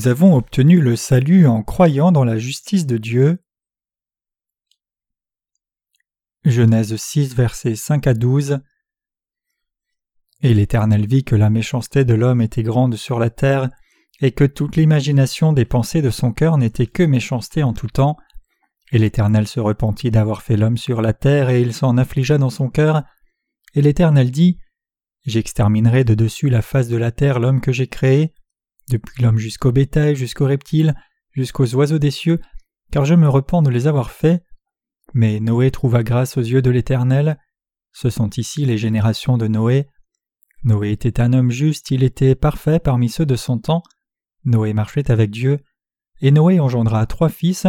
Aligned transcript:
Nous 0.00 0.08
avons 0.08 0.34
obtenu 0.34 0.80
le 0.80 0.96
salut 0.96 1.46
en 1.46 1.62
croyant 1.62 2.10
dans 2.10 2.24
la 2.24 2.38
justice 2.38 2.86
de 2.86 2.96
Dieu. 2.96 3.44
Genèse 6.42 6.96
6, 6.96 7.34
versets 7.34 7.76
5 7.76 8.06
à 8.06 8.14
12. 8.14 8.60
Et 10.40 10.54
l'Éternel 10.54 11.06
vit 11.06 11.22
que 11.22 11.36
la 11.36 11.50
méchanceté 11.50 12.06
de 12.06 12.14
l'homme 12.14 12.40
était 12.40 12.62
grande 12.62 12.96
sur 12.96 13.18
la 13.18 13.28
terre, 13.28 13.68
et 14.22 14.32
que 14.32 14.44
toute 14.44 14.76
l'imagination 14.76 15.52
des 15.52 15.66
pensées 15.66 16.00
de 16.00 16.08
son 16.08 16.32
cœur 16.32 16.56
n'était 16.56 16.86
que 16.86 17.02
méchanceté 17.02 17.62
en 17.62 17.74
tout 17.74 17.88
temps. 17.88 18.16
Et 18.92 18.98
l'Éternel 18.98 19.46
se 19.46 19.60
repentit 19.60 20.10
d'avoir 20.10 20.40
fait 20.40 20.56
l'homme 20.56 20.78
sur 20.78 21.02
la 21.02 21.12
terre, 21.12 21.50
et 21.50 21.60
il 21.60 21.74
s'en 21.74 21.98
affligea 21.98 22.38
dans 22.38 22.48
son 22.48 22.70
cœur. 22.70 23.02
Et 23.74 23.82
l'Éternel 23.82 24.30
dit 24.30 24.56
J'exterminerai 25.26 26.04
de 26.04 26.14
dessus 26.14 26.48
la 26.48 26.62
face 26.62 26.88
de 26.88 26.96
la 26.96 27.12
terre 27.12 27.38
l'homme 27.38 27.60
que 27.60 27.70
j'ai 27.72 27.86
créé, 27.86 28.32
depuis 28.90 29.22
l'homme 29.22 29.38
jusqu'au 29.38 29.72
bétail, 29.72 30.16
jusqu'aux 30.16 30.46
reptiles, 30.46 30.94
jusqu'aux 31.32 31.74
oiseaux 31.74 31.98
des 31.98 32.10
cieux, 32.10 32.40
car 32.90 33.04
je 33.04 33.14
me 33.14 33.28
repens 33.28 33.62
de 33.62 33.70
les 33.70 33.86
avoir 33.86 34.10
faits. 34.10 34.42
Mais 35.14 35.40
Noé 35.40 35.70
trouva 35.70 36.02
grâce 36.02 36.36
aux 36.36 36.42
yeux 36.42 36.62
de 36.62 36.70
l'Éternel. 36.70 37.38
Ce 37.92 38.10
sont 38.10 38.30
ici 38.30 38.64
les 38.64 38.78
générations 38.78 39.38
de 39.38 39.48
Noé. 39.48 39.88
Noé 40.62 40.92
était 40.92 41.20
un 41.20 41.32
homme 41.32 41.50
juste, 41.50 41.90
il 41.90 42.02
était 42.02 42.34
parfait 42.34 42.78
parmi 42.78 43.08
ceux 43.08 43.26
de 43.26 43.36
son 43.36 43.58
temps. 43.58 43.82
Noé 44.44 44.72
marchait 44.72 45.10
avec 45.10 45.30
Dieu. 45.30 45.60
Et 46.20 46.30
Noé 46.30 46.60
engendra 46.60 47.06
trois 47.06 47.30
fils, 47.30 47.66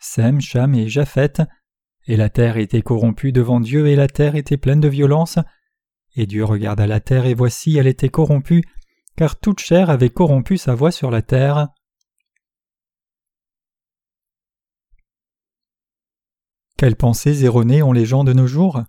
Sem, 0.00 0.40
Cham 0.40 0.74
et 0.74 0.88
Japheth. 0.88 1.42
Et 2.06 2.16
la 2.16 2.30
terre 2.30 2.56
était 2.56 2.82
corrompue 2.82 3.32
devant 3.32 3.60
Dieu, 3.60 3.86
et 3.86 3.96
la 3.96 4.08
terre 4.08 4.34
était 4.34 4.56
pleine 4.56 4.80
de 4.80 4.88
violence. 4.88 5.38
Et 6.16 6.26
Dieu 6.26 6.44
regarda 6.44 6.86
la 6.86 7.00
terre, 7.00 7.26
et 7.26 7.34
voici, 7.34 7.76
elle 7.76 7.86
était 7.86 8.08
corrompue, 8.08 8.64
car 9.22 9.38
toute 9.38 9.60
chair 9.60 9.88
avait 9.88 10.10
corrompu 10.10 10.58
sa 10.58 10.74
voix 10.74 10.90
sur 10.90 11.12
la 11.12 11.22
terre. 11.22 11.68
Quelles 16.76 16.96
pensées 16.96 17.44
erronées 17.44 17.84
ont 17.84 17.92
les 17.92 18.04
gens 18.04 18.24
de 18.24 18.32
nos 18.32 18.48
jours? 18.48 18.82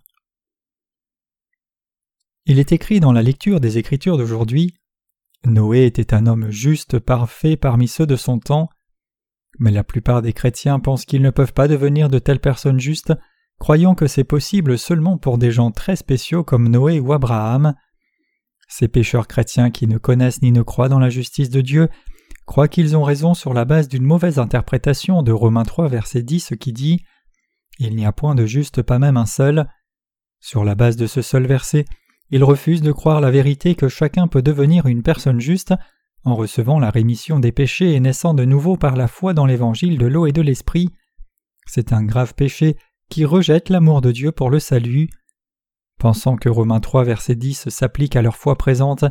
Il 2.46 2.58
est 2.58 2.72
écrit 2.72 2.98
dans 2.98 3.12
la 3.12 3.22
lecture 3.22 3.60
des 3.60 3.78
Écritures 3.78 4.18
d'aujourd'hui 4.18 4.74
Noé 5.46 5.84
était 5.84 6.14
un 6.14 6.26
homme 6.26 6.50
juste, 6.50 6.98
parfait 6.98 7.56
parmi 7.56 7.86
ceux 7.86 8.06
de 8.06 8.16
son 8.16 8.40
temps. 8.40 8.68
Mais 9.60 9.70
la 9.70 9.84
plupart 9.84 10.20
des 10.20 10.32
chrétiens 10.32 10.80
pensent 10.80 11.04
qu'ils 11.04 11.22
ne 11.22 11.30
peuvent 11.30 11.52
pas 11.52 11.68
devenir 11.68 12.08
de 12.08 12.18
telles 12.18 12.40
personnes 12.40 12.80
justes, 12.80 13.12
croyant 13.60 13.94
que 13.94 14.08
c'est 14.08 14.24
possible 14.24 14.78
seulement 14.78 15.16
pour 15.16 15.38
des 15.38 15.52
gens 15.52 15.70
très 15.70 15.94
spéciaux 15.94 16.42
comme 16.42 16.66
Noé 16.68 16.98
ou 16.98 17.12
Abraham. 17.12 17.76
Ces 18.68 18.88
pécheurs 18.88 19.28
chrétiens 19.28 19.70
qui 19.70 19.86
ne 19.86 19.98
connaissent 19.98 20.42
ni 20.42 20.52
ne 20.52 20.62
croient 20.62 20.88
dans 20.88 20.98
la 20.98 21.10
justice 21.10 21.50
de 21.50 21.60
Dieu 21.60 21.88
croient 22.46 22.68
qu'ils 22.68 22.96
ont 22.96 23.02
raison 23.02 23.34
sur 23.34 23.54
la 23.54 23.64
base 23.64 23.88
d'une 23.88 24.04
mauvaise 24.04 24.38
interprétation 24.38 25.22
de 25.22 25.32
Romains 25.32 25.64
3 25.64 25.88
verset 25.88 26.22
10 26.22 26.54
qui 26.60 26.72
dit 26.72 27.04
Il 27.78 27.96
n'y 27.96 28.06
a 28.06 28.12
point 28.12 28.34
de 28.34 28.46
juste 28.46 28.82
pas 28.82 28.98
même 28.98 29.16
un 29.16 29.26
seul. 29.26 29.68
Sur 30.40 30.64
la 30.64 30.74
base 30.74 30.96
de 30.96 31.06
ce 31.06 31.22
seul 31.22 31.46
verset, 31.46 31.86
ils 32.30 32.44
refusent 32.44 32.82
de 32.82 32.92
croire 32.92 33.20
la 33.20 33.30
vérité 33.30 33.74
que 33.74 33.88
chacun 33.88 34.28
peut 34.28 34.42
devenir 34.42 34.86
une 34.86 35.02
personne 35.02 35.40
juste 35.40 35.74
en 36.24 36.34
recevant 36.34 36.78
la 36.78 36.90
rémission 36.90 37.38
des 37.38 37.52
péchés 37.52 37.92
et 37.92 38.00
naissant 38.00 38.34
de 38.34 38.44
nouveau 38.44 38.76
par 38.76 38.96
la 38.96 39.08
foi 39.08 39.34
dans 39.34 39.46
l'évangile 39.46 39.98
de 39.98 40.06
l'eau 40.06 40.26
et 40.26 40.32
de 40.32 40.42
l'esprit. 40.42 40.90
C'est 41.66 41.92
un 41.92 42.02
grave 42.02 42.34
péché 42.34 42.76
qui 43.10 43.24
rejette 43.24 43.68
l'amour 43.68 44.00
de 44.00 44.10
Dieu 44.10 44.32
pour 44.32 44.50
le 44.50 44.58
salut. 44.58 45.08
Pensant 45.98 46.36
que 46.36 46.48
Romains 46.48 46.80
3 46.80 47.04
verset 47.04 47.34
10 47.34 47.68
s'applique 47.68 48.16
à 48.16 48.22
leur 48.22 48.36
foi 48.36 48.56
présente, 48.56 49.04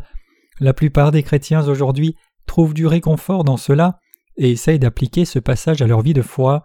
la 0.60 0.74
plupart 0.74 1.12
des 1.12 1.24
chrétiens 1.24 1.68
aujourd'hui 1.68 2.16
trouvent 2.46 2.74
du 2.74 2.86
réconfort 2.86 3.44
dans 3.44 3.58
cela 3.58 4.00
et 4.38 4.52
essayent 4.52 4.80
d'appliquer 4.80 5.26
ce 5.26 5.40
passage 5.40 5.82
à 5.82 5.88
leur 5.88 6.02
vie 6.02 6.14
de 6.14 6.22
foi. 6.22 6.64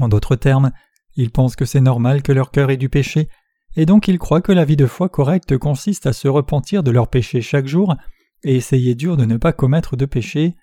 En 0.00 0.08
d'autres 0.08 0.36
termes, 0.36 0.72
ils 1.16 1.30
pensent 1.30 1.56
que 1.56 1.64
c'est 1.64 1.80
normal 1.80 2.22
que 2.22 2.32
leur 2.32 2.50
cœur 2.50 2.70
ait 2.70 2.76
du 2.76 2.88
péché, 2.88 3.28
et 3.76 3.86
donc 3.86 4.08
ils 4.08 4.18
croient 4.18 4.40
que 4.40 4.52
la 4.52 4.64
vie 4.64 4.76
de 4.76 4.86
foi 4.86 5.08
correcte 5.08 5.56
consiste 5.56 6.06
à 6.06 6.12
se 6.12 6.28
repentir 6.28 6.82
de 6.82 6.90
leurs 6.90 7.08
péchés 7.08 7.42
chaque 7.42 7.66
jour 7.66 7.94
et 8.44 8.56
essayer 8.56 8.94
dur 8.94 9.16
de 9.16 9.24
ne 9.24 9.36
pas 9.36 9.52
commettre 9.52 9.96
de 9.96 10.06
péché. 10.06 10.54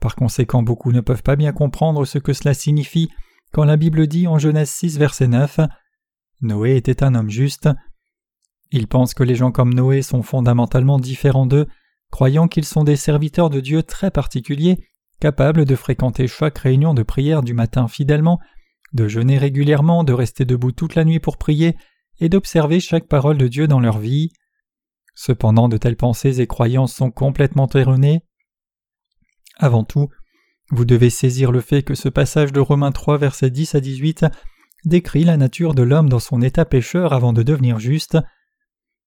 Par 0.00 0.16
conséquent, 0.16 0.62
beaucoup 0.62 0.92
ne 0.92 1.00
peuvent 1.00 1.22
pas 1.22 1.36
bien 1.36 1.52
comprendre 1.52 2.04
ce 2.04 2.18
que 2.18 2.32
cela 2.32 2.54
signifie 2.54 3.10
quand 3.52 3.64
la 3.64 3.76
Bible 3.76 4.06
dit 4.06 4.26
en 4.26 4.38
Genèse 4.38 4.70
6 4.70 4.98
verset 4.98 5.28
9 5.28 5.60
Noé 6.42 6.76
était 6.76 7.02
un 7.02 7.14
homme 7.14 7.30
juste. 7.30 7.68
Ils 8.70 8.88
pensent 8.88 9.14
que 9.14 9.22
les 9.22 9.34
gens 9.34 9.52
comme 9.52 9.72
Noé 9.72 10.02
sont 10.02 10.22
fondamentalement 10.22 10.98
différents 10.98 11.46
d'eux, 11.46 11.66
croyant 12.10 12.48
qu'ils 12.48 12.64
sont 12.64 12.84
des 12.84 12.96
serviteurs 12.96 13.50
de 13.50 13.60
Dieu 13.60 13.82
très 13.82 14.10
particuliers, 14.10 14.84
capables 15.20 15.64
de 15.64 15.76
fréquenter 15.76 16.26
chaque 16.26 16.58
réunion 16.58 16.94
de 16.94 17.02
prière 17.02 17.42
du 17.42 17.54
matin 17.54 17.86
fidèlement, 17.86 18.40
de 18.92 19.08
jeûner 19.08 19.38
régulièrement, 19.38 20.04
de 20.04 20.12
rester 20.12 20.44
debout 20.44 20.72
toute 20.72 20.94
la 20.94 21.04
nuit 21.04 21.20
pour 21.20 21.38
prier, 21.38 21.76
et 22.20 22.28
d'observer 22.28 22.80
chaque 22.80 23.08
parole 23.08 23.38
de 23.38 23.48
Dieu 23.48 23.66
dans 23.66 23.80
leur 23.80 23.98
vie. 23.98 24.32
Cependant, 25.14 25.68
de 25.68 25.76
telles 25.76 25.96
pensées 25.96 26.40
et 26.40 26.46
croyances 26.46 26.94
sont 26.94 27.10
complètement 27.10 27.68
erronées. 27.68 28.22
Avant 29.58 29.84
tout, 29.84 30.08
vous 30.70 30.84
devez 30.84 31.10
saisir 31.10 31.52
le 31.52 31.60
fait 31.60 31.82
que 31.82 31.94
ce 31.94 32.08
passage 32.08 32.52
de 32.52 32.60
Romains 32.60 32.92
3 32.92 33.18
versets 33.18 33.50
10 33.50 33.74
à 33.74 33.80
18 33.80 34.24
décrit 34.84 35.24
la 35.24 35.36
nature 35.36 35.74
de 35.74 35.82
l'homme 35.82 36.08
dans 36.08 36.18
son 36.18 36.42
état 36.42 36.64
pécheur 36.64 37.12
avant 37.12 37.32
de 37.32 37.42
devenir 37.42 37.78
juste. 37.78 38.18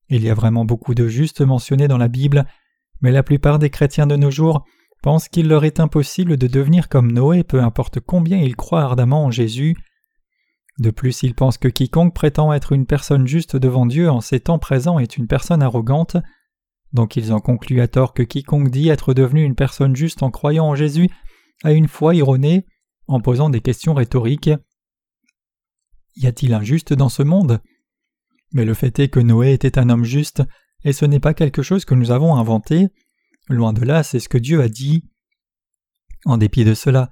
Il 0.09 0.24
y 0.24 0.30
a 0.30 0.34
vraiment 0.34 0.66
beaucoup 0.66 0.94
de 0.96 1.08
justes 1.08 1.41
mentionnés 1.41 1.88
dans 1.88 1.97
la 1.97 2.08
Bible, 2.08 2.46
mais 3.02 3.12
la 3.12 3.24
plupart 3.24 3.59
des 3.59 3.69
chrétiens 3.69 4.08
de 4.08 4.16
nos 4.16 4.31
jours 4.31 4.66
pensent 5.02 5.28
qu'il 5.28 5.47
leur 5.47 5.66
est 5.66 5.80
impossible 5.80 6.38
de 6.38 6.47
devenir 6.47 6.90
comme 6.90 7.12
Noé 7.12 7.44
peu 7.44 7.62
importe 7.62 8.00
combien 8.00 8.38
ils 8.38 8.56
croient 8.56 8.84
ardemment 8.84 9.25
en 9.25 9.31
Jésus. 9.31 9.75
De 10.80 10.91
plus, 10.91 11.24
ils 11.24 11.35
pensent 11.35 11.58
que 11.58 11.68
quiconque 11.68 12.14
prétend 12.14 12.52
être 12.52 12.74
une 12.74 12.85
personne 12.85 13.28
juste 13.28 13.56
devant 13.56 13.85
Dieu 13.85 14.09
en 14.09 14.22
ces 14.22 14.40
temps 14.40 14.59
présents 14.59 15.00
est 15.00 15.18
une 15.18 15.28
personne 15.28 15.64
arrogante. 15.64 16.18
Donc 16.91 17.16
ils 17.16 17.34
en 17.34 17.40
concluent 17.40 17.81
à 17.81 17.88
tort 17.88 18.14
que 18.14 18.24
quiconque 18.24 18.69
dit 18.69 18.90
être 18.90 19.14
devenu 19.14 19.44
une 19.44 19.56
personne 19.56 19.96
juste 19.96 20.24
en 20.24 20.31
croyant 20.31 20.66
en 20.66 20.75
Jésus 20.75 21.09
a 21.64 21.72
une 21.72 21.88
foi 21.88 22.16
erronée 22.16 22.66
en 23.08 23.19
posant 23.22 23.50
des 23.50 23.62
questions 23.62 23.94
rhétoriques. 23.94 24.50
Y 26.16 26.28
a-t-il 26.28 26.53
un 26.53 26.64
juste 26.64 26.94
dans 26.94 27.09
ce 27.09 27.24
monde? 27.24 27.62
Mais 28.53 28.66
le 28.66 28.74
fait 28.74 29.00
est 29.00 29.09
que 29.09 29.20
Noé 29.20 29.53
était 29.53 29.78
un 29.78 29.90
homme 29.90 30.06
juste, 30.06 30.44
et 30.84 30.94
ce 30.94 31.06
n'est 31.06 31.20
pas 31.20 31.34
quelque 31.34 31.62
chose 31.62 31.84
que 31.86 31.96
nous 31.96 32.12
avons 32.12 32.36
inventé. 32.36 32.88
Loin 33.50 33.74
de 33.74 33.84
là, 33.84 34.03
c'est 34.03 34.20
ce 34.20 34.30
que 34.30 34.38
Dieu 34.38 34.62
a 34.62 34.70
dit. 34.70 35.03
En 36.26 36.38
dépit 36.38 36.64
de 36.64 36.74
cela, 36.74 37.09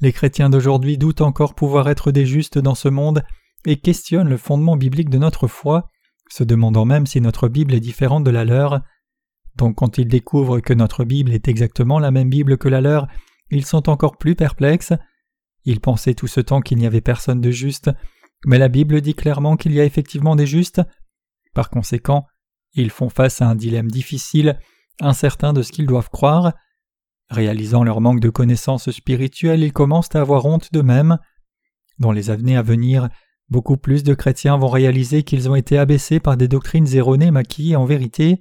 les 0.00 0.12
chrétiens 0.12 0.50
d'aujourd'hui 0.50 0.98
doutent 0.98 1.20
encore 1.20 1.54
pouvoir 1.54 1.88
être 1.88 2.12
des 2.12 2.26
justes 2.26 2.58
dans 2.58 2.74
ce 2.74 2.88
monde 2.88 3.22
et 3.64 3.76
questionnent 3.76 4.28
le 4.28 4.36
fondement 4.36 4.76
biblique 4.76 5.10
de 5.10 5.18
notre 5.18 5.48
foi, 5.48 5.88
se 6.30 6.44
demandant 6.44 6.84
même 6.84 7.06
si 7.06 7.20
notre 7.20 7.48
Bible 7.48 7.74
est 7.74 7.80
différente 7.80 8.24
de 8.24 8.30
la 8.30 8.44
leur. 8.44 8.80
Donc 9.56 9.76
quand 9.76 9.98
ils 9.98 10.08
découvrent 10.08 10.60
que 10.60 10.74
notre 10.74 11.04
Bible 11.04 11.32
est 11.32 11.48
exactement 11.48 11.98
la 11.98 12.10
même 12.10 12.28
Bible 12.28 12.58
que 12.58 12.68
la 12.68 12.80
leur, 12.80 13.06
ils 13.50 13.64
sont 13.64 13.88
encore 13.88 14.18
plus 14.18 14.34
perplexes. 14.34 14.92
Ils 15.64 15.80
pensaient 15.80 16.14
tout 16.14 16.26
ce 16.26 16.40
temps 16.40 16.60
qu'il 16.60 16.78
n'y 16.78 16.86
avait 16.86 17.00
personne 17.00 17.40
de 17.40 17.50
juste, 17.50 17.90
mais 18.44 18.58
la 18.58 18.68
Bible 18.68 19.00
dit 19.00 19.14
clairement 19.14 19.56
qu'il 19.56 19.72
y 19.72 19.80
a 19.80 19.84
effectivement 19.84 20.36
des 20.36 20.46
justes. 20.46 20.82
Par 21.54 21.70
conséquent, 21.70 22.26
ils 22.74 22.90
font 22.90 23.08
face 23.08 23.40
à 23.40 23.48
un 23.48 23.54
dilemme 23.54 23.90
difficile, 23.90 24.58
incertain 25.00 25.52
de 25.52 25.62
ce 25.62 25.72
qu'ils 25.72 25.86
doivent 25.86 26.10
croire. 26.10 26.52
Réalisant 27.30 27.82
leur 27.82 28.00
manque 28.00 28.20
de 28.20 28.30
connaissances 28.30 28.90
spirituelles, 28.90 29.62
ils 29.62 29.72
commencent 29.72 30.14
à 30.14 30.20
avoir 30.20 30.44
honte 30.44 30.72
d'eux-mêmes. 30.72 31.18
Dans 31.98 32.12
les 32.12 32.30
années 32.30 32.56
à 32.56 32.62
venir, 32.62 33.08
beaucoup 33.48 33.76
plus 33.76 34.04
de 34.04 34.14
chrétiens 34.14 34.58
vont 34.58 34.68
réaliser 34.68 35.22
qu'ils 35.22 35.48
ont 35.48 35.54
été 35.54 35.78
abaissés 35.78 36.20
par 36.20 36.36
des 36.36 36.48
doctrines 36.48 36.94
erronées 36.94 37.30
maquillées 37.30 37.76
en 37.76 37.84
vérité. 37.84 38.40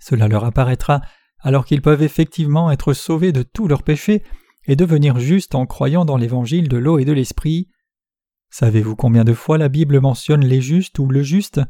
Cela 0.00 0.28
leur 0.28 0.44
apparaîtra 0.44 1.00
alors 1.40 1.64
qu'ils 1.64 1.82
peuvent 1.82 2.02
effectivement 2.02 2.70
être 2.70 2.92
sauvés 2.92 3.32
de 3.32 3.42
tous 3.42 3.68
leurs 3.68 3.82
péchés 3.82 4.22
et 4.66 4.76
devenir 4.76 5.20
justes 5.20 5.54
en 5.54 5.66
croyant 5.66 6.04
dans 6.04 6.16
l'évangile 6.16 6.68
de 6.68 6.76
l'eau 6.76 6.98
et 6.98 7.04
de 7.04 7.12
l'esprit. 7.12 7.68
Savez-vous 8.58 8.96
combien 8.96 9.24
de 9.24 9.34
fois 9.34 9.58
la 9.58 9.68
Bible 9.68 10.00
mentionne 10.00 10.42
les 10.42 10.62
justes 10.62 10.98
ou 10.98 11.08
le 11.08 11.22
juste? 11.22 11.60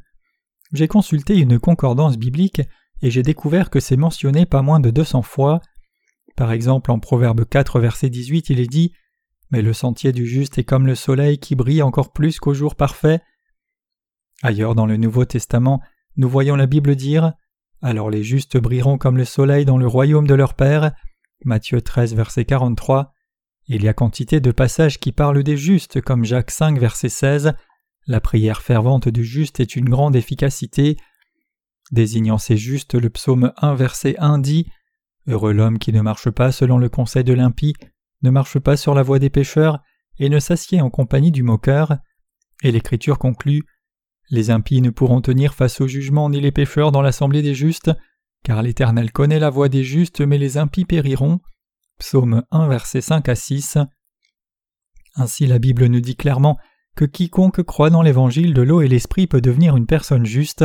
J'ai 0.73 0.87
consulté 0.87 1.37
une 1.37 1.59
concordance 1.59 2.17
biblique 2.17 2.63
et 3.03 3.11
j'ai 3.11 3.25
découvert 3.25 3.71
que 3.71 3.81
c'est 3.81 3.97
mentionné 3.97 4.47
pas 4.47 4.63
moins 4.63 4.79
de 4.79 4.91
200 4.91 5.23
fois. 5.23 5.61
Par 6.37 6.53
exemple, 6.53 6.93
en 6.93 7.01
Proverbe 7.01 7.45
4, 7.45 7.81
verset 7.81 8.09
18, 8.09 8.51
il 8.51 8.61
est 8.61 8.69
dit 8.69 8.93
Mais 9.51 9.63
le 9.63 9.73
sentier 9.73 10.13
du 10.13 10.29
juste 10.29 10.59
est 10.59 10.63
comme 10.63 10.87
le 10.87 10.95
soleil 10.95 11.39
qui 11.39 11.57
brille 11.57 11.83
encore 11.83 12.13
plus 12.13 12.39
qu'au 12.39 12.55
jour 12.55 12.77
parfait. 12.77 13.21
Ailleurs 14.45 14.77
dans 14.77 14.87
le 14.87 14.97
Nouveau 14.97 15.25
Testament, 15.25 15.83
nous 16.17 16.29
voyons 16.29 16.55
la 16.55 16.67
Bible 16.67 16.95
dire 16.95 17.33
Alors 17.83 18.11
les 18.11 18.23
justes 18.23 18.59
brilleront 18.59 18.97
comme 18.97 19.17
le 19.17 19.25
soleil 19.25 19.65
dans 19.65 19.77
le 19.77 19.89
royaume 19.89 20.29
de 20.29 20.35
leur 20.35 20.55
Père. 20.55 20.93
Matthieu 21.45 21.83
13, 21.83 22.15
verset 22.15 22.45
43. 22.45 23.13
Il 23.69 23.83
y 23.83 23.89
a 23.89 23.95
quantité 23.95 24.39
de 24.41 24.53
passages 24.53 25.01
qui 25.01 25.11
parlent 25.11 25.43
des 25.43 25.57
justes, 25.57 26.01
comme 26.01 26.25
Jacques 26.25 26.53
5, 26.53 26.79
verset 26.79 27.09
16. 27.09 27.55
La 28.07 28.21
prière 28.21 28.63
fervente 28.63 29.09
du 29.09 29.25
juste 29.25 29.59
est 29.59 29.75
une 29.75 29.89
grande 29.89 30.15
efficacité. 30.15 30.97
Désignant 31.91 32.39
ces 32.39 32.57
justes, 32.57 32.95
le 32.95 33.11
psaume 33.11 33.53
1, 33.57 33.75
verset 33.75 34.15
1 34.19 34.39
dit 34.39 34.67
Heureux 35.27 35.53
l'homme 35.53 35.81
qui 35.81 35.93
ne 35.93 36.01
marche 36.01 36.31
pas 36.31 36.53
selon 36.53 36.79
le 36.79 36.89
conseil 36.89 37.25
de 37.25 37.33
l'impie, 37.33 37.75
ne 38.23 38.31
marche 38.31 38.61
pas 38.61 38.77
sur 38.77 38.95
la 38.95 39.03
voie 39.03 39.19
des 39.19 39.31
pécheurs, 39.31 39.81
et 40.21 40.29
ne 40.29 40.39
s'assied 40.39 40.81
en 40.81 40.89
compagnie 40.89 41.33
du 41.33 41.43
moqueur. 41.43 41.97
Et 42.63 42.71
l'Écriture 42.71 43.19
conclut 43.19 43.65
Les 44.31 44.51
impies 44.51 44.81
ne 44.81 44.91
pourront 44.91 45.21
tenir 45.21 45.55
face 45.55 45.81
au 45.81 45.89
jugement 45.89 46.31
ni 46.31 46.41
les 46.41 46.53
pécheurs 46.53 46.93
dans 46.93 47.03
l'assemblée 47.03 47.43
des 47.43 47.55
justes, 47.55 47.91
car 48.45 48.63
l'Éternel 48.63 49.11
connaît 49.11 49.41
la 49.41 49.51
voie 49.51 49.69
des 49.69 49.83
justes, 49.83 50.21
mais 50.21 50.39
les 50.39 50.57
impies 50.57 50.85
périront. 50.85 51.41
Psaume 51.99 52.45
1, 52.51 52.69
versets 52.69 53.01
5 53.01 53.29
à 53.29 53.35
6. 53.35 53.79
Ainsi 55.15 55.47
la 55.47 55.59
Bible 55.59 55.87
nous 55.87 56.01
dit 56.01 56.17
clairement 56.17 56.59
que 56.95 57.07
quiconque 57.07 57.63
croit 57.63 57.89
dans 57.89 58.03
l'évangile 58.03 58.53
de 58.53 58.63
l'eau 58.63 58.83
et 58.83 58.89
l'esprit 58.89 59.27
peut 59.27 59.41
devenir 59.41 59.77
une 59.77 59.87
personne 59.87 60.27
juste. 60.27 60.65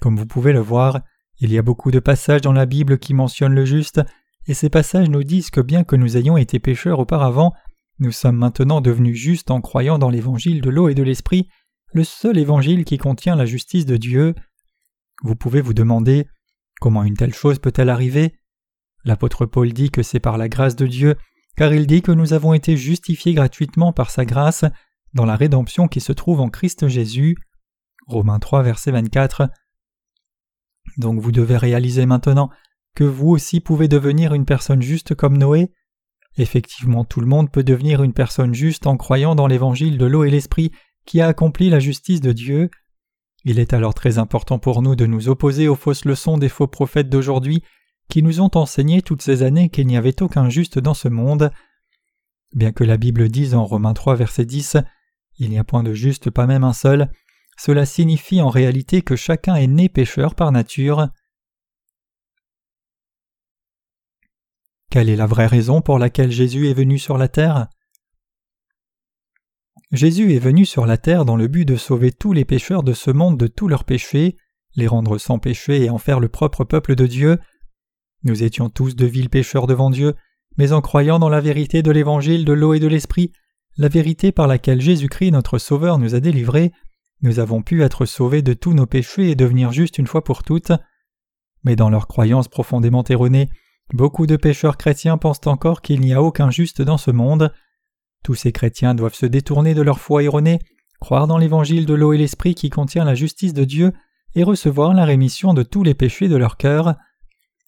Comme 0.00 0.16
vous 0.16 0.26
pouvez 0.26 0.52
le 0.52 0.60
voir, 0.60 1.00
il 1.38 1.50
y 1.50 1.58
a 1.58 1.62
beaucoup 1.62 1.90
de 1.90 1.98
passages 1.98 2.42
dans 2.42 2.52
la 2.52 2.66
Bible 2.66 2.98
qui 2.98 3.14
mentionnent 3.14 3.54
le 3.54 3.64
juste, 3.64 4.02
et 4.46 4.54
ces 4.54 4.68
passages 4.68 5.08
nous 5.08 5.24
disent 5.24 5.50
que 5.50 5.62
bien 5.62 5.82
que 5.82 5.96
nous 5.96 6.18
ayons 6.18 6.36
été 6.36 6.58
pécheurs 6.58 6.98
auparavant, 6.98 7.54
nous 7.98 8.12
sommes 8.12 8.36
maintenant 8.36 8.80
devenus 8.82 9.16
justes 9.16 9.50
en 9.50 9.62
croyant 9.62 9.98
dans 9.98 10.10
l'évangile 10.10 10.60
de 10.60 10.70
l'eau 10.70 10.88
et 10.88 10.94
de 10.94 11.02
l'esprit, 11.02 11.48
le 11.92 12.04
seul 12.04 12.36
évangile 12.36 12.84
qui 12.84 12.98
contient 12.98 13.36
la 13.36 13.46
justice 13.46 13.86
de 13.86 13.96
Dieu. 13.96 14.34
Vous 15.22 15.36
pouvez 15.36 15.62
vous 15.62 15.74
demander 15.74 16.26
comment 16.80 17.02
une 17.02 17.16
telle 17.16 17.34
chose 17.34 17.58
peut-elle 17.58 17.88
arriver? 17.88 18.34
L'apôtre 19.04 19.46
Paul 19.46 19.72
dit 19.72 19.90
que 19.90 20.02
c'est 20.02 20.20
par 20.20 20.38
la 20.38 20.48
grâce 20.48 20.76
de 20.76 20.86
Dieu, 20.86 21.16
car 21.56 21.72
il 21.72 21.86
dit 21.86 22.02
que 22.02 22.12
nous 22.12 22.32
avons 22.32 22.54
été 22.54 22.76
justifiés 22.76 23.34
gratuitement 23.34 23.92
par 23.92 24.10
sa 24.10 24.24
grâce 24.24 24.64
dans 25.12 25.26
la 25.26 25.36
rédemption 25.36 25.88
qui 25.88 26.00
se 26.00 26.12
trouve 26.12 26.40
en 26.40 26.48
Christ 26.48 26.88
Jésus. 26.88 27.36
Romains 28.06 28.38
3, 28.38 28.62
verset 28.62 28.90
24. 28.90 29.48
Donc 30.96 31.20
vous 31.20 31.32
devez 31.32 31.56
réaliser 31.56 32.06
maintenant 32.06 32.50
que 32.94 33.04
vous 33.04 33.28
aussi 33.28 33.60
pouvez 33.60 33.88
devenir 33.88 34.34
une 34.34 34.44
personne 34.44 34.82
juste 34.82 35.14
comme 35.14 35.38
Noé. 35.38 35.72
Effectivement, 36.36 37.04
tout 37.04 37.20
le 37.20 37.26
monde 37.26 37.50
peut 37.50 37.62
devenir 37.62 38.02
une 38.02 38.12
personne 38.12 38.54
juste 38.54 38.86
en 38.86 38.96
croyant 38.96 39.34
dans 39.34 39.46
l'évangile 39.46 39.98
de 39.98 40.06
l'eau 40.06 40.24
et 40.24 40.30
l'esprit 40.30 40.72
qui 41.06 41.20
a 41.20 41.28
accompli 41.28 41.70
la 41.70 41.78
justice 41.78 42.20
de 42.20 42.32
Dieu. 42.32 42.70
Il 43.44 43.58
est 43.58 43.72
alors 43.72 43.94
très 43.94 44.18
important 44.18 44.58
pour 44.58 44.82
nous 44.82 44.96
de 44.96 45.06
nous 45.06 45.28
opposer 45.28 45.68
aux 45.68 45.76
fausses 45.76 46.04
leçons 46.04 46.38
des 46.38 46.48
faux 46.48 46.66
prophètes 46.66 47.10
d'aujourd'hui 47.10 47.62
qui 48.08 48.22
nous 48.22 48.40
ont 48.40 48.50
enseigné 48.54 49.02
toutes 49.02 49.22
ces 49.22 49.42
années 49.42 49.68
qu'il 49.68 49.86
n'y 49.86 49.96
avait 49.96 50.22
aucun 50.22 50.48
juste 50.48 50.78
dans 50.78 50.94
ce 50.94 51.08
monde. 51.08 51.50
Bien 52.54 52.72
que 52.72 52.84
la 52.84 52.96
Bible 52.96 53.28
dise 53.28 53.54
en 53.54 53.64
Romains 53.64 53.94
3 53.94 54.14
verset 54.14 54.44
10 54.44 54.76
Il 55.38 55.50
n'y 55.50 55.58
a 55.58 55.64
point 55.64 55.82
de 55.82 55.92
juste, 55.92 56.30
pas 56.30 56.46
même 56.46 56.64
un 56.64 56.72
seul, 56.72 57.10
cela 57.56 57.86
signifie 57.86 58.40
en 58.40 58.48
réalité 58.48 59.02
que 59.02 59.16
chacun 59.16 59.54
est 59.56 59.66
né 59.66 59.88
pécheur 59.88 60.34
par 60.34 60.52
nature. 60.52 61.08
Quelle 64.90 65.08
est 65.08 65.16
la 65.16 65.26
vraie 65.26 65.46
raison 65.46 65.80
pour 65.80 65.98
laquelle 65.98 66.30
Jésus 66.30 66.68
est 66.68 66.74
venu 66.74 66.98
sur 66.98 67.18
la 67.18 67.28
terre? 67.28 67.68
Jésus 69.90 70.34
est 70.34 70.40
venu 70.40 70.64
sur 70.64 70.86
la 70.86 70.98
terre 70.98 71.24
dans 71.24 71.36
le 71.36 71.48
but 71.48 71.64
de 71.64 71.76
sauver 71.76 72.12
tous 72.12 72.32
les 72.32 72.44
pécheurs 72.44 72.82
de 72.82 72.92
ce 72.92 73.10
monde 73.10 73.38
de 73.38 73.46
tous 73.46 73.68
leurs 73.68 73.84
péchés, 73.84 74.36
les 74.74 74.86
rendre 74.86 75.18
sans 75.18 75.38
péché 75.38 75.84
et 75.84 75.90
en 75.90 75.98
faire 75.98 76.20
le 76.20 76.28
propre 76.28 76.64
peuple 76.64 76.94
de 76.94 77.06
Dieu. 77.06 77.38
Nous 78.24 78.42
étions 78.42 78.70
tous 78.70 78.96
de 78.96 79.06
vils 79.06 79.30
pécheurs 79.30 79.66
devant 79.66 79.90
Dieu, 79.90 80.14
mais 80.56 80.72
en 80.72 80.80
croyant 80.80 81.18
dans 81.18 81.28
la 81.28 81.40
vérité 81.40 81.82
de 81.82 81.90
l'évangile 81.90 82.44
de 82.44 82.52
l'eau 82.52 82.74
et 82.74 82.80
de 82.80 82.86
l'esprit, 82.86 83.32
la 83.76 83.88
vérité 83.88 84.32
par 84.32 84.46
laquelle 84.46 84.80
Jésus-Christ 84.80 85.30
notre 85.30 85.58
Sauveur 85.58 85.98
nous 85.98 86.14
a 86.14 86.20
délivrés, 86.20 86.72
nous 87.22 87.38
avons 87.38 87.62
pu 87.62 87.82
être 87.82 88.06
sauvés 88.06 88.42
de 88.42 88.52
tous 88.52 88.74
nos 88.74 88.86
péchés 88.86 89.30
et 89.30 89.34
devenir 89.34 89.72
justes 89.72 89.98
une 89.98 90.06
fois 90.06 90.22
pour 90.22 90.42
toutes. 90.42 90.72
Mais 91.64 91.76
dans 91.76 91.90
leur 91.90 92.06
croyance 92.06 92.48
profondément 92.48 93.04
erronée, 93.08 93.48
beaucoup 93.92 94.26
de 94.26 94.36
pécheurs 94.36 94.76
chrétiens 94.76 95.18
pensent 95.18 95.46
encore 95.46 95.82
qu'il 95.82 96.00
n'y 96.00 96.12
a 96.12 96.22
aucun 96.22 96.50
juste 96.50 96.82
dans 96.82 96.98
ce 96.98 97.10
monde. 97.10 97.52
Tous 98.22 98.34
ces 98.34 98.52
chrétiens 98.52 98.94
doivent 98.94 99.14
se 99.14 99.26
détourner 99.26 99.74
de 99.74 99.82
leur 99.82 99.98
foi 99.98 100.22
erronée, 100.22 100.58
croire 101.00 101.26
dans 101.26 101.38
l'évangile 101.38 101.86
de 101.86 101.94
l'eau 101.94 102.12
et 102.12 102.18
l'esprit 102.18 102.54
qui 102.54 102.70
contient 102.70 103.04
la 103.04 103.14
justice 103.14 103.54
de 103.54 103.64
Dieu 103.64 103.92
et 104.34 104.42
recevoir 104.42 104.94
la 104.94 105.04
rémission 105.04 105.54
de 105.54 105.62
tous 105.62 105.82
les 105.82 105.94
péchés 105.94 106.28
de 106.28 106.36
leur 106.36 106.56
cœur. 106.56 106.94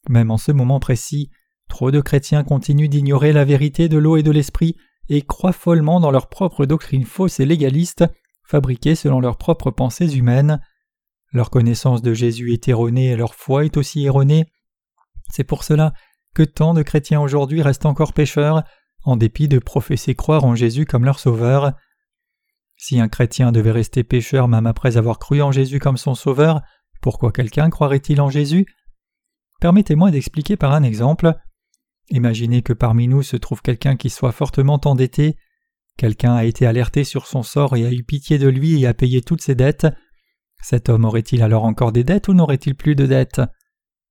Même 0.08 0.30
en 0.30 0.38
ce 0.38 0.52
moment 0.52 0.80
précis, 0.80 1.30
trop 1.68 1.90
de 1.90 2.00
chrétiens 2.00 2.44
continuent 2.44 2.88
d'ignorer 2.88 3.32
la 3.32 3.44
vérité 3.44 3.88
de 3.88 3.98
l'eau 3.98 4.16
et 4.16 4.22
de 4.22 4.30
l'esprit 4.30 4.76
et 5.08 5.22
croient 5.22 5.52
follement 5.52 6.00
dans 6.00 6.10
leur 6.10 6.28
propre 6.28 6.66
doctrine 6.66 7.04
fausse 7.04 7.40
et 7.40 7.46
légaliste 7.46 8.04
fabriqués 8.44 8.94
selon 8.94 9.20
leurs 9.20 9.38
propres 9.38 9.70
pensées 9.70 10.16
humaines. 10.16 10.60
Leur 11.32 11.50
connaissance 11.50 12.02
de 12.02 12.14
Jésus 12.14 12.52
est 12.52 12.68
erronée 12.68 13.06
et 13.08 13.16
leur 13.16 13.34
foi 13.34 13.64
est 13.64 13.76
aussi 13.76 14.04
erronée. 14.04 14.46
C'est 15.30 15.44
pour 15.44 15.64
cela 15.64 15.92
que 16.34 16.42
tant 16.42 16.74
de 16.74 16.82
chrétiens 16.82 17.20
aujourd'hui 17.20 17.62
restent 17.62 17.86
encore 17.86 18.12
pécheurs, 18.12 18.62
en 19.04 19.16
dépit 19.16 19.48
de 19.48 19.58
professer 19.58 20.14
croire 20.14 20.44
en 20.44 20.54
Jésus 20.54 20.84
comme 20.84 21.04
leur 21.04 21.18
sauveur. 21.18 21.72
Si 22.76 23.00
un 23.00 23.08
chrétien 23.08 23.52
devait 23.52 23.70
rester 23.70 24.04
pécheur 24.04 24.48
même 24.48 24.66
après 24.66 24.96
avoir 24.96 25.18
cru 25.18 25.40
en 25.42 25.52
Jésus 25.52 25.78
comme 25.78 25.96
son 25.96 26.14
sauveur, 26.14 26.60
pourquoi 27.00 27.32
quelqu'un 27.32 27.70
croirait-il 27.70 28.20
en 28.20 28.30
Jésus? 28.30 28.66
Permettez-moi 29.60 30.10
d'expliquer 30.10 30.56
par 30.56 30.72
un 30.72 30.82
exemple. 30.82 31.34
Imaginez 32.10 32.62
que 32.62 32.72
parmi 32.72 33.08
nous 33.08 33.22
se 33.22 33.36
trouve 33.36 33.62
quelqu'un 33.62 33.96
qui 33.96 34.10
soit 34.10 34.32
fortement 34.32 34.80
endetté, 34.84 35.36
Quelqu'un 35.96 36.34
a 36.34 36.44
été 36.44 36.66
alerté 36.66 37.04
sur 37.04 37.26
son 37.26 37.42
sort 37.42 37.74
et 37.76 37.86
a 37.86 37.92
eu 37.92 38.04
pitié 38.04 38.38
de 38.38 38.48
lui 38.48 38.80
et 38.80 38.86
a 38.86 38.92
payé 38.92 39.22
toutes 39.22 39.40
ses 39.40 39.54
dettes. 39.54 39.86
Cet 40.62 40.88
homme 40.88 41.06
aurait-il 41.06 41.42
alors 41.42 41.64
encore 41.64 41.92
des 41.92 42.04
dettes 42.04 42.28
ou 42.28 42.34
n'aurait-il 42.34 42.74
plus 42.74 42.94
de 42.94 43.06
dettes? 43.06 43.40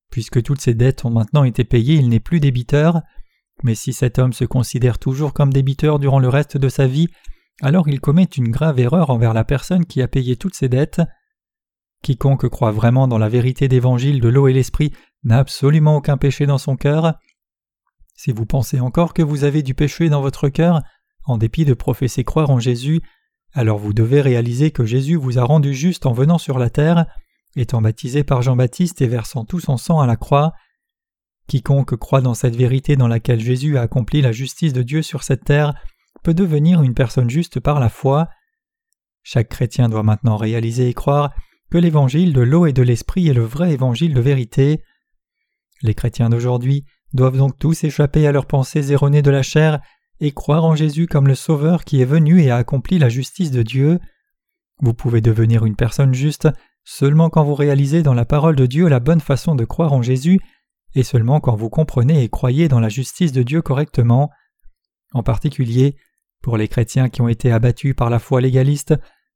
Puisque 0.10 0.42
toutes 0.42 0.62
ses 0.62 0.74
dettes 0.74 1.06
ont 1.06 1.12
maintenant 1.12 1.44
été 1.44 1.64
payées, 1.64 1.96
il 1.96 2.10
n'est 2.10 2.20
plus 2.20 2.40
débiteur. 2.40 3.02
Mais 3.64 3.76
si 3.76 3.94
cet 3.94 4.18
homme 4.18 4.34
se 4.34 4.46
considère 4.46 4.98
toujours 4.98 5.34
comme 5.34 5.54
débiteur 5.54 6.00
durant 6.00 6.20
le 6.20 6.30
reste 6.30 6.58
de 6.58 6.70
sa 6.70 6.88
vie, 6.88 7.10
alors 7.62 7.88
il 7.88 8.02
commet 8.02 8.24
une 8.24 8.50
grave 8.50 8.80
erreur 8.80 9.12
envers 9.12 9.34
la 9.34 9.44
personne 9.44 9.86
qui 9.86 10.02
a 10.02 10.08
payé 10.08 10.38
toutes 10.38 10.56
ses 10.56 10.70
dettes. 10.70 11.02
Quiconque 12.02 12.50
croit 12.50 12.72
vraiment 12.72 13.08
dans 13.08 13.18
la 13.18 13.30
vérité 13.30 13.68
d'évangile 13.68 14.22
de 14.22 14.30
l'eau 14.30 14.48
et 14.48 14.54
l'esprit 14.54 14.92
n'a 15.26 15.40
absolument 15.40 15.98
aucun 15.98 16.18
péché 16.18 16.46
dans 16.46 16.58
son 16.58 16.78
cœur. 16.78 17.16
Si 18.16 18.32
vous 18.32 18.46
pensez 18.46 18.80
encore 18.80 19.14
que 19.14 19.22
vous 19.22 19.44
avez 19.44 19.62
du 19.62 19.74
péché 19.74 20.08
dans 20.10 20.22
votre 20.22 20.48
cœur, 20.48 20.82
en 21.26 21.38
dépit 21.38 21.66
de 21.66 21.74
professer 21.74 22.24
croire 22.24 22.50
en 22.50 22.60
Jésus, 22.60 23.02
alors 23.54 23.78
vous 23.78 23.94
devez 23.94 24.22
réaliser 24.22 24.72
que 24.72 24.86
Jésus 24.86 25.16
vous 25.16 25.40
a 25.40 25.44
rendu 25.44 25.74
juste 25.74 26.06
en 26.06 26.14
venant 26.14 26.38
sur 26.38 26.60
la 26.60 26.70
terre, 26.70 27.06
étant 27.56 27.82
baptisé 27.82 28.24
par 28.24 28.42
Jean-Baptiste 28.42 29.02
et 29.02 29.08
versant 29.08 29.46
tout 29.46 29.60
son 29.60 29.78
sang 29.78 30.00
à 30.00 30.08
la 30.08 30.16
croix. 30.16 30.54
Quiconque 31.48 31.96
croit 31.96 32.22
dans 32.22 32.34
cette 32.34 32.56
vérité 32.56 32.96
dans 32.96 33.08
laquelle 33.08 33.40
Jésus 33.40 33.78
a 33.78 33.82
accompli 33.82 34.22
la 34.22 34.32
justice 34.32 34.74
de 34.74 34.82
Dieu 34.82 35.02
sur 35.02 35.24
cette 35.24 35.44
terre 35.44 35.74
peut 36.24 36.34
devenir 36.34 36.82
une 36.82 36.96
personne 36.96 37.30
juste 37.30 37.60
par 37.60 37.80
la 37.80 37.90
foi. 37.90 38.28
Chaque 39.24 39.50
chrétien 39.50 39.90
doit 39.90 40.04
maintenant 40.04 40.38
réaliser 40.38 40.90
et 40.90 40.94
croire 40.94 41.34
que 41.72 41.78
l'évangile 41.78 42.34
de 42.34 42.42
l'eau 42.42 42.66
et 42.66 42.74
de 42.74 42.82
l'esprit 42.82 43.28
est 43.28 43.34
le 43.34 43.44
vrai 43.44 43.72
évangile 43.74 44.14
de 44.14 44.22
vérité. 44.22 44.82
Les 45.82 45.94
chrétiens 45.94 46.30
d'aujourd'hui 46.30 46.86
doivent 47.14 47.38
donc 47.38 47.58
tous 47.58 47.84
échapper 47.84 48.28
à 48.28 48.32
leurs 48.32 48.46
pensées 48.46 48.92
erronées 48.92 49.22
de 49.22 49.32
la 49.32 49.44
chair 49.44 49.80
et 50.20 50.32
croire 50.32 50.66
en 50.66 50.76
Jésus 50.76 51.08
comme 51.08 51.28
le 51.28 51.36
Sauveur 51.36 51.84
qui 51.84 52.02
est 52.02 52.06
venu 52.06 52.42
et 52.42 52.52
a 52.52 52.58
accompli 52.58 53.00
la 53.00 53.10
justice 53.10 53.52
de 53.52 53.64
Dieu. 53.64 54.00
Vous 54.82 54.94
pouvez 54.94 55.22
devenir 55.22 55.66
une 55.66 55.76
personne 55.76 56.14
juste 56.14 56.48
seulement 56.84 57.30
quand 57.30 57.44
vous 57.44 57.56
réalisez 57.56 58.04
dans 58.04 58.14
la 58.14 58.26
parole 58.26 58.56
de 58.56 58.66
Dieu 58.66 58.88
la 58.88 59.00
bonne 59.00 59.20
façon 59.20 59.56
de 59.56 59.66
croire 59.66 59.94
en 59.94 60.02
Jésus, 60.02 60.40
et 60.94 61.04
seulement 61.04 61.40
quand 61.40 61.56
vous 61.56 61.70
comprenez 61.70 62.24
et 62.24 62.30
croyez 62.30 62.68
dans 62.68 62.80
la 62.80 62.90
justice 62.90 63.32
de 63.32 63.44
Dieu 63.44 63.62
correctement. 63.62 64.30
En 65.14 65.24
particulier, 65.24 65.98
pour 66.42 66.58
les 66.58 66.68
chrétiens 66.68 67.10
qui 67.10 67.22
ont 67.22 67.28
été 67.28 67.52
abattus 67.52 67.96
par 67.96 68.10
la 68.10 68.20
foi 68.20 68.40
légaliste, 68.40 68.94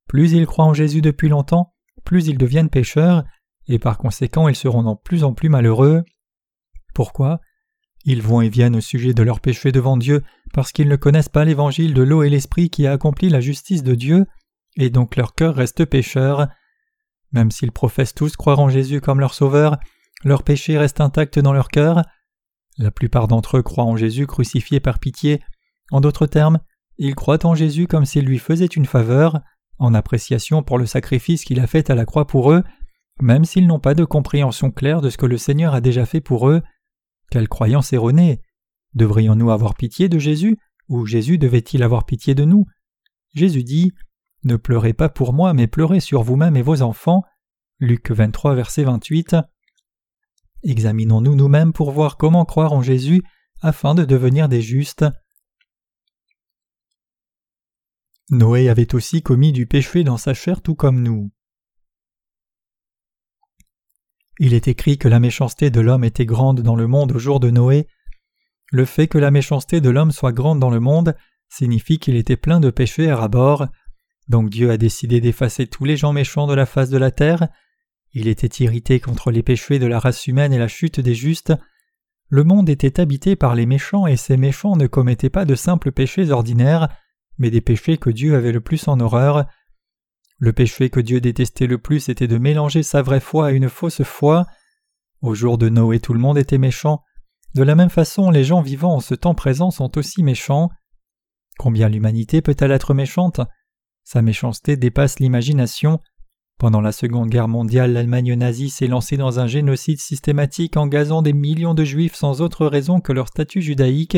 plus 0.08 0.32
ils 0.32 0.46
croient 0.46 0.66
en 0.66 0.74
Jésus 0.74 1.02
depuis 1.02 1.28
longtemps, 1.28 1.74
plus 2.06 2.28
ils 2.28 2.38
deviennent 2.38 2.70
pécheurs, 2.70 3.24
et 3.68 3.80
par 3.80 3.98
conséquent 3.98 4.48
ils 4.48 4.56
seront 4.56 4.84
de 4.84 4.98
plus 5.04 5.24
en 5.24 5.34
plus 5.34 5.50
malheureux. 5.50 6.04
Pourquoi? 6.94 7.40
Ils 8.06 8.22
vont 8.22 8.42
et 8.42 8.50
viennent 8.50 8.76
au 8.76 8.82
sujet 8.82 9.14
de 9.14 9.24
leurs 9.24 9.42
péchés 9.42 9.72
devant 9.72 9.98
Dieu 9.98 10.24
parce 10.54 10.72
qu'ils 10.72 10.88
ne 10.88 10.96
connaissent 10.96 11.30
pas 11.30 11.46
l'évangile 11.46 11.94
de 11.94 12.02
l'eau 12.02 12.24
et 12.24 12.30
l'esprit 12.30 12.70
qui 12.70 12.88
a 12.88 12.94
accompli 12.94 13.30
la 13.30 13.42
justice 13.42 13.84
de 13.84 13.96
Dieu, 13.96 14.26
et 14.78 14.90
donc 14.90 15.16
leur 15.16 15.36
cœur 15.36 15.56
reste 15.56 15.86
pécheur. 15.86 16.48
Même 17.32 17.52
s'ils 17.52 17.72
professent 17.72 18.16
tous 18.16 18.36
croire 18.36 18.60
en 18.60 18.70
Jésus 18.70 19.02
comme 19.02 19.20
leur 19.20 19.34
sauveur, 19.34 19.78
leur 20.24 20.44
péché 20.44 20.78
reste 20.78 21.02
intact 21.02 21.40
dans 21.40 21.54
leur 21.54 21.70
cœur. 21.70 22.04
La 22.78 22.92
plupart 22.92 23.28
d'entre 23.28 23.58
eux 23.58 23.64
croient 23.64 23.84
en 23.84 23.98
Jésus 23.98 24.26
crucifié 24.26 24.80
par 24.80 25.00
pitié. 25.00 25.42
En 25.92 26.02
d'autres 26.02 26.26
termes, 26.26 26.60
ils 26.98 27.16
croient 27.16 27.46
en 27.46 27.56
Jésus 27.56 27.88
comme 27.88 28.06
s'il 28.06 28.26
lui 28.26 28.40
faisait 28.40 28.66
une 28.66 28.86
faveur, 28.86 29.42
en 29.78 29.94
appréciation 29.94 30.64
pour 30.64 30.78
le 30.78 30.86
sacrifice 30.86 31.46
qu'il 31.46 31.60
a 31.60 31.68
fait 31.68 31.90
à 31.90 31.96
la 31.96 32.06
croix 32.06 32.28
pour 32.28 32.52
eux, 32.52 32.64
même 33.22 33.46
s'ils 33.46 33.68
n'ont 33.68 33.80
pas 33.80 33.94
de 33.94 34.06
compréhension 34.06 34.72
claire 34.72 35.02
de 35.02 35.10
ce 35.10 35.18
que 35.18 35.26
le 35.26 35.38
Seigneur 35.38 35.74
a 35.74 35.82
déjà 35.82 36.06
fait 36.06 36.22
pour 36.22 36.50
eux. 36.50 36.62
Quelle 37.30 37.48
croyance 37.48 37.94
erronée 37.94 38.42
Devrions-nous 38.94 39.52
avoir 39.52 39.76
pitié 39.76 40.10
de 40.10 40.18
Jésus 40.18 40.58
ou 40.88 41.06
Jésus 41.06 41.38
devait-il 41.38 41.84
avoir 41.84 42.06
pitié 42.06 42.34
de 42.34 42.44
nous? 42.44 42.66
Jésus 43.36 43.64
dit 43.64 43.94
Ne 44.44 44.56
pleurez 44.56 44.94
pas 44.94 45.10
pour 45.10 45.34
moi, 45.34 45.54
mais 45.54 45.68
pleurez 45.68 46.00
sur 46.00 46.24
vous-même 46.24 46.58
et 46.58 46.64
vos 46.64 46.82
enfants. 46.82 47.24
Luc 47.80 48.10
23, 48.12 48.56
verset 48.56 48.84
28. 48.84 49.36
Examinons-nous 50.64 51.36
nous-mêmes 51.36 51.72
pour 51.72 51.92
voir 51.92 52.18
comment 52.18 52.46
croire 52.46 52.74
en 52.74 52.82
Jésus 52.82 53.22
afin 53.62 53.94
de 53.94 54.04
devenir 54.04 54.50
des 54.50 54.62
justes. 54.62 55.06
Noé 58.32 58.70
avait 58.70 58.94
aussi 58.94 59.22
commis 59.22 59.52
du 59.52 59.66
péché 59.66 60.04
dans 60.04 60.18
sa 60.18 60.34
chair 60.34 60.62
tout 60.62 60.76
comme 60.76 61.02
nous. 61.02 61.32
Il 64.42 64.54
est 64.54 64.70
écrit 64.70 64.98
que 64.98 65.10
la 65.10 65.20
méchanceté 65.20 65.70
de 65.70 65.82
l'homme 65.82 66.06
était 66.06 66.26
grande 66.26 66.62
dans 66.62 66.78
le 66.78 66.88
monde 66.88 67.12
au 67.12 67.20
jour 67.20 67.42
de 67.42 67.50
Noé. 67.50 67.88
Le 68.72 68.86
fait 68.86 69.08
que 69.08 69.18
la 69.18 69.32
méchanceté 69.32 69.82
de 69.82 69.90
l'homme 69.90 70.14
soit 70.14 70.32
grande 70.32 70.62
dans 70.62 70.70
le 70.70 70.80
monde 70.80 71.14
signifie 71.50 72.00
qu'il 72.00 72.16
était 72.16 72.38
plein 72.38 72.62
de 72.62 72.70
péchés 72.70 73.10
à 73.10 73.18
rabord. 73.18 73.68
Donc 74.30 74.50
Dieu 74.50 74.72
a 74.72 74.78
décidé 74.78 75.20
d'effacer 75.20 75.68
tous 75.68 75.84
les 75.84 75.98
gens 75.98 76.14
méchants 76.14 76.48
de 76.48 76.54
la 76.54 76.66
face 76.66 76.90
de 76.90 76.98
la 76.98 77.12
terre. 77.12 77.50
Il 78.14 78.30
était 78.30 78.64
irrité 78.64 79.02
contre 79.02 79.30
les 79.30 79.44
péchés 79.44 79.78
de 79.78 79.88
la 79.88 80.00
race 80.00 80.26
humaine 80.28 80.54
et 80.54 80.58
la 80.58 80.70
chute 80.70 81.02
des 81.02 81.16
justes. 81.16 81.54
Le 82.30 82.46
monde 82.46 82.70
était 82.70 83.02
habité 83.02 83.36
par 83.36 83.56
les 83.56 83.66
méchants 83.66 84.08
et 84.08 84.16
ces 84.16 84.38
méchants 84.38 84.78
ne 84.78 84.88
commettaient 84.88 85.30
pas 85.30 85.44
de 85.44 85.56
simples 85.56 85.92
péchés 85.92 86.32
ordinaires, 86.32 86.88
mais 87.40 87.50
des 87.52 87.60
péchés 87.60 87.98
que 87.98 88.10
Dieu 88.10 88.36
avait 88.36 88.54
le 88.54 88.62
plus 88.62 88.88
en 88.88 89.02
horreur. 89.02 89.48
Le 90.40 90.54
péché 90.54 90.90
que 90.90 91.02
Dieu 91.02 91.20
détestait 91.20 91.68
le 91.68 91.78
plus 91.78 92.08
était 92.08 92.28
de 92.28 92.38
mélanger 92.38 92.82
sa 92.82 93.02
vraie 93.02 93.20
foi 93.20 93.48
à 93.48 93.52
une 93.52 93.70
fausse 93.70 94.04
foi. 94.04 94.48
Au 95.22 95.36
jour 95.36 95.58
de 95.58 95.68
Noé 95.68 96.00
tout 96.00 96.14
le 96.14 96.20
monde 96.20 96.38
était 96.38 96.58
méchant. 96.58 97.04
De 97.56 97.64
la 97.64 97.76
même 97.76 97.90
façon 97.90 98.32
les 98.32 98.46
gens 98.46 98.62
vivant 98.62 98.96
en 98.96 99.00
ce 99.02 99.16
temps 99.16 99.36
présent 99.36 99.70
sont 99.70 99.98
aussi 99.98 100.24
méchants. 100.24 100.70
Combien 101.58 101.90
l'humanité 101.90 102.42
peut-elle 102.42 102.72
être 102.72 102.94
méchante? 102.94 103.42
Sa 104.06 104.22
méchanceté 104.22 104.78
dépasse 104.78 105.20
l'imagination. 105.20 106.00
Pendant 106.58 106.82
la 106.82 106.94
Seconde 106.94 107.30
Guerre 107.30 107.48
mondiale, 107.50 107.94
l'Allemagne 107.94 108.34
nazie 108.34 108.70
s'est 108.70 108.88
lancée 108.88 109.18
dans 109.18 109.40
un 109.40 109.48
génocide 109.48 110.00
systématique 110.00 110.78
en 110.78 110.88
gazant 110.88 111.22
des 111.22 111.34
millions 111.34 111.74
de 111.74 111.84
juifs 111.84 112.16
sans 112.16 112.42
autre 112.42 112.66
raison 112.66 113.02
que 113.02 113.12
leur 113.12 113.28
statut 113.28 113.62
judaïque. 113.62 114.18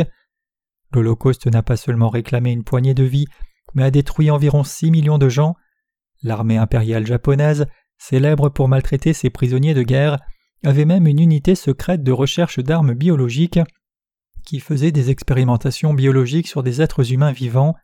L'Holocauste 0.91 1.47
n'a 1.47 1.63
pas 1.63 1.77
seulement 1.77 2.09
réclamé 2.09 2.51
une 2.51 2.63
poignée 2.63 2.93
de 2.93 3.03
vies, 3.03 3.27
mais 3.73 3.83
a 3.83 3.91
détruit 3.91 4.29
environ 4.29 4.63
six 4.63 4.91
millions 4.91 5.17
de 5.17 5.29
gens. 5.29 5.55
L'armée 6.23 6.57
impériale 6.57 7.05
japonaise, 7.05 7.65
célèbre 7.97 8.49
pour 8.49 8.67
maltraiter 8.67 9.13
ses 9.13 9.29
prisonniers 9.29 9.73
de 9.73 9.83
guerre, 9.83 10.19
avait 10.63 10.85
même 10.85 11.07
une 11.07 11.19
unité 11.19 11.55
secrète 11.55 12.03
de 12.03 12.11
recherche 12.11 12.59
d'armes 12.59 12.93
biologiques 12.93 13.59
qui 14.45 14.59
faisait 14.59 14.91
des 14.91 15.09
expérimentations 15.09 15.93
biologiques 15.93 16.47
sur 16.47 16.63
des 16.63 16.81
êtres 16.81 17.11
humains 17.11 17.31
vivants. 17.31 17.75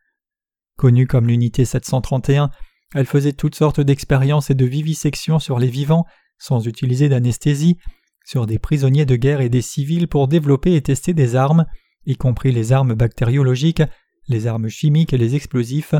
Connue 0.76 1.08
comme 1.08 1.28
l'unité 1.28 1.66
731, 1.66 2.52
elle 2.96 3.06
faisait 3.06 3.34
toutes 3.34 3.56
sortes 3.56 3.82
d'expériences 3.82 4.50
et 4.50 4.56
de 4.56 4.66
vivisections 4.66 5.40
sur 5.40 5.60
les 5.60 5.70
vivants 5.70 6.06
sans 6.38 6.68
utiliser 6.68 7.10
d'anesthésie, 7.10 7.78
sur 8.26 8.46
des 8.46 8.60
prisonniers 8.60 9.06
de 9.06 9.16
guerre 9.16 9.42
et 9.42 9.50
des 9.50 9.62
civils 9.62 10.08
pour 10.08 10.28
développer 10.28 10.76
et 10.76 10.82
tester 10.82 11.14
des 11.14 11.36
armes, 11.36 11.66
y 12.06 12.16
compris 12.16 12.52
les 12.52 12.72
armes 12.72 12.94
bactériologiques, 12.94 13.84
les 14.28 14.48
armes 14.48 14.70
chimiques 14.70 15.14
et 15.14 15.18
les 15.18 15.36
explosifs. 15.36 15.96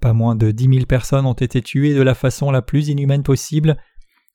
Pas 0.00 0.12
moins 0.12 0.34
de 0.34 0.50
dix 0.50 0.68
mille 0.68 0.86
personnes 0.86 1.26
ont 1.26 1.32
été 1.32 1.62
tuées 1.62 1.94
de 1.94 2.02
la 2.02 2.14
façon 2.14 2.50
la 2.50 2.62
plus 2.62 2.88
inhumaine 2.88 3.22
possible. 3.22 3.76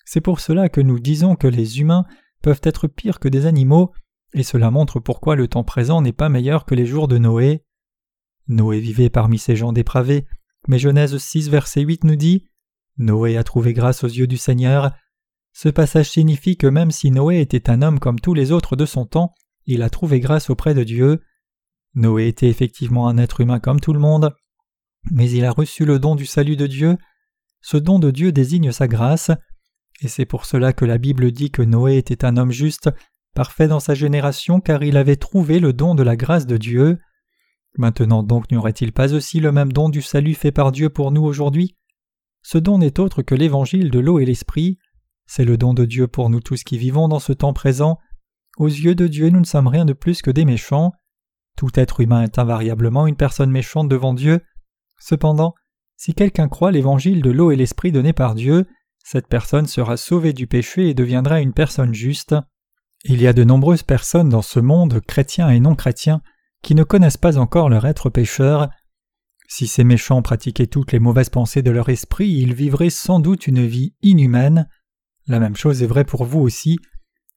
C'est 0.05 0.21
pour 0.21 0.39
cela 0.39 0.69
que 0.69 0.81
nous 0.81 0.99
disons 0.99 1.35
que 1.35 1.47
les 1.47 1.79
humains 1.79 2.05
peuvent 2.41 2.61
être 2.63 2.87
pires 2.87 3.19
que 3.19 3.27
des 3.27 3.45
animaux, 3.45 3.91
et 4.33 4.43
cela 4.43 4.71
montre 4.71 4.99
pourquoi 4.99 5.35
le 5.35 5.47
temps 5.47 5.63
présent 5.63 6.01
n'est 6.01 6.13
pas 6.13 6.29
meilleur 6.29 6.65
que 6.65 6.75
les 6.75 6.85
jours 6.85 7.07
de 7.07 7.17
Noé. 7.17 7.63
Noé 8.47 8.79
vivait 8.79 9.09
parmi 9.09 9.37
ces 9.37 9.55
gens 9.55 9.73
dépravés, 9.73 10.25
mais 10.67 10.79
Genèse 10.79 11.17
6 11.17 11.49
verset 11.49 11.81
8 11.81 12.03
nous 12.03 12.15
dit 12.15 12.49
Noé 12.97 13.37
a 13.37 13.43
trouvé 13.43 13.73
grâce 13.73 14.03
aux 14.03 14.09
yeux 14.09 14.27
du 14.27 14.37
Seigneur. 14.37 14.91
Ce 15.53 15.69
passage 15.69 16.09
signifie 16.09 16.57
que 16.57 16.67
même 16.67 16.91
si 16.91 17.11
Noé 17.11 17.39
était 17.39 17.69
un 17.69 17.81
homme 17.81 17.99
comme 17.99 18.19
tous 18.19 18.33
les 18.33 18.51
autres 18.51 18.75
de 18.75 18.85
son 18.85 19.05
temps, 19.05 19.33
il 19.65 19.83
a 19.83 19.89
trouvé 19.89 20.19
grâce 20.19 20.49
auprès 20.49 20.73
de 20.73 20.83
Dieu. 20.83 21.21
Noé 21.93 22.27
était 22.27 22.49
effectivement 22.49 23.07
un 23.07 23.17
être 23.17 23.41
humain 23.41 23.59
comme 23.59 23.79
tout 23.79 23.93
le 23.93 23.99
monde, 23.99 24.33
mais 25.09 25.29
il 25.29 25.45
a 25.45 25.51
reçu 25.51 25.85
le 25.85 25.99
don 25.99 26.15
du 26.15 26.25
salut 26.25 26.57
de 26.57 26.67
Dieu. 26.67 26.97
Ce 27.61 27.77
don 27.77 27.99
de 27.99 28.11
Dieu 28.11 28.31
désigne 28.31 28.71
sa 28.71 28.87
grâce, 28.87 29.31
et 30.01 30.07
c'est 30.07 30.25
pour 30.25 30.45
cela 30.45 30.73
que 30.73 30.85
la 30.85 30.97
Bible 30.97 31.31
dit 31.31 31.51
que 31.51 31.61
Noé 31.61 31.97
était 31.97 32.25
un 32.25 32.37
homme 32.37 32.51
juste, 32.51 32.89
parfait 33.33 33.67
dans 33.67 33.79
sa 33.79 33.93
génération, 33.93 34.59
car 34.59 34.83
il 34.83 34.97
avait 34.97 35.15
trouvé 35.15 35.59
le 35.59 35.73
don 35.73 35.95
de 35.95 36.03
la 36.03 36.15
grâce 36.15 36.45
de 36.45 36.57
Dieu. 36.57 36.99
Maintenant 37.77 38.23
donc 38.23 38.51
n'y 38.51 38.57
aurait-il 38.57 38.91
pas 38.91 39.13
aussi 39.13 39.39
le 39.39 39.51
même 39.51 39.71
don 39.71 39.89
du 39.89 40.01
salut 40.01 40.33
fait 40.33 40.51
par 40.51 40.71
Dieu 40.71 40.89
pour 40.89 41.11
nous 41.11 41.23
aujourd'hui? 41.23 41.77
Ce 42.41 42.57
don 42.57 42.79
n'est 42.79 42.99
autre 42.99 43.21
que 43.21 43.35
l'évangile 43.35 43.91
de 43.91 43.99
l'eau 43.99 44.19
et 44.19 44.25
l'esprit. 44.25 44.79
C'est 45.27 45.45
le 45.45 45.57
don 45.57 45.73
de 45.73 45.85
Dieu 45.85 46.07
pour 46.07 46.29
nous 46.29 46.41
tous 46.41 46.63
qui 46.63 46.77
vivons 46.77 47.07
dans 47.07 47.19
ce 47.19 47.33
temps 47.33 47.53
présent. 47.53 47.99
Aux 48.57 48.67
yeux 48.67 48.95
de 48.95 49.07
Dieu, 49.07 49.29
nous 49.29 49.39
ne 49.39 49.45
sommes 49.45 49.67
rien 49.67 49.85
de 49.85 49.93
plus 49.93 50.21
que 50.21 50.31
des 50.31 50.43
méchants. 50.43 50.91
Tout 51.55 51.69
être 51.75 52.01
humain 52.01 52.23
est 52.23 52.39
invariablement 52.39 53.07
une 53.07 53.15
personne 53.15 53.51
méchante 53.51 53.87
devant 53.87 54.13
Dieu, 54.13 54.41
Cependant, 55.01 55.55
si 55.97 56.13
quelqu'un 56.13 56.47
croit 56.47 56.71
l'évangile 56.71 57.21
de 57.21 57.31
l'eau 57.31 57.51
et 57.51 57.55
l'esprit 57.55 57.91
donné 57.91 58.13
par 58.13 58.35
Dieu, 58.35 58.67
cette 59.03 59.27
personne 59.27 59.65
sera 59.65 59.97
sauvée 59.97 60.31
du 60.31 60.47
péché 60.47 60.89
et 60.89 60.93
deviendra 60.93 61.41
une 61.41 61.53
personne 61.53 61.93
juste. 61.93 62.35
Il 63.03 63.19
y 63.21 63.27
a 63.27 63.33
de 63.33 63.43
nombreuses 63.43 63.83
personnes 63.83 64.29
dans 64.29 64.43
ce 64.43 64.59
monde, 64.59 65.01
chrétiens 65.01 65.49
et 65.49 65.59
non 65.59 65.75
chrétiens, 65.75 66.21
qui 66.61 66.75
ne 66.75 66.83
connaissent 66.83 67.17
pas 67.17 67.39
encore 67.39 67.67
leur 67.67 67.85
être 67.85 68.09
pécheur. 68.11 68.69
Si 69.47 69.67
ces 69.67 69.83
méchants 69.83 70.21
pratiquaient 70.21 70.67
toutes 70.67 70.91
les 70.91 70.99
mauvaises 70.99 71.29
pensées 71.29 71.63
de 71.63 71.71
leur 71.71 71.89
esprit, 71.89 72.29
ils 72.29 72.53
vivraient 72.53 72.91
sans 72.91 73.19
doute 73.19 73.47
une 73.47 73.65
vie 73.65 73.95
inhumaine. 74.03 74.69
La 75.27 75.39
même 75.39 75.55
chose 75.55 75.81
est 75.81 75.87
vraie 75.87 76.05
pour 76.05 76.25
vous 76.25 76.39
aussi. 76.39 76.77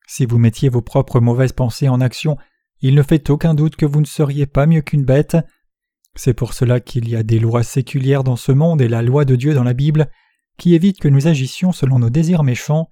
Si 0.06 0.26
vous 0.26 0.38
mettiez 0.38 0.68
vos 0.68 0.82
propres 0.82 1.20
mauvaises 1.20 1.52
pensées 1.52 1.88
en 1.88 2.02
action, 2.02 2.36
il 2.80 2.94
ne 2.94 3.02
fait 3.02 3.30
aucun 3.30 3.54
doute 3.54 3.76
que 3.76 3.86
vous 3.86 4.00
ne 4.00 4.06
seriez 4.06 4.46
pas 4.46 4.66
mieux 4.66 4.82
qu'une 4.82 5.04
bête. 5.04 5.38
C'est 6.16 6.34
pour 6.34 6.54
cela 6.54 6.80
qu'il 6.80 7.08
y 7.08 7.16
a 7.16 7.22
des 7.22 7.38
lois 7.38 7.62
séculières 7.62 8.24
dans 8.24 8.36
ce 8.36 8.52
monde 8.52 8.80
et 8.80 8.88
la 8.88 9.02
loi 9.02 9.24
de 9.24 9.36
Dieu 9.36 9.54
dans 9.54 9.64
la 9.64 9.74
Bible 9.74 10.08
qui 10.56 10.74
évitent 10.74 11.00
que 11.00 11.08
nous 11.08 11.26
agissions 11.26 11.72
selon 11.72 11.98
nos 11.98 12.10
désirs 12.10 12.44
méchants. 12.44 12.88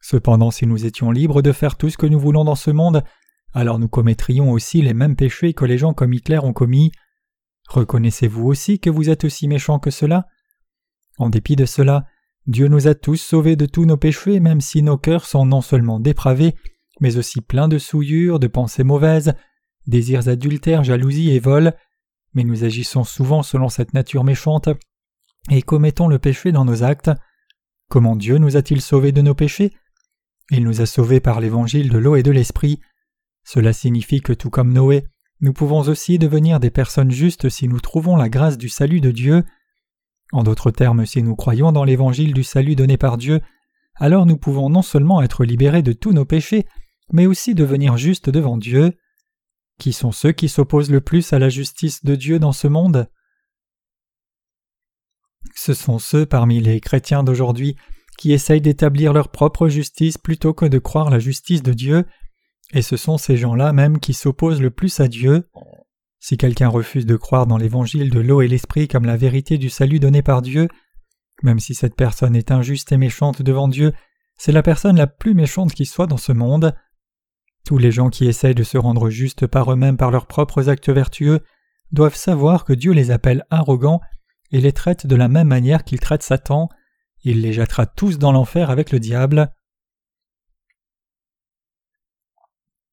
Cependant, 0.00 0.50
si 0.50 0.66
nous 0.66 0.86
étions 0.86 1.10
libres 1.10 1.42
de 1.42 1.52
faire 1.52 1.76
tout 1.76 1.90
ce 1.90 1.96
que 1.96 2.06
nous 2.06 2.20
voulons 2.20 2.44
dans 2.44 2.54
ce 2.54 2.70
monde, 2.70 3.02
alors 3.52 3.78
nous 3.78 3.88
commettrions 3.88 4.52
aussi 4.52 4.82
les 4.82 4.94
mêmes 4.94 5.16
péchés 5.16 5.54
que 5.54 5.64
les 5.64 5.78
gens 5.78 5.94
comme 5.94 6.12
Hitler 6.12 6.38
ont 6.38 6.52
commis. 6.52 6.92
Reconnaissez-vous 7.68 8.46
aussi 8.46 8.78
que 8.78 8.90
vous 8.90 9.10
êtes 9.10 9.24
aussi 9.24 9.48
méchants 9.48 9.78
que 9.78 9.90
cela? 9.90 10.26
En 11.18 11.30
dépit 11.30 11.56
de 11.56 11.64
cela, 11.64 12.04
Dieu 12.46 12.68
nous 12.68 12.86
a 12.86 12.94
tous 12.94 13.16
sauvés 13.16 13.56
de 13.56 13.66
tous 13.66 13.86
nos 13.86 13.96
péchés, 13.96 14.38
même 14.38 14.60
si 14.60 14.82
nos 14.82 14.98
cœurs 14.98 15.24
sont 15.24 15.46
non 15.46 15.62
seulement 15.62 15.98
dépravés, 15.98 16.54
mais 17.00 17.16
aussi 17.16 17.40
pleins 17.40 17.68
de 17.68 17.78
souillures, 17.78 18.38
de 18.38 18.46
pensées 18.46 18.84
mauvaises, 18.84 19.34
désirs 19.86 20.28
adultères, 20.28 20.84
jalousie 20.84 21.30
et 21.30 21.38
vol, 21.38 21.74
mais 22.34 22.44
nous 22.44 22.64
agissons 22.64 23.04
souvent 23.04 23.42
selon 23.42 23.68
cette 23.68 23.94
nature 23.94 24.24
méchante 24.24 24.68
et 25.50 25.62
commettons 25.62 26.08
le 26.08 26.18
péché 26.18 26.52
dans 26.52 26.64
nos 26.64 26.82
actes. 26.82 27.10
Comment 27.88 28.16
Dieu 28.16 28.38
nous 28.38 28.56
a-t-il 28.56 28.80
sauvés 28.80 29.12
de 29.12 29.22
nos 29.22 29.34
péchés? 29.34 29.72
Il 30.50 30.64
nous 30.64 30.80
a 30.80 30.86
sauvés 30.86 31.20
par 31.20 31.40
l'évangile 31.40 31.90
de 31.90 31.98
l'eau 31.98 32.16
et 32.16 32.22
de 32.22 32.30
l'esprit. 32.30 32.80
Cela 33.44 33.72
signifie 33.72 34.20
que 34.20 34.32
tout 34.32 34.50
comme 34.50 34.72
Noé, 34.72 35.06
nous 35.40 35.52
pouvons 35.52 35.80
aussi 35.80 36.18
devenir 36.18 36.60
des 36.60 36.70
personnes 36.70 37.10
justes 37.10 37.48
si 37.48 37.68
nous 37.68 37.80
trouvons 37.80 38.16
la 38.16 38.28
grâce 38.28 38.56
du 38.56 38.68
salut 38.68 39.00
de 39.00 39.10
Dieu. 39.10 39.44
En 40.32 40.42
d'autres 40.42 40.70
termes, 40.70 41.06
si 41.06 41.22
nous 41.22 41.36
croyons 41.36 41.72
dans 41.72 41.84
l'évangile 41.84 42.32
du 42.32 42.44
salut 42.44 42.76
donné 42.76 42.96
par 42.96 43.18
Dieu, 43.18 43.40
alors 43.96 44.26
nous 44.26 44.36
pouvons 44.36 44.70
non 44.70 44.82
seulement 44.82 45.22
être 45.22 45.44
libérés 45.44 45.82
de 45.82 45.92
tous 45.92 46.12
nos 46.12 46.24
péchés, 46.24 46.66
mais 47.12 47.26
aussi 47.26 47.54
devenir 47.54 47.96
justes 47.96 48.30
devant 48.30 48.56
Dieu. 48.56 48.92
Qui 49.78 49.92
sont 49.92 50.12
ceux 50.12 50.32
qui 50.32 50.48
s'opposent 50.48 50.90
le 50.90 51.00
plus 51.00 51.32
à 51.32 51.38
la 51.38 51.48
justice 51.48 52.04
de 52.04 52.14
Dieu 52.14 52.38
dans 52.38 52.52
ce 52.52 52.68
monde? 52.68 53.08
Ce 55.54 55.74
sont 55.74 55.98
ceux 55.98 56.26
parmi 56.26 56.60
les 56.60 56.80
chrétiens 56.80 57.22
d'aujourd'hui 57.22 57.76
qui 58.16 58.32
essayent 58.32 58.60
d'établir 58.60 59.12
leur 59.12 59.30
propre 59.30 59.68
justice 59.68 60.18
plutôt 60.18 60.54
que 60.54 60.66
de 60.66 60.78
croire 60.78 61.10
la 61.10 61.18
justice 61.18 61.62
de 61.62 61.72
Dieu, 61.72 62.06
et 62.72 62.82
ce 62.82 62.96
sont 62.96 63.18
ces 63.18 63.36
gens-là 63.36 63.72
même 63.72 63.98
qui 63.98 64.14
s'opposent 64.14 64.62
le 64.62 64.70
plus 64.70 65.00
à 65.00 65.08
Dieu. 65.08 65.48
Si 66.20 66.36
quelqu'un 66.36 66.68
refuse 66.68 67.06
de 67.06 67.16
croire 67.16 67.46
dans 67.46 67.58
l'évangile 67.58 68.10
de 68.10 68.20
l'eau 68.20 68.40
et 68.40 68.48
l'esprit 68.48 68.88
comme 68.88 69.04
la 69.04 69.16
vérité 69.16 69.58
du 69.58 69.68
salut 69.68 70.00
donné 70.00 70.22
par 70.22 70.42
Dieu, 70.42 70.68
même 71.42 71.60
si 71.60 71.74
cette 71.74 71.96
personne 71.96 72.36
est 72.36 72.50
injuste 72.50 72.92
et 72.92 72.96
méchante 72.96 73.42
devant 73.42 73.68
Dieu, 73.68 73.92
c'est 74.36 74.52
la 74.52 74.62
personne 74.62 74.96
la 74.96 75.06
plus 75.06 75.34
méchante 75.34 75.72
qui 75.72 75.84
soit 75.84 76.06
dans 76.06 76.16
ce 76.16 76.32
monde. 76.32 76.74
Tous 77.64 77.78
les 77.78 77.92
gens 77.92 78.10
qui 78.10 78.26
essayent 78.26 78.54
de 78.54 78.62
se 78.62 78.76
rendre 78.76 79.08
justes 79.08 79.46
par 79.46 79.72
eux-mêmes 79.72 79.96
par 79.96 80.10
leurs 80.10 80.26
propres 80.26 80.68
actes 80.68 80.90
vertueux 80.90 81.40
doivent 81.92 82.16
savoir 82.16 82.64
que 82.64 82.74
Dieu 82.74 82.92
les 82.92 83.10
appelle 83.10 83.46
arrogants 83.50 84.00
et 84.50 84.60
les 84.60 84.72
traite 84.72 85.06
de 85.06 85.16
la 85.16 85.28
même 85.28 85.48
manière 85.48 85.84
qu'il 85.84 85.98
traite 85.98 86.22
Satan. 86.22 86.68
Il 87.22 87.40
les 87.40 87.54
jettera 87.54 87.86
tous 87.86 88.18
dans 88.18 88.32
l'enfer 88.32 88.68
avec 88.68 88.92
le 88.92 89.00
diable. 89.00 89.50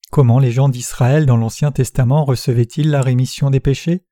Comment 0.10 0.40
les 0.40 0.52
gens 0.52 0.70
d'Israël 0.70 1.26
dans 1.26 1.38
l'Ancien 1.38 1.72
Testament 1.72 2.24
recevaient-ils 2.24 2.90
la 2.90 3.02
rémission 3.02 3.50
des 3.50 3.60
péchés? 3.60 4.06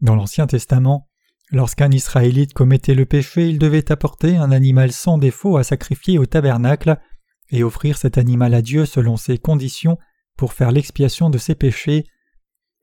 Dans 0.00 0.16
l'Ancien 0.16 0.46
Testament, 0.46 1.08
lorsqu'un 1.50 1.90
Israélite 1.90 2.52
commettait 2.52 2.94
le 2.94 3.06
péché, 3.06 3.48
il 3.48 3.58
devait 3.58 3.90
apporter 3.90 4.36
un 4.36 4.52
animal 4.52 4.92
sans 4.92 5.18
défaut 5.18 5.56
à 5.56 5.64
sacrifier 5.64 6.18
au 6.18 6.26
tabernacle 6.26 7.00
et 7.52 7.62
offrir 7.62 7.96
cet 7.96 8.18
animal 8.18 8.54
à 8.54 8.62
Dieu 8.62 8.86
selon 8.86 9.16
ses 9.16 9.38
conditions 9.38 9.98
pour 10.36 10.54
faire 10.54 10.72
l'expiation 10.72 11.30
de 11.30 11.38
ses 11.38 11.54
péchés. 11.54 12.04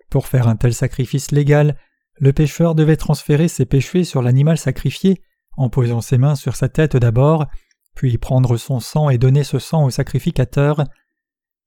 Pour 0.10 0.28
faire 0.28 0.48
un 0.48 0.56
tel 0.56 0.74
sacrifice 0.74 1.32
légal, 1.32 1.76
le 2.20 2.32
pécheur 2.32 2.76
devait 2.76 2.96
transférer 2.96 3.48
ses 3.48 3.66
péchés 3.66 4.04
sur 4.04 4.22
l'animal 4.22 4.58
sacrifié 4.58 5.22
en 5.58 5.70
posant 5.70 6.02
ses 6.02 6.18
mains 6.18 6.36
sur 6.36 6.56
sa 6.56 6.70
tête 6.70 6.96
d'abord, 6.96 7.48
puis 7.96 8.18
prendre 8.18 8.56
son 8.58 8.80
sang 8.80 9.10
et 9.10 9.18
donner 9.18 9.44
ce 9.44 9.60
sang 9.60 9.84
au 9.84 9.90
sacrificateur. 9.90 10.86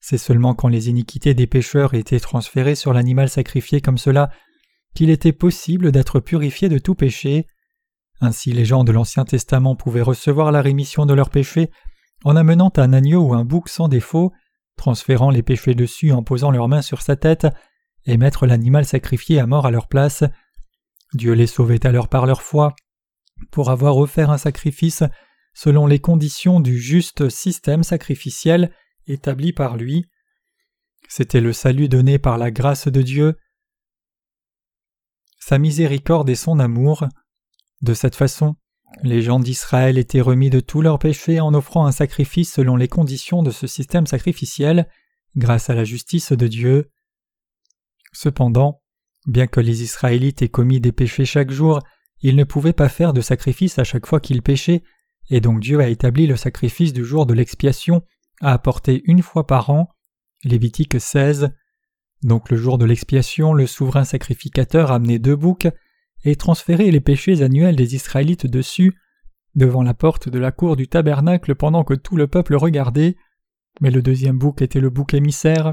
C'est 0.00 0.18
seulement 0.18 0.54
quand 0.54 0.68
les 0.68 0.88
iniquités 0.88 1.34
des 1.34 1.46
pécheurs 1.46 1.94
étaient 1.94 2.20
transférées 2.20 2.74
sur 2.74 2.92
l'animal 2.92 3.28
sacrifié 3.28 3.80
comme 3.80 3.98
cela 3.98 4.30
qu'il 4.94 5.10
était 5.10 5.32
possible 5.32 5.90
d'être 5.90 6.20
purifié 6.20 6.68
de 6.68 6.78
tout 6.78 6.94
péché. 6.94 7.46
Ainsi 8.20 8.52
les 8.52 8.64
gens 8.64 8.84
de 8.84 8.92
l'Ancien 8.92 9.24
Testament 9.24 9.74
pouvaient 9.74 10.02
recevoir 10.02 10.52
la 10.52 10.62
rémission 10.62 11.06
de 11.06 11.14
leurs 11.14 11.30
péchés 11.30 11.70
en 12.24 12.36
amenant 12.36 12.72
un 12.76 12.92
agneau 12.92 13.22
ou 13.22 13.34
un 13.34 13.44
bouc 13.44 13.68
sans 13.68 13.88
défaut, 13.88 14.32
transférant 14.76 15.30
les 15.30 15.42
péchés 15.42 15.74
dessus 15.74 16.12
en 16.12 16.22
posant 16.22 16.50
leurs 16.50 16.68
mains 16.68 16.82
sur 16.82 17.02
sa 17.02 17.16
tête, 17.16 17.46
et 18.04 18.16
mettre 18.16 18.46
l'animal 18.46 18.84
sacrifié 18.84 19.38
à 19.38 19.46
mort 19.46 19.66
à 19.66 19.70
leur 19.70 19.88
place. 19.88 20.24
Dieu 21.14 21.32
les 21.32 21.46
sauvait 21.46 21.86
alors 21.86 22.08
par 22.08 22.26
leur 22.26 22.42
foi, 22.42 22.74
pour 23.50 23.70
avoir 23.70 23.96
offert 23.96 24.30
un 24.30 24.38
sacrifice 24.38 25.02
selon 25.54 25.86
les 25.86 25.98
conditions 25.98 26.60
du 26.60 26.78
juste 26.78 27.28
système 27.28 27.82
sacrificiel 27.82 28.72
établi 29.06 29.52
par 29.52 29.76
lui. 29.76 30.06
C'était 31.08 31.40
le 31.40 31.52
salut 31.52 31.88
donné 31.88 32.18
par 32.18 32.38
la 32.38 32.50
grâce 32.50 32.88
de 32.88 33.02
Dieu, 33.02 33.36
sa 35.38 35.58
miséricorde 35.58 36.30
et 36.30 36.36
son 36.36 36.58
amour. 36.58 37.06
De 37.82 37.94
cette 37.94 38.14
façon, 38.14 38.54
les 39.02 39.22
gens 39.22 39.40
d'Israël 39.40 39.98
étaient 39.98 40.20
remis 40.20 40.50
de 40.50 40.60
tous 40.60 40.82
leurs 40.82 40.98
péchés 40.98 41.40
en 41.40 41.54
offrant 41.54 41.86
un 41.86 41.92
sacrifice 41.92 42.52
selon 42.52 42.76
les 42.76 42.88
conditions 42.88 43.42
de 43.42 43.50
ce 43.50 43.66
système 43.66 44.06
sacrificiel, 44.06 44.88
grâce 45.36 45.70
à 45.70 45.74
la 45.74 45.84
justice 45.84 46.32
de 46.32 46.46
Dieu. 46.46 46.90
Cependant, 48.12 48.82
bien 49.26 49.46
que 49.46 49.60
les 49.60 49.82
Israélites 49.82 50.42
aient 50.42 50.48
commis 50.48 50.80
des 50.80 50.92
péchés 50.92 51.24
chaque 51.24 51.50
jour, 51.50 51.80
ils 52.20 52.36
ne 52.36 52.44
pouvaient 52.44 52.72
pas 52.72 52.88
faire 52.88 53.12
de 53.12 53.20
sacrifice 53.20 53.78
à 53.78 53.84
chaque 53.84 54.06
fois 54.06 54.20
qu'ils 54.20 54.42
péchaient, 54.42 54.82
et 55.30 55.40
donc 55.40 55.60
Dieu 55.60 55.80
a 55.80 55.88
établi 55.88 56.26
le 56.26 56.36
sacrifice 56.36 56.92
du 56.92 57.04
jour 57.04 57.26
de 57.26 57.34
l'expiation 57.34 58.02
à 58.40 58.52
apporter 58.52 59.02
une 59.06 59.22
fois 59.22 59.46
par 59.46 59.70
an. 59.70 59.88
Lévitique 60.44 61.00
16. 61.00 61.50
Donc 62.22 62.50
le 62.50 62.56
jour 62.56 62.78
de 62.78 62.84
l'expiation, 62.84 63.52
le 63.52 63.66
souverain 63.66 64.04
sacrificateur 64.04 64.92
amenait 64.92 65.18
deux 65.18 65.36
boucs 65.36 65.68
et 66.24 66.36
transférait 66.36 66.90
les 66.90 67.00
péchés 67.00 67.42
annuels 67.42 67.76
des 67.76 67.94
Israélites 67.94 68.46
dessus, 68.46 68.94
devant 69.54 69.82
la 69.82 69.94
porte 69.94 70.28
de 70.28 70.38
la 70.38 70.52
cour 70.52 70.76
du 70.76 70.88
tabernacle 70.88 71.54
pendant 71.54 71.84
que 71.84 71.94
tout 71.94 72.16
le 72.16 72.26
peuple 72.26 72.54
regardait. 72.54 73.16
Mais 73.80 73.90
le 73.90 74.02
deuxième 74.02 74.38
bouc 74.38 74.62
était 74.62 74.80
le 74.80 74.90
bouc 74.90 75.14
émissaire. 75.14 75.72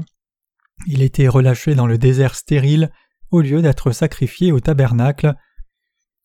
Il 0.86 1.02
était 1.02 1.28
relâché 1.28 1.74
dans 1.74 1.86
le 1.86 1.98
désert 1.98 2.34
stérile 2.34 2.90
au 3.30 3.40
lieu 3.40 3.62
d'être 3.62 3.92
sacrifié 3.92 4.52
au 4.52 4.60
tabernacle. 4.60 5.34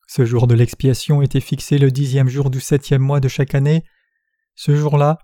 Ce 0.08 0.24
jour 0.24 0.46
de 0.46 0.54
l'expiation 0.54 1.22
était 1.22 1.40
fixé 1.40 1.78
le 1.78 1.90
dixième 1.90 2.28
jour 2.28 2.50
du 2.50 2.60
septième 2.60 3.02
mois 3.02 3.20
de 3.20 3.28
chaque 3.28 3.54
année. 3.54 3.84
Ce 4.54 4.74
jour-là, 4.74 5.18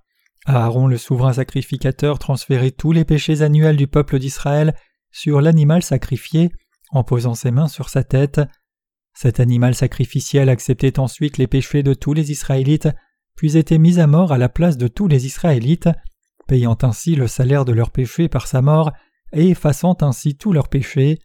Aaron 0.44 0.88
le 0.88 0.99
souverain 0.99 1.35
sacrificateur 1.35 2.18
transférait 2.18 2.73
tous 2.73 2.92
les 2.92 3.04
péchés 3.04 3.42
annuels 3.42 3.76
du 3.76 3.87
peuple 3.87 4.18
d'Israël 4.18 4.75
sur 5.12 5.40
l'animal 5.40 5.82
sacrifié 5.82 6.50
en 6.90 7.04
posant 7.04 7.34
ses 7.34 7.50
mains 7.50 7.69
sur 7.69 7.88
sa 7.88 8.02
tête. 8.02 8.41
Cet 9.14 9.40
animal 9.40 9.75
sacrificiel 9.75 10.48
acceptait 10.48 10.98
ensuite 10.98 11.38
les 11.38 11.46
péchés 11.46 11.82
de 11.82 11.94
tous 11.94 12.14
les 12.14 12.30
Israélites, 12.30 12.88
puis 13.36 13.56
était 13.56 13.78
mis 13.78 13.98
à 13.98 14.06
mort 14.06 14.32
à 14.32 14.38
la 14.38 14.48
place 14.48 14.76
de 14.76 14.88
tous 14.88 15.08
les 15.08 15.26
Israélites, 15.26 15.88
payant 16.46 16.76
ainsi 16.82 17.14
le 17.14 17.26
salaire 17.26 17.64
de 17.64 17.72
leurs 17.72 17.90
péchés 17.90 18.28
par 18.28 18.46
sa 18.46 18.62
mort 18.62 18.92
et 19.32 19.50
effaçant 19.50 19.96
ainsi 20.00 20.36
tous 20.36 20.52
leurs 20.52 20.68
péchés. 20.68 21.18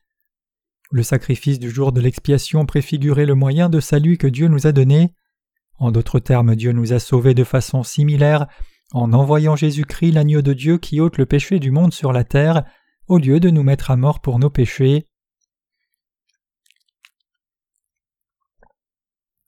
Le 0.91 1.03
sacrifice 1.03 1.59
du 1.59 1.69
jour 1.69 1.91
de 1.91 1.99
l'expiation 1.99 2.65
préfigurait 2.65 3.25
le 3.25 3.35
moyen 3.35 3.69
de 3.69 3.79
salut 3.79 4.17
que 4.17 4.27
Dieu 4.27 4.47
nous 4.47 4.67
a 4.67 4.71
donné. 4.71 5.13
En 5.79 5.91
d'autres 5.91 6.19
termes, 6.19 6.55
Dieu 6.55 6.71
nous 6.71 6.93
a 6.93 6.99
sauvés 6.99 7.33
de 7.33 7.43
façon 7.43 7.83
similaire 7.83 8.47
en 8.93 9.11
envoyant 9.11 9.55
Jésus-Christ 9.55 10.13
l'agneau 10.13 10.41
de 10.41 10.53
Dieu 10.53 10.77
qui 10.77 11.01
ôte 11.01 11.17
le 11.17 11.25
péché 11.25 11.59
du 11.59 11.71
monde 11.71 11.93
sur 11.93 12.13
la 12.13 12.23
terre, 12.23 12.63
au 13.07 13.17
lieu 13.17 13.39
de 13.39 13.49
nous 13.49 13.63
mettre 13.63 13.91
à 13.91 13.97
mort 13.97 14.21
pour 14.21 14.39
nos 14.39 14.49
péchés. 14.49 15.07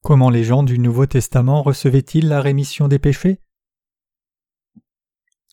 Comment 0.01 0.29
les 0.29 0.45
gens 0.45 0.63
du 0.63 0.79
Nouveau 0.79 1.05
Testament 1.05 1.61
recevaient-ils 1.61 2.27
la 2.27 2.41
rémission 2.41 2.87
des 2.87 2.99
péchés? 2.99 3.41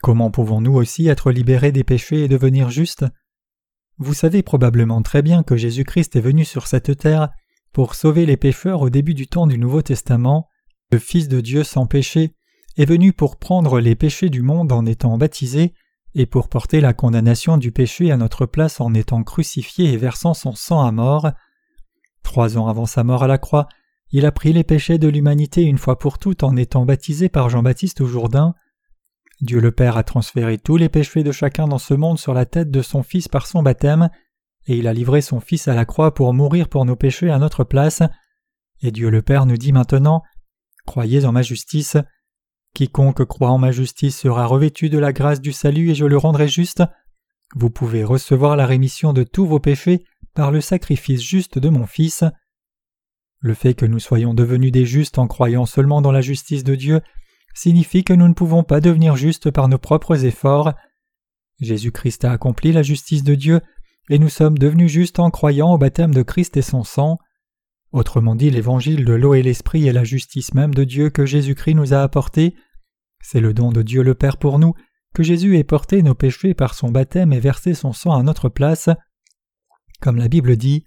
Comment 0.03 0.31
pouvons-nous 0.31 0.75
aussi 0.75 1.09
être 1.09 1.33
libérés 1.33 1.73
des 1.73 1.83
péchés 1.83 2.23
et 2.23 2.29
devenir 2.29 2.71
justes? 2.71 3.05
Vous 3.99 4.15
savez 4.15 4.45
probablement 4.45 5.03
très 5.03 5.23
bien 5.23 5.43
que 5.43 5.57
Jésus-Christ 5.57 6.15
est 6.15 6.21
venu 6.21 6.45
sur 6.45 6.69
cette 6.69 6.97
terre 6.97 7.31
pour 7.73 7.97
sauver 7.97 8.25
les 8.25 8.37
pécheurs 8.37 8.83
au 8.83 8.89
début 8.89 9.15
du 9.15 9.27
temps 9.27 9.49
du 9.49 9.59
Nouveau 9.59 9.83
Testament. 9.83 10.49
Le 10.93 10.99
Fils 10.99 11.27
de 11.27 11.41
Dieu 11.41 11.65
sans 11.65 11.87
péché 11.87 12.37
est 12.77 12.85
venu 12.85 13.13
pour 13.13 13.39
prendre 13.39 13.81
les 13.81 13.97
péchés 13.97 14.31
du 14.31 14.43
monde 14.43 14.71
en 14.71 14.87
étant 14.87 15.19
baptisé 15.19 15.75
et 16.15 16.27
pour 16.27 16.49
porter 16.49 16.81
la 16.81 16.93
condamnation 16.93 17.57
du 17.57 17.73
péché 17.73 18.13
à 18.13 18.17
notre 18.17 18.47
place 18.47 18.81
en 18.81 18.95
étant 18.95 19.25
crucifié 19.25 19.93
et 19.93 19.97
versant 19.97 20.35
son 20.35 20.55
sang 20.55 20.87
à 20.87 20.93
mort. 20.93 21.33
Trois 22.23 22.57
ans 22.59 22.69
avant 22.69 22.87
sa 22.87 23.03
mort 23.03 23.25
à 23.25 23.27
la 23.27 23.39
croix, 23.39 23.67
il 24.13 24.25
a 24.25 24.33
pris 24.33 24.53
les 24.53 24.65
péchés 24.65 24.99
de 24.99 25.09
l'humanité 25.09 25.63
une 25.63 25.79
fois 25.79 25.99
pour 25.99 26.19
toutes 26.19 26.43
en 26.43 26.57
étant 26.57 26.85
baptisé 26.85 27.29
par 27.29 27.49
Jean-Baptiste 27.49 28.01
au 28.01 28.07
Jourdain. 28.07 28.55
Dieu 29.41 29.61
le 29.61 29.73
Père 29.73 29.97
a 29.97 30.05
transféré 30.05 30.59
tous 30.59 30.77
les 30.77 30.89
péchés 30.89 31.23
de 31.23 31.33
chacun 31.33 31.67
dans 31.67 31.79
ce 31.79 31.95
monde 31.95 32.19
sur 32.19 32.33
la 32.33 32.47
tête 32.47 32.71
de 32.71 32.83
son 32.83 33.03
Fils 33.03 33.29
par 33.29 33.47
son 33.47 33.63
baptême, 33.63 34.09
et 34.67 34.77
il 34.77 34.89
a 34.89 34.93
livré 34.93 35.21
son 35.21 35.41
Fils 35.41 35.69
à 35.69 35.75
la 35.75 35.85
croix 35.85 36.15
pour 36.15 36.33
mourir 36.33 36.69
pour 36.69 36.85
nos 36.85 36.97
péchés 36.97 37.31
à 37.31 37.39
notre 37.39 37.65
place. 37.65 38.03
Et 38.81 38.91
Dieu 38.91 39.11
le 39.11 39.23
Père 39.23 39.47
nous 39.47 39.57
dit 39.57 39.73
maintenant 39.73 40.23
Croyez 40.87 41.25
en 41.25 41.33
ma 41.33 41.43
justice. 41.43 41.97
Quiconque 42.75 43.25
croit 43.25 43.51
en 43.51 43.59
ma 43.59 43.73
justice 43.73 44.19
sera 44.19 44.47
revêtu 44.47 44.89
de 44.89 44.99
la 44.99 45.13
grâce 45.13 45.41
du 45.41 45.53
salut 45.53 45.91
et 45.91 45.95
je 45.95 46.05
le 46.05 46.17
rendrai 46.17 46.49
juste. 46.49 46.83
Vous 47.55 47.71
pouvez 47.71 48.05
recevoir 48.05 48.57
la 48.57 48.67
rémission 48.67 49.13
de 49.13 49.23
tous 49.23 49.47
vos 49.47 49.61
péchés 49.61 50.05
par 50.35 50.51
le 50.51 50.61
sacrifice 50.61 51.23
juste 51.23 51.59
de 51.59 51.69
mon 51.69 51.87
Fils. 51.87 52.25
Le 53.41 53.55
fait 53.55 53.75
que 53.75 53.87
nous 53.87 53.99
soyons 53.99 54.35
devenus 54.35 54.73
des 54.73 54.87
justes 54.87 55.19
en 55.19 55.27
croyant 55.27 55.67
seulement 55.67 56.01
dans 56.01 56.13
la 56.13 56.21
justice 56.21 56.65
de 56.65 56.75
Dieu 56.75 57.01
signifie 57.55 58.05
que 58.05 58.13
nous 58.13 58.29
ne 58.29 58.35
pouvons 58.35 58.65
pas 58.65 58.81
devenir 58.81 59.17
justes 59.17 59.51
par 59.51 59.69
nos 59.69 59.79
propres 59.79 60.25
efforts. 60.25 60.75
Jésus-Christ 61.61 62.25
a 62.25 62.33
accompli 62.33 62.71
la 62.71 62.83
justice 62.83 63.25
de 63.25 63.35
Dieu, 63.35 63.61
et 64.11 64.19
nous 64.19 64.29
sommes 64.29 64.59
devenus 64.59 64.93
justes 64.93 65.19
en 65.19 65.31
croyant 65.31 65.73
au 65.73 65.79
baptême 65.79 66.15
de 66.15 66.23
Christ 66.23 66.57
et 66.57 66.63
son 66.63 66.85
sang. 66.85 67.19
Autrement 67.93 68.37
dit, 68.37 68.51
l'évangile 68.51 69.05
de 69.05 69.15
l'eau 69.15 69.35
et 69.35 69.43
l'esprit 69.43 69.87
est 69.87 69.93
la 69.93 70.05
justice 70.05 70.53
même 70.53 70.75
de 70.75 70.85
Dieu 70.85 71.09
que 71.09 71.25
Jésus-Christ 71.25 71.75
nous 71.75 71.95
a 71.95 72.03
apportée. 72.03 72.55
C'est 73.23 73.41
le 73.41 73.55
don 73.55 73.73
de 73.73 73.83
Dieu 73.83 74.03
le 74.03 74.15
Père 74.15 74.37
pour 74.37 74.59
nous, 74.59 74.75
que 75.15 75.23
Jésus 75.23 75.57
ait 75.57 75.65
porté 75.65 76.03
nos 76.03 76.15
péchés 76.15 76.53
par 76.53 76.75
son 76.75 76.91
baptême 76.91 77.33
et 77.33 77.41
versé 77.41 77.73
son 77.73 77.95
sang 77.95 78.13
à 78.13 78.23
notre 78.23 78.51
place. 78.51 78.91
Comme 80.03 80.17
la 80.17 80.29
Bible 80.29 80.57
dit, 80.57 80.87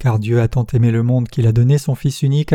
car 0.00 0.18
Dieu 0.18 0.40
a 0.40 0.48
tant 0.48 0.66
aimé 0.72 0.90
le 0.90 1.04
monde 1.04 1.28
qu'il 1.28 1.46
a 1.46 1.52
donné 1.52 1.78
son 1.78 1.94
Fils 1.94 2.22
unique, 2.22 2.54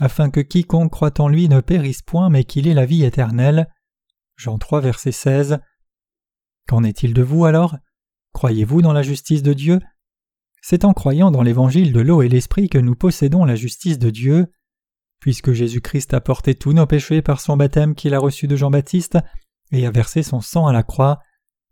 afin 0.00 0.30
que 0.30 0.40
quiconque 0.40 0.92
croit 0.92 1.20
en 1.20 1.28
lui 1.28 1.48
ne 1.48 1.60
périsse 1.60 2.00
point, 2.00 2.30
mais 2.30 2.44
qu'il 2.44 2.68
ait 2.68 2.74
la 2.74 2.86
vie 2.86 3.04
éternelle. 3.04 3.68
Jean 4.36 4.56
3, 4.56 4.80
verset 4.80 5.12
16. 5.12 5.58
Qu'en 6.68 6.84
est-il 6.84 7.12
de 7.12 7.22
vous 7.22 7.44
alors? 7.44 7.76
Croyez-vous 8.32 8.82
dans 8.82 8.92
la 8.92 9.02
justice 9.02 9.42
de 9.42 9.52
Dieu? 9.52 9.80
C'est 10.62 10.84
en 10.84 10.92
croyant 10.92 11.30
dans 11.30 11.42
l'évangile 11.42 11.92
de 11.92 12.00
l'eau 12.00 12.22
et 12.22 12.28
l'esprit 12.28 12.68
que 12.68 12.78
nous 12.78 12.94
possédons 12.94 13.44
la 13.44 13.56
justice 13.56 13.98
de 13.98 14.10
Dieu. 14.10 14.46
Puisque 15.20 15.52
Jésus-Christ 15.52 16.14
a 16.14 16.20
porté 16.20 16.54
tous 16.54 16.72
nos 16.72 16.86
péchés 16.86 17.22
par 17.22 17.40
son 17.40 17.56
baptême 17.56 17.94
qu'il 17.94 18.14
a 18.14 18.18
reçu 18.18 18.46
de 18.46 18.56
Jean-Baptiste 18.56 19.18
et 19.72 19.86
a 19.86 19.90
versé 19.90 20.22
son 20.22 20.40
sang 20.40 20.66
à 20.66 20.72
la 20.72 20.82
croix, 20.82 21.18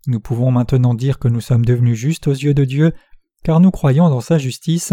nous 0.07 0.19
pouvons 0.19 0.51
maintenant 0.51 0.93
dire 0.93 1.19
que 1.19 1.27
nous 1.27 1.41
sommes 1.41 1.65
devenus 1.65 1.97
justes 1.97 2.27
aux 2.27 2.33
yeux 2.33 2.53
de 2.53 2.65
Dieu, 2.65 2.93
car 3.45 3.59
nous 3.59 3.69
croyons 3.69 4.09
dans 4.09 4.21
sa 4.21 4.39
justice. 4.39 4.91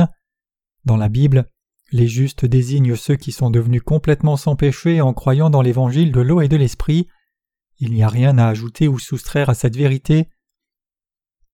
Dans 0.84 0.98
la 0.98 1.08
Bible, 1.08 1.48
les 1.90 2.06
justes 2.06 2.44
désignent 2.44 2.96
ceux 2.96 3.16
qui 3.16 3.32
sont 3.32 3.48
devenus 3.48 3.80
complètement 3.80 4.36
sans 4.36 4.56
péché 4.56 5.00
en 5.00 5.14
croyant 5.14 5.48
dans 5.48 5.62
l'évangile 5.62 6.12
de 6.12 6.20
l'eau 6.20 6.42
et 6.42 6.48
de 6.48 6.58
l'esprit. 6.58 7.08
Il 7.78 7.94
n'y 7.94 8.02
a 8.02 8.08
rien 8.08 8.36
à 8.36 8.48
ajouter 8.48 8.88
ou 8.88 8.98
soustraire 8.98 9.48
à 9.48 9.54
cette 9.54 9.74
vérité. 9.74 10.28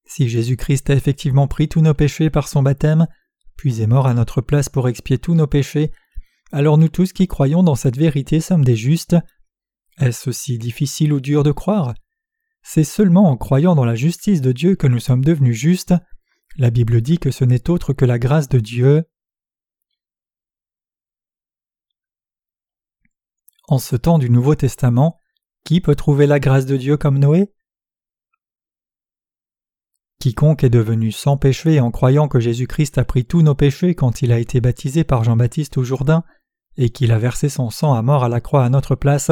Si 0.06 0.28
Jésus-Christ 0.28 0.90
a 0.90 0.94
effectivement 0.94 1.46
pris 1.46 1.68
tous 1.68 1.82
nos 1.82 1.94
péchés 1.94 2.30
par 2.30 2.48
son 2.48 2.64
baptême, 2.64 3.06
puis 3.56 3.80
est 3.80 3.86
mort 3.86 4.08
à 4.08 4.14
notre 4.14 4.40
place 4.40 4.68
pour 4.68 4.88
expier 4.88 5.18
tous 5.18 5.36
nos 5.36 5.46
péchés, 5.46 5.92
alors 6.50 6.78
nous 6.78 6.88
tous 6.88 7.12
qui 7.12 7.28
croyons 7.28 7.62
dans 7.62 7.76
cette 7.76 7.96
vérité 7.96 8.40
sommes 8.40 8.64
des 8.64 8.76
justes. 8.76 9.14
Est-ce 9.98 10.30
aussi 10.30 10.58
difficile 10.58 11.12
ou 11.12 11.20
dur 11.20 11.44
de 11.44 11.52
croire? 11.52 11.94
C'est 12.64 12.82
seulement 12.82 13.30
en 13.30 13.36
croyant 13.36 13.76
dans 13.76 13.84
la 13.84 13.94
justice 13.94 14.40
de 14.40 14.50
Dieu 14.50 14.74
que 14.74 14.88
nous 14.88 14.98
sommes 14.98 15.24
devenus 15.24 15.56
justes. 15.56 15.94
La 16.60 16.70
Bible 16.70 17.00
dit 17.00 17.18
que 17.18 17.30
ce 17.30 17.44
n'est 17.44 17.70
autre 17.70 17.92
que 17.92 18.04
la 18.04 18.18
grâce 18.18 18.48
de 18.48 18.58
Dieu. 18.58 19.04
En 23.68 23.78
ce 23.78 23.94
temps 23.94 24.18
du 24.18 24.28
Nouveau 24.28 24.56
Testament, 24.56 25.20
Qui 25.64 25.80
peut 25.80 25.94
trouver 25.94 26.26
la 26.26 26.40
grâce 26.40 26.66
de 26.66 26.76
Dieu 26.76 26.96
comme 26.96 27.20
Noé? 27.20 27.52
Quiconque 30.18 30.64
est 30.64 30.70
devenu 30.70 31.12
sans 31.12 31.36
péché 31.36 31.78
en 31.78 31.92
croyant 31.92 32.26
que 32.26 32.40
Jésus-Christ 32.40 32.98
a 32.98 33.04
pris 33.04 33.24
tous 33.24 33.42
nos 33.42 33.54
péchés 33.54 33.94
quand 33.94 34.22
il 34.22 34.32
a 34.32 34.40
été 34.40 34.60
baptisé 34.60 35.04
par 35.04 35.22
Jean-Baptiste 35.22 35.78
au 35.78 35.84
Jourdain 35.84 36.24
et 36.76 36.90
qu'il 36.90 37.12
a 37.12 37.18
versé 37.18 37.48
son 37.48 37.70
sang 37.70 37.94
à 37.94 38.02
mort 38.02 38.24
à 38.24 38.28
la 38.28 38.40
croix 38.40 38.64
à 38.64 38.68
notre 38.68 38.96
place, 38.96 39.30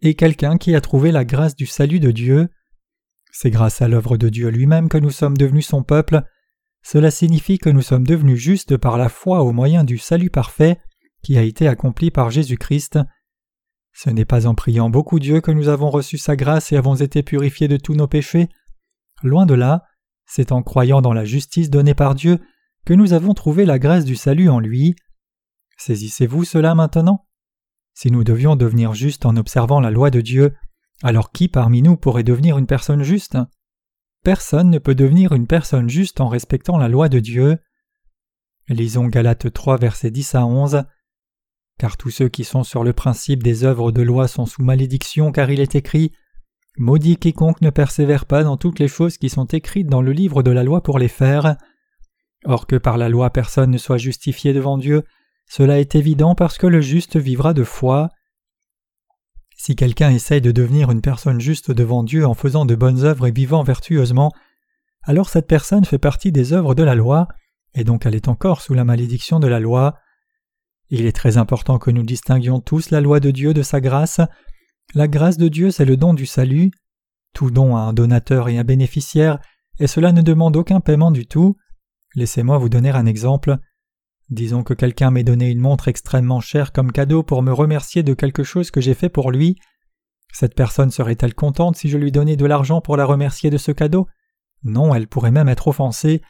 est 0.00 0.14
quelqu'un 0.14 0.56
qui 0.56 0.74
a 0.74 0.80
trouvé 0.80 1.12
la 1.12 1.26
grâce 1.26 1.56
du 1.56 1.66
salut 1.66 2.00
de 2.00 2.10
Dieu. 2.10 2.48
C'est 3.32 3.50
grâce 3.50 3.82
à 3.82 3.88
l'œuvre 3.88 4.16
de 4.16 4.30
Dieu 4.30 4.48
lui-même 4.48 4.88
que 4.88 4.98
nous 4.98 5.10
sommes 5.10 5.36
devenus 5.36 5.66
son 5.66 5.82
peuple. 5.82 6.22
Cela 6.90 7.10
signifie 7.10 7.58
que 7.58 7.68
nous 7.68 7.82
sommes 7.82 8.06
devenus 8.06 8.40
justes 8.40 8.78
par 8.78 8.96
la 8.96 9.10
foi 9.10 9.42
au 9.42 9.52
moyen 9.52 9.84
du 9.84 9.98
salut 9.98 10.30
parfait 10.30 10.80
qui 11.22 11.36
a 11.36 11.42
été 11.42 11.68
accompli 11.68 12.10
par 12.10 12.30
Jésus-Christ. 12.30 12.98
Ce 13.92 14.08
n'est 14.08 14.24
pas 14.24 14.46
en 14.46 14.54
priant 14.54 14.88
beaucoup 14.88 15.18
Dieu 15.18 15.42
que 15.42 15.50
nous 15.50 15.68
avons 15.68 15.90
reçu 15.90 16.16
sa 16.16 16.34
grâce 16.34 16.72
et 16.72 16.78
avons 16.78 16.94
été 16.94 17.22
purifiés 17.22 17.68
de 17.68 17.76
tous 17.76 17.92
nos 17.92 18.08
péchés. 18.08 18.48
Loin 19.22 19.44
de 19.44 19.52
là, 19.52 19.84
c'est 20.24 20.50
en 20.50 20.62
croyant 20.62 21.02
dans 21.02 21.12
la 21.12 21.26
justice 21.26 21.68
donnée 21.68 21.92
par 21.92 22.14
Dieu 22.14 22.38
que 22.86 22.94
nous 22.94 23.12
avons 23.12 23.34
trouvé 23.34 23.66
la 23.66 23.78
grâce 23.78 24.06
du 24.06 24.16
salut 24.16 24.48
en 24.48 24.58
lui. 24.58 24.96
Saisissez-vous 25.76 26.44
cela 26.44 26.74
maintenant? 26.74 27.26
Si 27.92 28.10
nous 28.10 28.24
devions 28.24 28.56
devenir 28.56 28.94
justes 28.94 29.26
en 29.26 29.36
observant 29.36 29.80
la 29.80 29.90
loi 29.90 30.08
de 30.08 30.22
Dieu, 30.22 30.54
alors 31.02 31.32
qui 31.32 31.48
parmi 31.48 31.82
nous 31.82 31.98
pourrait 31.98 32.22
devenir 32.22 32.56
une 32.56 32.66
personne 32.66 33.02
juste? 33.02 33.36
Personne 34.28 34.68
ne 34.68 34.78
peut 34.78 34.94
devenir 34.94 35.32
une 35.32 35.46
personne 35.46 35.88
juste 35.88 36.20
en 36.20 36.28
respectant 36.28 36.76
la 36.76 36.88
loi 36.88 37.08
de 37.08 37.18
Dieu. 37.18 37.56
Lisons 38.68 39.06
Galates 39.06 39.50
3 39.50 39.78
versets 39.78 40.10
10 40.10 40.34
à 40.34 40.44
11. 40.44 40.82
Car 41.78 41.96
tous 41.96 42.10
ceux 42.10 42.28
qui 42.28 42.44
sont 42.44 42.62
sur 42.62 42.84
le 42.84 42.92
principe 42.92 43.42
des 43.42 43.64
œuvres 43.64 43.90
de 43.90 44.02
loi 44.02 44.28
sont 44.28 44.44
sous 44.44 44.62
malédiction, 44.62 45.32
car 45.32 45.50
il 45.50 45.60
est 45.60 45.76
écrit 45.76 46.12
Maudit 46.76 47.16
quiconque 47.16 47.62
ne 47.62 47.70
persévère 47.70 48.26
pas 48.26 48.44
dans 48.44 48.58
toutes 48.58 48.80
les 48.80 48.86
choses 48.86 49.16
qui 49.16 49.30
sont 49.30 49.46
écrites 49.46 49.88
dans 49.88 50.02
le 50.02 50.12
livre 50.12 50.42
de 50.42 50.50
la 50.50 50.62
loi 50.62 50.82
pour 50.82 50.98
les 50.98 51.08
faire. 51.08 51.56
Or 52.44 52.66
que 52.66 52.76
par 52.76 52.98
la 52.98 53.08
loi 53.08 53.30
personne 53.30 53.70
ne 53.70 53.78
soit 53.78 53.96
justifié 53.96 54.52
devant 54.52 54.76
Dieu, 54.76 55.04
cela 55.46 55.80
est 55.80 55.94
évident 55.94 56.34
parce 56.34 56.58
que 56.58 56.66
le 56.66 56.82
juste 56.82 57.16
vivra 57.16 57.54
de 57.54 57.64
foi. 57.64 58.10
Si 59.58 59.74
quelqu'un 59.74 60.10
essaye 60.10 60.40
de 60.40 60.52
devenir 60.52 60.90
une 60.90 61.02
personne 61.02 61.40
juste 61.40 61.72
devant 61.72 62.04
Dieu 62.04 62.24
en 62.24 62.34
faisant 62.34 62.64
de 62.64 62.76
bonnes 62.76 63.04
œuvres 63.04 63.26
et 63.26 63.32
vivant 63.32 63.64
vertueusement, 63.64 64.32
alors 65.02 65.28
cette 65.28 65.48
personne 65.48 65.84
fait 65.84 65.98
partie 65.98 66.32
des 66.32 66.52
œuvres 66.52 66.76
de 66.76 66.84
la 66.84 66.94
loi, 66.94 67.26
et 67.74 67.82
donc 67.82 68.06
elle 68.06 68.14
est 68.14 68.28
encore 68.28 68.62
sous 68.62 68.72
la 68.72 68.84
malédiction 68.84 69.40
de 69.40 69.48
la 69.48 69.58
loi. 69.58 69.98
Il 70.90 71.06
est 71.06 71.12
très 71.12 71.36
important 71.36 71.78
que 71.78 71.90
nous 71.90 72.04
distinguions 72.04 72.60
tous 72.60 72.90
la 72.90 73.00
loi 73.00 73.18
de 73.18 73.32
Dieu 73.32 73.52
de 73.52 73.62
sa 73.62 73.80
grâce, 73.80 74.20
la 74.94 75.08
grâce 75.08 75.36
de 75.36 75.48
Dieu, 75.48 75.70
c'est 75.70 75.84
le 75.84 75.96
don 75.96 76.14
du 76.14 76.24
salut. 76.24 76.70
Tout 77.34 77.50
don 77.50 77.76
a 77.76 77.80
un 77.80 77.92
donateur 77.92 78.48
et 78.48 78.58
un 78.58 78.64
bénéficiaire, 78.64 79.38
et 79.80 79.86
cela 79.86 80.12
ne 80.12 80.22
demande 80.22 80.56
aucun 80.56 80.80
paiement 80.80 81.10
du 81.10 81.26
tout. 81.26 81.56
Laissez-moi 82.14 82.56
vous 82.58 82.70
donner 82.70 82.90
un 82.90 83.06
exemple. 83.06 83.58
Disons 84.30 84.62
que 84.62 84.74
quelqu'un 84.74 85.10
m'ait 85.10 85.24
donné 85.24 85.50
une 85.50 85.60
montre 85.60 85.88
extrêmement 85.88 86.40
chère 86.40 86.72
comme 86.72 86.92
cadeau 86.92 87.22
pour 87.22 87.42
me 87.42 87.52
remercier 87.52 88.02
de 88.02 88.14
quelque 88.14 88.42
chose 88.42 88.70
que 88.70 88.80
j'ai 88.80 88.94
fait 88.94 89.08
pour 89.08 89.30
lui. 89.30 89.58
Cette 90.32 90.54
personne 90.54 90.90
serait-elle 90.90 91.34
contente 91.34 91.76
si 91.76 91.88
je 91.88 91.96
lui 91.96 92.12
donnais 92.12 92.36
de 92.36 92.44
l'argent 92.44 92.80
pour 92.82 92.96
la 92.96 93.06
remercier 93.06 93.48
de 93.48 93.56
ce 93.56 93.72
cadeau? 93.72 94.06
Non, 94.62 94.94
elle 94.94 95.08
pourrait 95.08 95.30
même 95.30 95.48
être 95.48 95.68
offensée. 95.68 96.20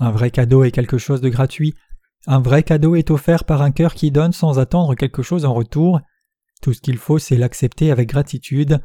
Un 0.00 0.10
vrai 0.10 0.30
cadeau 0.30 0.64
est 0.64 0.72
quelque 0.72 0.98
chose 0.98 1.20
de 1.20 1.28
gratuit. 1.28 1.74
Un 2.26 2.40
vrai 2.40 2.64
cadeau 2.64 2.96
est 2.96 3.10
offert 3.10 3.44
par 3.44 3.62
un 3.62 3.70
cœur 3.70 3.94
qui 3.94 4.10
donne 4.10 4.32
sans 4.32 4.58
attendre 4.58 4.94
quelque 4.96 5.22
chose 5.22 5.44
en 5.44 5.54
retour. 5.54 6.00
Tout 6.60 6.72
ce 6.72 6.80
qu'il 6.80 6.98
faut, 6.98 7.18
c'est 7.18 7.36
l'accepter 7.36 7.92
avec 7.92 8.08
gratitude. 8.08 8.82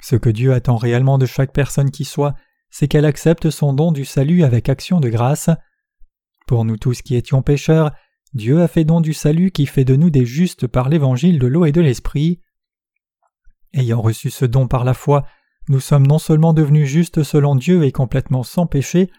Ce 0.00 0.16
que 0.16 0.30
Dieu 0.30 0.54
attend 0.54 0.76
réellement 0.76 1.18
de 1.18 1.26
chaque 1.26 1.52
personne 1.52 1.90
qui 1.90 2.04
soit, 2.04 2.34
c'est 2.70 2.88
qu'elle 2.88 3.04
accepte 3.04 3.50
son 3.50 3.72
don 3.72 3.92
du 3.92 4.04
salut 4.04 4.44
avec 4.44 4.68
action 4.68 5.00
de 5.00 5.08
grâce. 5.08 5.50
Pour 6.46 6.64
nous 6.64 6.76
tous 6.76 7.02
qui 7.02 7.16
étions 7.16 7.42
pécheurs, 7.42 7.90
Dieu 8.32 8.62
a 8.62 8.68
fait 8.68 8.84
don 8.84 9.00
du 9.00 9.12
salut 9.12 9.50
qui 9.50 9.66
fait 9.66 9.84
de 9.84 9.96
nous 9.96 10.10
des 10.10 10.24
justes 10.24 10.66
par 10.66 10.88
l'évangile 10.88 11.38
de 11.38 11.46
l'eau 11.46 11.64
et 11.64 11.72
de 11.72 11.80
l'esprit. 11.80 12.40
Ayant 13.72 14.00
reçu 14.00 14.30
ce 14.30 14.44
don 14.44 14.68
par 14.68 14.84
la 14.84 14.94
foi, 14.94 15.26
nous 15.68 15.80
sommes 15.80 16.06
non 16.06 16.18
seulement 16.18 16.52
devenus 16.52 16.88
justes 16.88 17.24
selon 17.24 17.56
Dieu 17.56 17.82
et 17.84 17.90
complètement 17.90 18.44
sans 18.44 18.66
péché, 18.66 19.10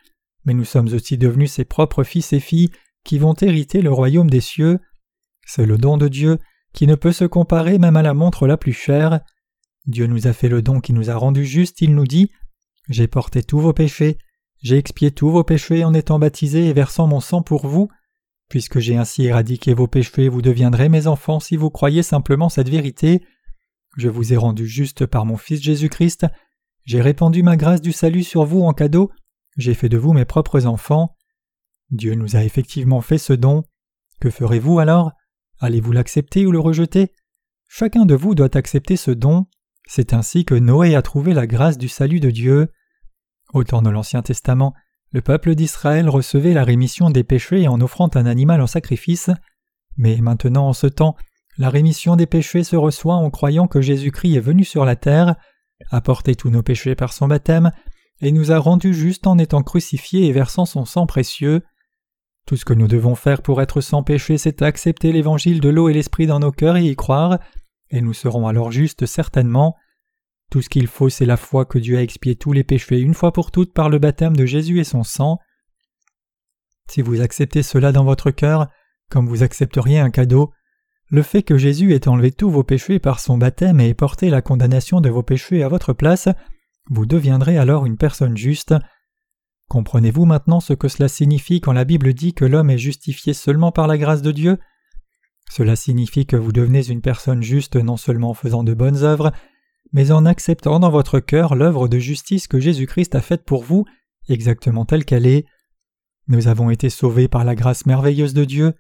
mais 0.46 0.54
nous 0.54 0.64
sommes 0.64 0.88
aussi 0.94 1.18
devenus 1.18 1.52
ses 1.52 1.66
propres 1.66 2.04
fils 2.04 2.32
et 2.32 2.40
filles 2.40 2.72
qui 3.04 3.20
vont 3.20 3.34
hériter 3.34 3.82
le 3.82 3.92
royaume 3.92 4.30
des 4.30 4.42
cieux. 4.42 4.80
C'est 5.46 5.66
le 5.66 5.78
don 5.78 5.98
de 5.98 6.08
Dieu, 6.08 6.40
qui 6.74 6.88
ne 6.88 6.96
peut 6.96 7.12
se 7.12 7.26
comparer 7.26 7.78
même 7.78 7.98
à 7.98 8.02
la 8.02 8.14
montre 8.14 8.48
la 8.48 8.56
plus 8.56 8.74
chère. 8.74 9.20
Dieu 9.86 10.08
nous 10.08 10.28
a 10.28 10.34
fait 10.34 10.50
le 10.50 10.62
don 10.62 10.80
qui 10.80 10.94
nous 10.94 11.10
a 11.10 11.16
rendus 11.16 11.46
justes, 11.46 11.82
il 11.82 11.94
nous 11.94 12.08
dit 12.08 12.32
J'ai 12.88 13.08
porté 13.08 13.44
tous 13.44 13.60
vos 13.60 13.74
péchés, 13.74 14.18
j'ai 14.60 14.78
expié 14.78 15.12
tous 15.12 15.30
vos 15.30 15.44
péchés 15.44 15.84
en 15.84 15.94
étant 15.94 16.20
baptisé 16.20 16.68
et 16.68 16.74
versant 16.74 17.08
mon 17.08 17.20
sang 17.20 17.42
pour 17.42 17.68
vous. 17.68 17.90
Puisque 18.50 18.80
j'ai 18.80 18.96
ainsi 18.96 19.26
éradiqué 19.26 19.74
vos 19.74 19.88
péchés, 19.88 20.30
vous 20.30 20.42
deviendrez 20.42 20.90
mes 20.90 21.08
enfants 21.08 21.40
si 21.40 21.58
vous 21.58 21.70
croyez 21.70 22.04
simplement 22.04 22.50
cette 22.50 22.70
vérité. 22.70 23.24
Je 23.98 24.10
vous 24.10 24.34
ai 24.34 24.38
rendu 24.38 24.68
juste 24.68 25.06
par 25.06 25.26
mon 25.26 25.38
Fils 25.38 25.62
Jésus-Christ, 25.62 26.28
j'ai 26.86 27.02
répandu 27.02 27.44
ma 27.44 27.58
grâce 27.58 27.82
du 27.82 27.92
salut 27.92 28.24
sur 28.24 28.46
vous 28.46 28.62
en 28.62 28.72
cadeau, 28.72 29.12
j'ai 29.58 29.74
fait 29.74 29.90
de 29.90 29.98
vous 29.98 30.14
mes 30.14 30.24
propres 30.24 30.66
enfants. 30.66 31.16
Dieu 31.90 32.16
nous 32.16 32.36
a 32.38 32.44
effectivement 32.44 33.02
fait 33.02 33.18
ce 33.18 33.34
don. 33.34 33.64
Que 34.22 34.30
ferez-vous 34.30 34.80
alors? 34.80 35.12
Allez-vous 35.60 35.92
l'accepter 35.92 36.46
ou 36.46 36.52
le 36.52 36.60
rejeter? 36.60 37.14
Chacun 37.68 38.06
de 38.06 38.16
vous 38.16 38.36
doit 38.36 38.56
accepter 38.56 38.96
ce 38.96 39.12
don. 39.12 39.48
C'est 39.88 40.14
ainsi 40.14 40.46
que 40.46 40.56
Noé 40.56 40.96
a 40.96 41.02
trouvé 41.02 41.34
la 41.34 41.48
grâce 41.48 41.78
du 41.78 41.90
salut 41.90 42.20
de 42.20 42.30
Dieu. 42.30 42.72
Au 43.54 43.64
temps 43.64 43.82
de 43.82 43.90
l'Ancien 43.90 44.22
Testament, 44.22 44.74
le 45.12 45.22
peuple 45.22 45.56
d'Israël 45.56 46.10
recevait 46.10 46.54
la 46.54 46.64
rémission 46.64 47.10
des 47.10 47.24
péchés 47.24 47.68
en 47.68 47.80
offrant 47.80 48.10
un 48.16 48.26
animal 48.26 48.62
en 48.62 48.68
sacrifice, 48.68 49.30
mais 49.96 50.18
maintenant 50.18 50.68
en 50.68 50.74
ce 50.74 50.88
temps, 50.88 51.16
la 51.58 51.70
rémission 51.70 52.16
des 52.16 52.28
péchés 52.28 52.64
se 52.64 52.76
reçoit 52.76 53.16
en 53.16 53.30
croyant 53.30 53.68
que 53.68 53.82
Jésus-Christ 53.82 54.36
est 54.36 54.42
venu 54.42 54.64
sur 54.64 54.86
la 54.86 54.96
terre, 54.96 55.36
a 55.92 56.02
porté 56.02 56.36
tous 56.36 56.50
nos 56.50 56.62
péchés 56.62 56.96
par 56.96 57.14
son 57.14 57.28
baptême, 57.28 57.72
et 58.22 58.32
nous 58.32 58.52
a 58.52 58.58
rendus 58.58 58.94
justes 58.94 59.28
en 59.28 59.38
étant 59.38 59.64
crucifiés 59.64 60.28
et 60.28 60.32
versant 60.32 60.66
son 60.66 60.86
sang 60.86 61.06
précieux. 61.06 61.64
Tout 62.46 62.58
ce 62.58 62.66
que 62.66 62.74
nous 62.74 62.88
devons 62.88 63.16
faire 63.16 63.42
pour 63.42 63.62
être 63.62 63.82
sans 63.82 64.04
péché, 64.04 64.38
c'est 64.38 64.62
accepter 64.62 65.12
l'évangile 65.12 65.62
de 65.62 65.70
l'eau 65.70 65.90
et 65.90 65.94
l'esprit 65.94 66.28
dans 66.28 66.40
nos 66.40 66.52
cœurs 66.52 66.78
et 66.78 66.86
y 66.86 66.96
croire, 66.96 67.40
et 67.90 68.02
nous 68.02 68.14
serons 68.14 68.48
alors 68.48 68.72
justes 68.72 69.06
certainement. 69.06 69.76
Tout 70.50 70.62
ce 70.62 70.70
qu'il 70.70 70.88
faut, 70.88 71.10
c'est 71.10 71.26
la 71.26 71.38
foi 71.38 71.66
que 71.66 71.78
Dieu 71.78 71.98
a 71.98 72.02
expié 72.02 72.36
tous 72.36 72.54
les 72.54 72.64
péchés 72.64 73.00
une 73.00 73.14
fois 73.14 73.34
pour 73.34 73.52
toutes 73.52 73.74
par 73.74 73.90
le 73.90 74.00
baptême 74.00 74.36
de 74.36 74.46
Jésus 74.46 74.80
et 74.80 74.86
son 74.86 75.04
sang. 75.04 75.40
Si 76.90 77.02
vous 77.02 77.22
acceptez 77.22 77.64
cela 77.64 77.92
dans 77.92 78.06
votre 78.06 78.32
cœur, 78.32 78.70
comme 79.10 79.28
vous 79.28 79.44
accepteriez 79.44 80.00
un 80.00 80.10
cadeau, 80.10 80.54
le 81.10 81.22
fait 81.22 81.44
que 81.44 81.58
Jésus 81.58 81.94
ait 81.94 82.08
enlevé 82.08 82.32
tous 82.32 82.50
vos 82.50 82.64
péchés 82.64 83.00
par 83.00 83.20
son 83.20 83.38
baptême 83.38 83.80
et 83.80 83.90
ait 83.90 83.94
porté 83.94 84.30
la 84.30 84.42
condamnation 84.42 85.02
de 85.02 85.10
vos 85.10 85.24
péchés 85.24 85.64
à 85.64 85.70
votre 85.70 85.94
place, 85.94 86.30
vous 86.90 87.06
deviendrez 87.06 87.58
alors 87.58 87.86
une 87.86 87.98
personne 87.98 88.38
juste. 88.38 88.74
Comprenez-vous 89.70 90.26
maintenant 90.26 90.62
ce 90.62 90.74
que 90.74 90.88
cela 90.88 91.10
signifie 91.10 91.60
quand 91.60 91.74
la 91.74 91.84
Bible 91.84 92.14
dit 92.14 92.34
que 92.34 92.46
l'homme 92.46 92.70
est 92.70 92.78
justifié 92.78 93.34
seulement 93.34 93.74
par 93.74 93.88
la 93.88 93.98
grâce 93.98 94.22
de 94.22 94.32
Dieu? 94.32 94.60
Cela 95.50 95.76
signifie 95.76 96.26
que 96.26 96.38
vous 96.38 96.52
devenez 96.54 96.90
une 96.90 97.02
personne 97.02 97.42
juste 97.42 97.76
non 97.76 97.98
seulement 97.98 98.32
en 98.32 98.34
faisant 98.34 98.64
de 98.64 98.74
bonnes 98.74 99.04
œuvres, 99.04 99.32
mais 99.94 100.12
en 100.12 100.26
acceptant 100.26 100.80
dans 100.80 100.90
votre 100.90 101.20
cœur 101.20 101.56
l'œuvre 101.56 101.88
de 101.88 102.00
justice 102.00 102.48
que 102.48 102.60
Jésus-Christ 102.60 103.16
a 103.16 103.22
faite 103.22 103.44
pour 103.44 103.64
vous, 103.64 103.86
exactement 104.30 104.86
telle 104.86 105.06
qu'elle 105.06 105.28
est. 105.28 105.46
Nous 106.28 106.48
avons 106.48 106.70
été 106.70 106.90
sauvés 106.90 107.28
par 107.28 107.46
la 107.46 107.56
grâce 107.56 107.86
merveilleuse 107.86 108.34
de 108.34 108.46
Dieu. 108.46 108.74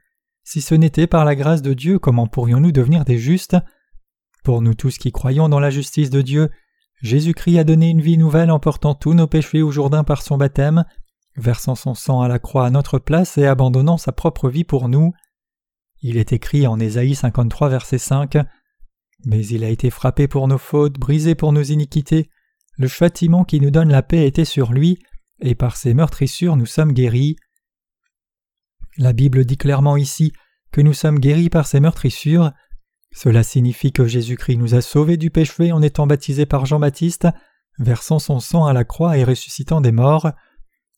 Si 0.43 0.61
ce 0.61 0.75
n'était 0.75 1.07
par 1.07 1.25
la 1.25 1.35
grâce 1.35 1.61
de 1.61 1.73
Dieu, 1.73 1.99
comment 1.99 2.27
pourrions-nous 2.27 2.71
devenir 2.71 3.05
des 3.05 3.17
justes? 3.17 3.57
Pour 4.43 4.61
nous 4.61 4.73
tous 4.73 4.97
qui 4.97 5.11
croyons 5.11 5.49
dans 5.49 5.59
la 5.59 5.69
justice 5.69 6.09
de 6.09 6.21
Dieu, 6.21 6.49
Jésus-Christ 7.01 7.59
a 7.59 7.63
donné 7.63 7.89
une 7.89 8.01
vie 8.01 8.17
nouvelle 8.17 8.51
en 8.51 8.59
portant 8.59 8.95
tous 8.95 9.13
nos 9.13 9.27
péchés 9.27 9.61
au 9.61 9.71
Jourdain 9.71 10.03
par 10.03 10.21
son 10.21 10.37
baptême, 10.37 10.83
versant 11.35 11.75
son 11.75 11.93
sang 11.93 12.21
à 12.21 12.27
la 12.27 12.39
croix 12.39 12.65
à 12.65 12.69
notre 12.69 12.99
place 12.99 13.37
et 13.37 13.45
abandonnant 13.45 13.97
sa 13.97 14.11
propre 14.11 14.49
vie 14.49 14.63
pour 14.63 14.89
nous. 14.89 15.13
Il 16.01 16.17
est 16.17 16.33
écrit 16.33 16.67
en 16.67 16.79
Ésaïe 16.79 17.15
53 17.15 17.69
verset 17.69 17.97
5 17.97 18.37
Mais 19.25 19.45
il 19.45 19.63
a 19.63 19.69
été 19.69 19.89
frappé 19.89 20.27
pour 20.27 20.47
nos 20.47 20.57
fautes, 20.57 20.99
brisé 20.99 21.35
pour 21.35 21.51
nos 21.51 21.63
iniquités, 21.63 22.29
le 22.77 22.87
châtiment 22.87 23.43
qui 23.43 23.59
nous 23.59 23.71
donne 23.71 23.89
la 23.89 24.03
paix 24.03 24.27
était 24.27 24.45
sur 24.45 24.71
lui, 24.71 24.99
et 25.41 25.55
par 25.55 25.77
ses 25.77 25.93
meurtrissures 25.93 26.55
nous 26.55 26.65
sommes 26.65 26.93
guéris. 26.93 27.35
La 28.97 29.13
Bible 29.13 29.45
dit 29.45 29.57
clairement 29.57 29.97
ici 29.97 30.31
que 30.71 30.81
nous 30.81 30.93
sommes 30.93 31.19
guéris 31.19 31.49
par 31.49 31.65
ses 31.65 31.79
meurtrissures, 31.79 32.51
cela 33.11 33.41
signifie 33.41 33.91
que 33.91 34.05
Jésus-Christ 34.05 34.57
nous 34.57 34.75
a 34.75 34.81
sauvés 34.81 35.17
du 35.17 35.31
péché 35.31 35.71
en 35.71 35.81
étant 35.81 36.05
baptisé 36.05 36.45
par 36.45 36.65
Jean-Baptiste, 36.65 37.27
versant 37.79 38.19
son 38.19 38.39
sang 38.39 38.65
à 38.65 38.73
la 38.73 38.83
croix 38.83 39.17
et 39.17 39.23
ressuscitant 39.23 39.81
des 39.81 39.91
morts. 39.91 40.31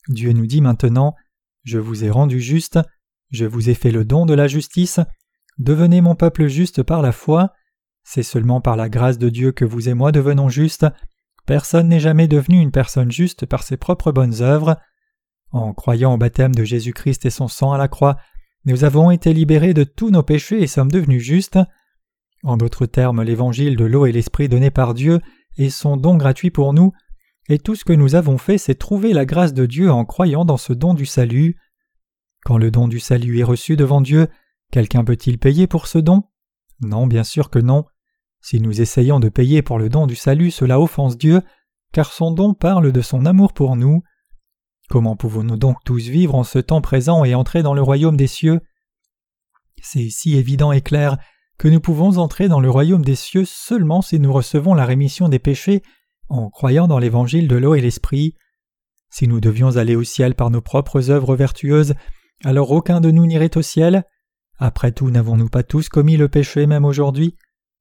Dieu 0.08 0.32
nous 0.32 0.46
dit 0.46 0.60
maintenant 0.60 1.14
Je 1.64 1.78
vous 1.78 2.04
ai 2.04 2.10
rendu 2.10 2.40
juste, 2.40 2.78
je 3.30 3.46
vous 3.46 3.70
ai 3.70 3.74
fait 3.74 3.90
le 3.90 4.04
don 4.04 4.26
de 4.26 4.34
la 4.34 4.48
justice, 4.48 5.00
devenez 5.58 6.00
mon 6.00 6.14
peuple 6.14 6.46
juste 6.46 6.82
par 6.82 7.00
la 7.00 7.12
foi. 7.12 7.52
C'est 8.12 8.24
seulement 8.24 8.60
par 8.60 8.74
la 8.74 8.88
grâce 8.88 9.18
de 9.18 9.28
Dieu 9.28 9.52
que 9.52 9.64
vous 9.64 9.88
et 9.88 9.94
moi 9.94 10.10
devenons 10.10 10.48
justes. 10.48 10.84
Personne 11.46 11.86
n'est 11.86 12.00
jamais 12.00 12.26
devenu 12.26 12.58
une 12.60 12.72
personne 12.72 13.12
juste 13.12 13.46
par 13.46 13.62
ses 13.62 13.76
propres 13.76 14.10
bonnes 14.10 14.42
œuvres. 14.42 14.80
En 15.52 15.72
croyant 15.74 16.14
au 16.14 16.16
baptême 16.16 16.52
de 16.52 16.64
Jésus-Christ 16.64 17.24
et 17.24 17.30
son 17.30 17.46
sang 17.46 17.70
à 17.70 17.78
la 17.78 17.86
croix, 17.86 18.16
nous 18.64 18.82
avons 18.82 19.12
été 19.12 19.32
libérés 19.32 19.74
de 19.74 19.84
tous 19.84 20.10
nos 20.10 20.24
péchés 20.24 20.60
et 20.60 20.66
sommes 20.66 20.90
devenus 20.90 21.22
justes. 21.22 21.60
En 22.42 22.56
d'autres 22.56 22.86
termes, 22.86 23.22
l'évangile 23.22 23.76
de 23.76 23.84
l'eau 23.84 24.06
et 24.06 24.12
l'esprit 24.12 24.48
donné 24.48 24.72
par 24.72 24.92
Dieu 24.94 25.20
est 25.56 25.70
son 25.70 25.96
don 25.96 26.16
gratuit 26.16 26.50
pour 26.50 26.74
nous, 26.74 26.92
et 27.48 27.60
tout 27.60 27.76
ce 27.76 27.84
que 27.84 27.92
nous 27.92 28.16
avons 28.16 28.38
fait, 28.38 28.58
c'est 28.58 28.74
trouver 28.74 29.12
la 29.12 29.24
grâce 29.24 29.54
de 29.54 29.66
Dieu 29.66 29.88
en 29.88 30.04
croyant 30.04 30.44
dans 30.44 30.56
ce 30.56 30.72
don 30.72 30.94
du 30.94 31.06
salut. 31.06 31.60
Quand 32.44 32.58
le 32.58 32.72
don 32.72 32.88
du 32.88 32.98
salut 32.98 33.38
est 33.38 33.44
reçu 33.44 33.76
devant 33.76 34.00
Dieu, 34.00 34.26
quelqu'un 34.72 35.04
peut-il 35.04 35.38
payer 35.38 35.68
pour 35.68 35.86
ce 35.86 35.98
don? 35.98 36.24
Non, 36.80 37.06
bien 37.06 37.22
sûr 37.22 37.50
que 37.50 37.60
non. 37.60 37.84
Si 38.40 38.60
nous 38.60 38.80
essayons 38.80 39.20
de 39.20 39.28
payer 39.28 39.62
pour 39.62 39.78
le 39.78 39.88
don 39.88 40.06
du 40.06 40.16
salut, 40.16 40.50
cela 40.50 40.80
offense 40.80 41.18
Dieu, 41.18 41.42
car 41.92 42.12
son 42.12 42.32
don 42.32 42.54
parle 42.54 42.92
de 42.92 43.00
son 43.00 43.26
amour 43.26 43.52
pour 43.52 43.76
nous. 43.76 44.02
Comment 44.88 45.16
pouvons-nous 45.16 45.56
donc 45.56 45.76
tous 45.84 46.08
vivre 46.08 46.34
en 46.34 46.44
ce 46.44 46.58
temps 46.58 46.80
présent 46.80 47.24
et 47.24 47.34
entrer 47.34 47.62
dans 47.62 47.74
le 47.74 47.82
royaume 47.82 48.16
des 48.16 48.26
cieux? 48.26 48.60
C'est 49.82 50.10
si 50.10 50.36
évident 50.36 50.72
et 50.72 50.80
clair 50.80 51.18
que 51.58 51.68
nous 51.68 51.80
pouvons 51.80 52.18
entrer 52.18 52.48
dans 52.48 52.60
le 52.60 52.70
royaume 52.70 53.04
des 53.04 53.14
cieux 53.14 53.44
seulement 53.44 54.02
si 54.02 54.18
nous 54.18 54.32
recevons 54.32 54.74
la 54.74 54.86
rémission 54.86 55.28
des 55.28 55.38
péchés 55.38 55.82
en 56.28 56.48
croyant 56.48 56.88
dans 56.88 56.98
l'évangile 56.98 57.48
de 57.48 57.56
l'eau 57.56 57.74
et 57.74 57.80
l'esprit. 57.80 58.34
Si 59.10 59.28
nous 59.28 59.40
devions 59.40 59.76
aller 59.76 59.96
au 59.96 60.04
ciel 60.04 60.34
par 60.34 60.50
nos 60.50 60.62
propres 60.62 61.10
œuvres 61.10 61.36
vertueuses, 61.36 61.94
alors 62.44 62.70
aucun 62.70 63.00
de 63.00 63.10
nous 63.10 63.26
n'irait 63.26 63.56
au 63.56 63.62
ciel? 63.62 64.04
Après 64.58 64.92
tout, 64.92 65.10
n'avons-nous 65.10 65.48
pas 65.48 65.62
tous 65.62 65.88
commis 65.88 66.16
le 66.16 66.28
péché 66.28 66.66
même 66.66 66.84
aujourd'hui? 66.84 67.36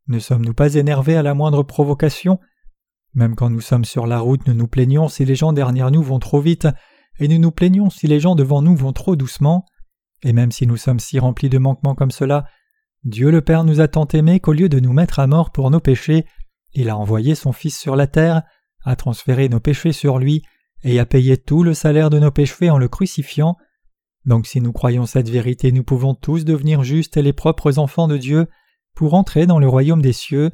Ne 0.09 0.17
sommes-nous 0.17 0.55
pas 0.55 0.73
énervés 0.73 1.15
à 1.15 1.21
la 1.21 1.35
moindre 1.35 1.61
provocation? 1.61 2.39
Même 3.13 3.35
quand 3.35 3.51
nous 3.51 3.61
sommes 3.61 3.85
sur 3.85 4.07
la 4.07 4.19
route, 4.19 4.47
nous 4.47 4.55
nous 4.55 4.67
plaignons 4.67 5.07
si 5.07 5.23
les 5.23 5.35
gens 5.35 5.53
derrière 5.53 5.91
nous 5.91 6.01
vont 6.01 6.17
trop 6.17 6.41
vite, 6.41 6.67
et 7.19 7.27
nous 7.27 7.37
nous 7.37 7.51
plaignons 7.51 7.91
si 7.91 8.07
les 8.07 8.19
gens 8.19 8.33
devant 8.33 8.63
nous 8.63 8.75
vont 8.75 8.91
trop 8.91 9.15
doucement. 9.15 9.65
Et 10.23 10.33
même 10.33 10.51
si 10.51 10.65
nous 10.65 10.77
sommes 10.77 10.99
si 10.99 11.19
remplis 11.19 11.49
de 11.49 11.59
manquements 11.59 11.93
comme 11.93 12.09
cela, 12.09 12.45
Dieu 13.03 13.29
le 13.29 13.41
Père 13.41 13.63
nous 13.63 13.81
a 13.81 13.87
tant 13.87 14.07
aimés 14.07 14.39
qu'au 14.39 14.51
lieu 14.51 14.67
de 14.67 14.79
nous 14.79 14.93
mettre 14.93 15.19
à 15.19 15.27
mort 15.27 15.51
pour 15.51 15.69
nos 15.69 15.79
péchés, 15.79 16.25
il 16.73 16.89
a 16.89 16.97
envoyé 16.97 17.35
son 17.35 17.51
Fils 17.51 17.77
sur 17.77 17.95
la 17.95 18.07
terre, 18.07 18.41
a 18.85 18.95
transféré 18.95 19.47
nos 19.47 19.59
péchés 19.59 19.93
sur 19.93 20.17
lui, 20.17 20.41
et 20.83 20.99
a 20.99 21.05
payé 21.05 21.37
tout 21.37 21.61
le 21.61 21.75
salaire 21.75 22.09
de 22.09 22.17
nos 22.17 22.31
péchés 22.31 22.71
en 22.71 22.79
le 22.79 22.87
crucifiant. 22.87 23.57
Donc 24.25 24.47
si 24.47 24.59
nous 24.59 24.73
croyons 24.73 25.05
cette 25.05 25.29
vérité, 25.29 25.71
nous 25.71 25.83
pouvons 25.83 26.15
tous 26.15 26.45
devenir 26.45 26.83
justes 26.83 27.15
et 27.17 27.21
les 27.21 27.33
propres 27.33 27.77
enfants 27.77 28.07
de 28.07 28.17
Dieu 28.17 28.47
pour 28.99 29.13
entrer 29.13 29.45
dans 29.45 29.59
le 29.59 29.67
royaume 29.69 30.01
des 30.01 30.11
cieux. 30.11 30.51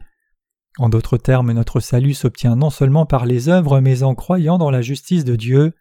En 0.78 0.88
d'autres 0.88 1.18
termes, 1.18 1.52
notre 1.52 1.80
salut 1.80 2.14
s'obtient 2.14 2.56
non 2.56 2.70
seulement 2.70 3.08
par 3.08 3.26
les 3.26 3.50
œuvres, 3.50 3.80
mais 3.80 4.04
en 4.04 4.14
croyant 4.14 4.60
dans 4.60 4.70
la 4.70 4.84
justice 4.84 5.26
de 5.26 5.36
Dieu. 5.36 5.74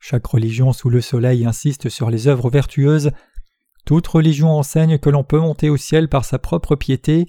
Chaque 0.00 0.26
religion 0.26 0.72
sous 0.72 0.90
le 0.90 1.00
soleil 1.00 1.46
insiste 1.46 1.88
sur 1.88 2.10
les 2.10 2.26
œuvres 2.26 2.50
vertueuses. 2.50 3.12
Toute 3.86 4.08
religion 4.08 4.50
enseigne 4.50 4.98
que 4.98 5.08
l'on 5.08 5.22
peut 5.22 5.38
monter 5.38 5.70
au 5.70 5.76
ciel 5.76 6.08
par 6.08 6.24
sa 6.24 6.40
propre 6.40 6.74
piété. 6.74 7.26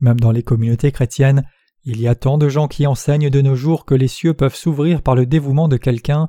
Même 0.00 0.18
dans 0.18 0.32
les 0.32 0.42
communautés 0.42 0.90
chrétiennes, 0.90 1.46
il 1.84 2.00
y 2.00 2.08
a 2.08 2.14
tant 2.14 2.38
de 2.38 2.48
gens 2.48 2.68
qui 2.68 2.86
enseignent 2.86 3.28
de 3.28 3.42
nos 3.42 3.54
jours 3.54 3.84
que 3.84 3.94
les 3.94 4.08
cieux 4.08 4.32
peuvent 4.32 4.56
s'ouvrir 4.56 5.02
par 5.02 5.14
le 5.14 5.26
dévouement 5.26 5.68
de 5.68 5.76
quelqu'un. 5.76 6.28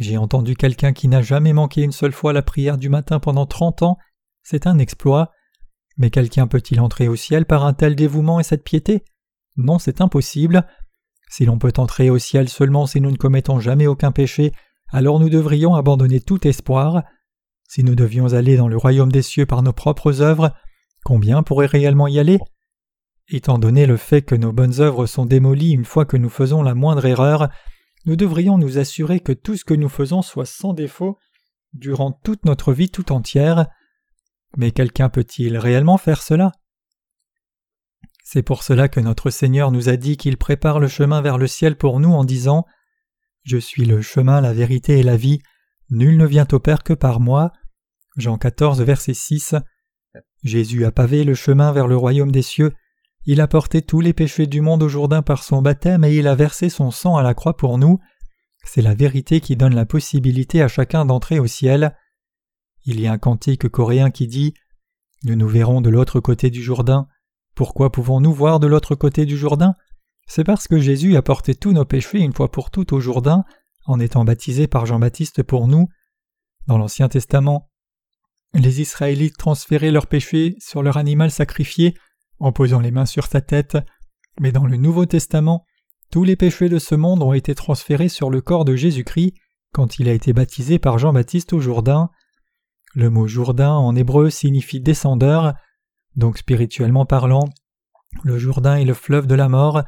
J'ai 0.00 0.16
entendu 0.16 0.56
quelqu'un 0.56 0.92
qui 0.92 1.06
n'a 1.06 1.22
jamais 1.22 1.52
manqué 1.52 1.82
une 1.82 1.92
seule 1.92 2.10
fois 2.10 2.32
la 2.32 2.42
prière 2.42 2.76
du 2.76 2.88
matin 2.88 3.20
pendant 3.20 3.46
trente 3.46 3.82
ans. 3.82 3.98
C'est 4.42 4.66
un 4.66 4.80
exploit. 4.80 5.30
Mais 5.98 6.10
quelqu'un 6.10 6.46
peut-il 6.46 6.80
entrer 6.80 7.08
au 7.08 7.16
ciel 7.16 7.44
par 7.44 7.64
un 7.64 7.74
tel 7.74 7.96
dévouement 7.96 8.40
et 8.40 8.44
cette 8.44 8.64
piété? 8.64 9.04
Non, 9.56 9.78
c'est 9.78 10.00
impossible. 10.00 10.64
Si 11.28 11.44
l'on 11.44 11.58
peut 11.58 11.72
entrer 11.76 12.08
au 12.08 12.18
ciel 12.18 12.48
seulement 12.48 12.86
si 12.86 13.00
nous 13.00 13.10
ne 13.10 13.16
commettons 13.16 13.60
jamais 13.60 13.86
aucun 13.86 14.12
péché, 14.12 14.52
alors 14.90 15.20
nous 15.20 15.28
devrions 15.28 15.74
abandonner 15.74 16.20
tout 16.20 16.46
espoir. 16.46 17.02
Si 17.68 17.84
nous 17.84 17.94
devions 17.94 18.32
aller 18.32 18.56
dans 18.56 18.68
le 18.68 18.76
royaume 18.76 19.12
des 19.12 19.22
cieux 19.22 19.44
par 19.44 19.62
nos 19.62 19.72
propres 19.72 20.22
œuvres, 20.22 20.54
combien 21.04 21.42
pourraient 21.42 21.66
réellement 21.66 22.06
y 22.06 22.18
aller? 22.18 22.38
Étant 23.28 23.58
donné 23.58 23.84
le 23.84 23.98
fait 23.98 24.22
que 24.22 24.34
nos 24.34 24.52
bonnes 24.52 24.80
œuvres 24.80 25.04
sont 25.04 25.26
démolies 25.26 25.72
une 25.72 25.84
fois 25.84 26.06
que 26.06 26.16
nous 26.16 26.30
faisons 26.30 26.62
la 26.62 26.74
moindre 26.74 27.04
erreur, 27.04 27.50
nous 28.06 28.16
devrions 28.16 28.56
nous 28.56 28.78
assurer 28.78 29.20
que 29.20 29.32
tout 29.32 29.56
ce 29.56 29.66
que 29.66 29.74
nous 29.74 29.90
faisons 29.90 30.22
soit 30.22 30.46
sans 30.46 30.72
défaut 30.72 31.18
durant 31.74 32.12
toute 32.12 32.46
notre 32.46 32.72
vie 32.72 32.88
tout 32.88 33.12
entière. 33.12 33.66
Mais 34.56 34.72
quelqu'un 34.72 35.08
peut-il 35.08 35.56
réellement 35.58 35.98
faire 35.98 36.22
cela? 36.22 36.52
C'est 38.24 38.42
pour 38.42 38.62
cela 38.62 38.88
que 38.88 39.00
notre 39.00 39.30
Seigneur 39.30 39.70
nous 39.70 39.88
a 39.88 39.96
dit 39.96 40.16
qu'il 40.16 40.36
prépare 40.36 40.80
le 40.80 40.88
chemin 40.88 41.22
vers 41.22 41.38
le 41.38 41.46
ciel 41.46 41.76
pour 41.76 42.00
nous 42.00 42.12
en 42.12 42.24
disant 42.24 42.66
Je 43.44 43.58
suis 43.58 43.84
le 43.84 44.02
chemin, 44.02 44.40
la 44.40 44.52
vérité 44.52 44.98
et 44.98 45.02
la 45.02 45.16
vie, 45.16 45.40
nul 45.90 46.16
ne 46.16 46.26
vient 46.26 46.48
au 46.52 46.58
Père 46.58 46.82
que 46.82 46.92
par 46.92 47.20
moi. 47.20 47.52
Jean 48.16 48.36
14, 48.36 48.82
verset 48.82 49.14
6. 49.14 49.54
Jésus 50.42 50.84
a 50.84 50.92
pavé 50.92 51.24
le 51.24 51.34
chemin 51.34 51.72
vers 51.72 51.86
le 51.86 51.96
royaume 51.96 52.32
des 52.32 52.42
cieux, 52.42 52.72
il 53.30 53.42
a 53.42 53.46
porté 53.46 53.82
tous 53.82 54.00
les 54.00 54.14
péchés 54.14 54.46
du 54.46 54.62
monde 54.62 54.82
au 54.82 54.88
Jourdain 54.88 55.20
par 55.20 55.42
son 55.42 55.60
baptême 55.60 56.02
et 56.02 56.16
il 56.16 56.26
a 56.26 56.34
versé 56.34 56.70
son 56.70 56.90
sang 56.90 57.18
à 57.18 57.22
la 57.22 57.34
croix 57.34 57.54
pour 57.54 57.76
nous. 57.76 57.98
C'est 58.64 58.80
la 58.80 58.94
vérité 58.94 59.42
qui 59.42 59.54
donne 59.54 59.74
la 59.74 59.84
possibilité 59.84 60.62
à 60.62 60.68
chacun 60.68 61.04
d'entrer 61.04 61.38
au 61.38 61.46
ciel. 61.46 61.94
Il 62.90 63.02
y 63.02 63.06
a 63.06 63.12
un 63.12 63.18
cantique 63.18 63.68
coréen 63.68 64.10
qui 64.10 64.26
dit 64.26 64.54
Nous 65.22 65.36
nous 65.36 65.46
verrons 65.46 65.82
de 65.82 65.90
l'autre 65.90 66.20
côté 66.20 66.48
du 66.48 66.62
Jourdain. 66.62 67.06
Pourquoi 67.54 67.92
pouvons-nous 67.92 68.32
voir 68.32 68.60
de 68.60 68.66
l'autre 68.66 68.94
côté 68.94 69.26
du 69.26 69.36
Jourdain? 69.36 69.74
C'est 70.26 70.42
parce 70.42 70.66
que 70.66 70.78
Jésus 70.78 71.14
a 71.14 71.20
porté 71.20 71.54
tous 71.54 71.72
nos 71.72 71.84
péchés 71.84 72.20
une 72.20 72.32
fois 72.32 72.50
pour 72.50 72.70
toutes 72.70 72.94
au 72.94 73.00
Jourdain, 73.00 73.44
en 73.84 74.00
étant 74.00 74.24
baptisé 74.24 74.68
par 74.68 74.86
Jean-Baptiste 74.86 75.42
pour 75.42 75.68
nous. 75.68 75.88
Dans 76.66 76.78
l'Ancien 76.78 77.10
Testament, 77.10 77.68
les 78.54 78.80
Israélites 78.80 79.36
transféraient 79.36 79.90
leurs 79.90 80.06
péchés 80.06 80.56
sur 80.58 80.82
leur 80.82 80.96
animal 80.96 81.30
sacrifié 81.30 81.92
en 82.38 82.52
posant 82.52 82.80
les 82.80 82.90
mains 82.90 83.04
sur 83.04 83.26
sa 83.26 83.42
tête, 83.42 83.76
mais 84.40 84.50
dans 84.50 84.64
le 84.64 84.78
Nouveau 84.78 85.04
Testament, 85.04 85.66
tous 86.10 86.24
les 86.24 86.36
péchés 86.36 86.70
de 86.70 86.78
ce 86.78 86.94
monde 86.94 87.22
ont 87.22 87.34
été 87.34 87.54
transférés 87.54 88.08
sur 88.08 88.30
le 88.30 88.40
corps 88.40 88.64
de 88.64 88.76
Jésus-Christ 88.76 89.34
quand 89.74 89.98
il 89.98 90.08
a 90.08 90.14
été 90.14 90.32
baptisé 90.32 90.78
par 90.78 90.98
Jean-Baptiste 90.98 91.52
au 91.52 91.60
Jourdain. 91.60 92.08
Le 92.98 93.10
mot 93.10 93.28
Jourdain 93.28 93.74
en 93.74 93.94
hébreu 93.94 94.28
signifie 94.28 94.80
descendeur, 94.80 95.54
donc 96.16 96.36
spirituellement 96.36 97.06
parlant, 97.06 97.48
le 98.24 98.38
Jourdain 98.38 98.74
est 98.74 98.84
le 98.84 98.92
fleuve 98.92 99.28
de 99.28 99.36
la 99.36 99.48
mort. 99.48 99.84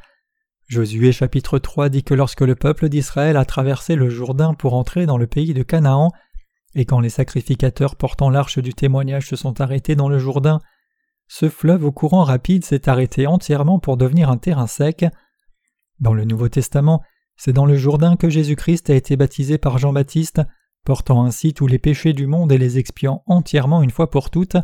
Josué 0.69 1.11
chapitre 1.11 1.59
3 1.59 1.89
dit 1.89 2.05
que 2.05 2.15
lorsque 2.15 2.43
le 2.43 2.55
peuple 2.55 2.89
d'Israël 2.89 3.37
a 3.37 3.45
traversé 3.45 3.97
le 3.97 4.11
Jourdain 4.11 4.55
pour 4.55 4.75
entrer 4.75 5.07
dans 5.07 5.19
le 5.19 5.27
pays 5.27 5.55
de 5.55 5.65
Canaan, 5.65 6.13
et 6.77 6.85
quand 6.85 7.01
les 7.01 7.09
sacrificateurs 7.09 7.97
portant 7.97 8.31
l'arche 8.31 8.61
du 8.61 8.75
témoignage 8.75 9.27
se 9.27 9.35
sont 9.35 9.61
arrêtés 9.61 9.97
dans 9.97 10.09
le 10.09 10.21
Jourdain, 10.21 10.61
ce 11.27 11.49
fleuve 11.49 11.85
au 11.85 11.91
courant 11.91 12.23
rapide 12.23 12.65
s'est 12.65 12.89
arrêté 12.89 13.27
entièrement 13.27 13.81
pour 13.81 13.97
devenir 13.97 14.31
un 14.31 14.39
terrain 14.39 14.69
sec. 14.69 15.05
Dans 15.99 16.15
le 16.15 16.25
Nouveau 16.25 16.49
Testament, 16.49 17.03
c'est 17.37 17.53
dans 17.53 17.67
le 17.67 17.75
Jourdain 17.75 18.15
que 18.15 18.31
Jésus-Christ 18.31 18.89
a 18.89 18.95
été 18.95 19.17
baptisé 19.17 19.59
par 19.59 19.79
Jean-Baptiste, 19.79 20.43
portant 20.85 21.25
ainsi 21.25 21.53
tous 21.55 21.67
les 21.67 21.79
péchés 21.79 22.13
du 22.13 22.27
monde 22.27 22.53
et 22.53 22.59
les 22.59 22.79
expiant 22.79 23.23
entièrement 23.27 23.83
une 23.83 23.91
fois 23.91 24.11
pour 24.11 24.31
toutes. 24.31 24.57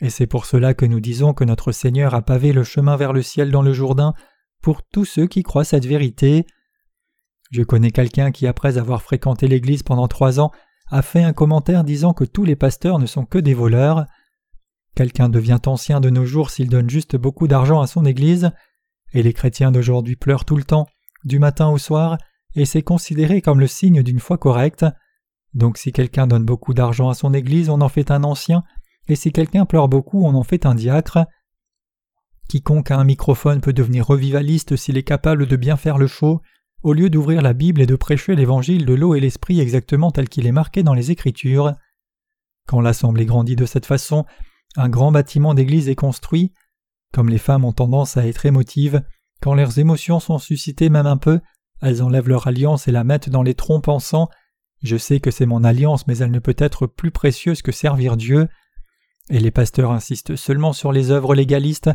Et 0.00 0.10
c'est 0.10 0.26
pour 0.26 0.46
cela 0.46 0.74
que 0.74 0.86
nous 0.86 1.00
disons 1.00 1.34
que 1.34 1.44
notre 1.44 1.72
Seigneur 1.72 2.14
a 2.14 2.22
pavé 2.22 2.52
le 2.52 2.64
chemin 2.64 2.96
vers 2.96 3.12
le 3.12 3.22
ciel 3.22 3.50
dans 3.50 3.62
le 3.62 3.72
Jourdain 3.72 4.14
pour 4.62 4.82
tous 4.82 5.04
ceux 5.04 5.26
qui 5.26 5.42
croient 5.42 5.64
cette 5.64 5.86
vérité. 5.86 6.46
Je 7.50 7.62
connais 7.62 7.90
quelqu'un 7.90 8.30
qui, 8.30 8.46
après 8.46 8.78
avoir 8.78 9.02
fréquenté 9.02 9.48
l'Église 9.48 9.82
pendant 9.82 10.08
trois 10.08 10.40
ans, 10.40 10.52
a 10.90 11.02
fait 11.02 11.22
un 11.22 11.32
commentaire 11.32 11.84
disant 11.84 12.12
que 12.12 12.24
tous 12.24 12.44
les 12.44 12.56
pasteurs 12.56 12.98
ne 12.98 13.06
sont 13.06 13.24
que 13.24 13.38
des 13.38 13.54
voleurs. 13.54 14.06
Quelqu'un 14.94 15.28
devient 15.28 15.60
ancien 15.66 16.00
de 16.00 16.10
nos 16.10 16.24
jours 16.24 16.50
s'il 16.50 16.68
donne 16.68 16.90
juste 16.90 17.16
beaucoup 17.16 17.48
d'argent 17.48 17.80
à 17.80 17.86
son 17.86 18.04
Église, 18.04 18.50
et 19.12 19.22
les 19.22 19.32
chrétiens 19.32 19.70
d'aujourd'hui 19.70 20.16
pleurent 20.16 20.44
tout 20.44 20.56
le 20.56 20.64
temps, 20.64 20.86
du 21.24 21.38
matin 21.38 21.68
au 21.68 21.78
soir, 21.78 22.18
et 22.54 22.64
c'est 22.64 22.82
considéré 22.82 23.40
comme 23.40 23.60
le 23.60 23.66
signe 23.66 24.02
d'une 24.02 24.20
foi 24.20 24.38
correcte. 24.38 24.84
Donc 25.54 25.78
si 25.78 25.92
quelqu'un 25.92 26.26
donne 26.26 26.44
beaucoup 26.44 26.74
d'argent 26.74 27.08
à 27.08 27.14
son 27.14 27.34
Église, 27.34 27.70
on 27.70 27.80
en 27.80 27.88
fait 27.88 28.10
un 28.10 28.24
ancien, 28.24 28.64
et 29.08 29.16
si 29.16 29.32
quelqu'un 29.32 29.64
pleure 29.64 29.88
beaucoup, 29.88 30.24
on 30.24 30.34
en 30.34 30.42
fait 30.42 30.66
un 30.66 30.74
diacre. 30.74 31.26
Quiconque 32.48 32.90
a 32.90 32.98
un 32.98 33.04
microphone 33.04 33.60
peut 33.60 33.72
devenir 33.72 34.06
revivaliste 34.06 34.76
s'il 34.76 34.96
est 34.96 35.02
capable 35.02 35.46
de 35.46 35.56
bien 35.56 35.76
faire 35.76 35.98
le 35.98 36.06
show, 36.06 36.40
au 36.82 36.92
lieu 36.92 37.10
d'ouvrir 37.10 37.42
la 37.42 37.52
Bible 37.52 37.80
et 37.80 37.86
de 37.86 37.96
prêcher 37.96 38.36
l'évangile 38.36 38.86
de 38.86 38.94
l'eau 38.94 39.14
et 39.14 39.20
l'esprit 39.20 39.60
exactement 39.60 40.10
tel 40.10 40.28
qu'il 40.28 40.46
est 40.46 40.52
marqué 40.52 40.82
dans 40.82 40.94
les 40.94 41.10
Écritures. 41.10 41.72
Quand 42.66 42.80
l'assemblée 42.80 43.26
grandit 43.26 43.56
de 43.56 43.66
cette 43.66 43.86
façon, 43.86 44.24
un 44.76 44.88
grand 44.88 45.10
bâtiment 45.10 45.54
d'église 45.54 45.88
est 45.88 45.94
construit. 45.94 46.52
Comme 47.12 47.30
les 47.30 47.38
femmes 47.38 47.64
ont 47.64 47.72
tendance 47.72 48.16
à 48.16 48.26
être 48.26 48.46
émotives, 48.46 49.02
quand 49.40 49.54
leurs 49.54 49.78
émotions 49.78 50.20
sont 50.20 50.38
suscitées 50.38 50.90
même 50.90 51.06
un 51.06 51.16
peu, 51.16 51.40
elles 51.80 52.02
enlèvent 52.02 52.28
leur 52.28 52.46
alliance 52.46 52.88
et 52.88 52.92
la 52.92 53.04
mettent 53.04 53.30
dans 53.30 53.42
les 53.42 53.54
troncs 53.54 53.84
pensant 53.84 54.28
Je 54.82 54.96
sais 54.96 55.20
que 55.20 55.30
c'est 55.30 55.46
mon 55.46 55.64
alliance, 55.64 56.06
mais 56.06 56.18
elle 56.18 56.30
ne 56.30 56.38
peut 56.38 56.56
être 56.58 56.86
plus 56.86 57.10
précieuse 57.10 57.62
que 57.62 57.72
servir 57.72 58.16
Dieu. 58.16 58.48
Et 59.30 59.40
les 59.40 59.50
pasteurs 59.50 59.90
insistent 59.90 60.36
seulement 60.36 60.72
sur 60.72 60.92
les 60.92 61.10
œuvres 61.10 61.34
légalistes, 61.34 61.90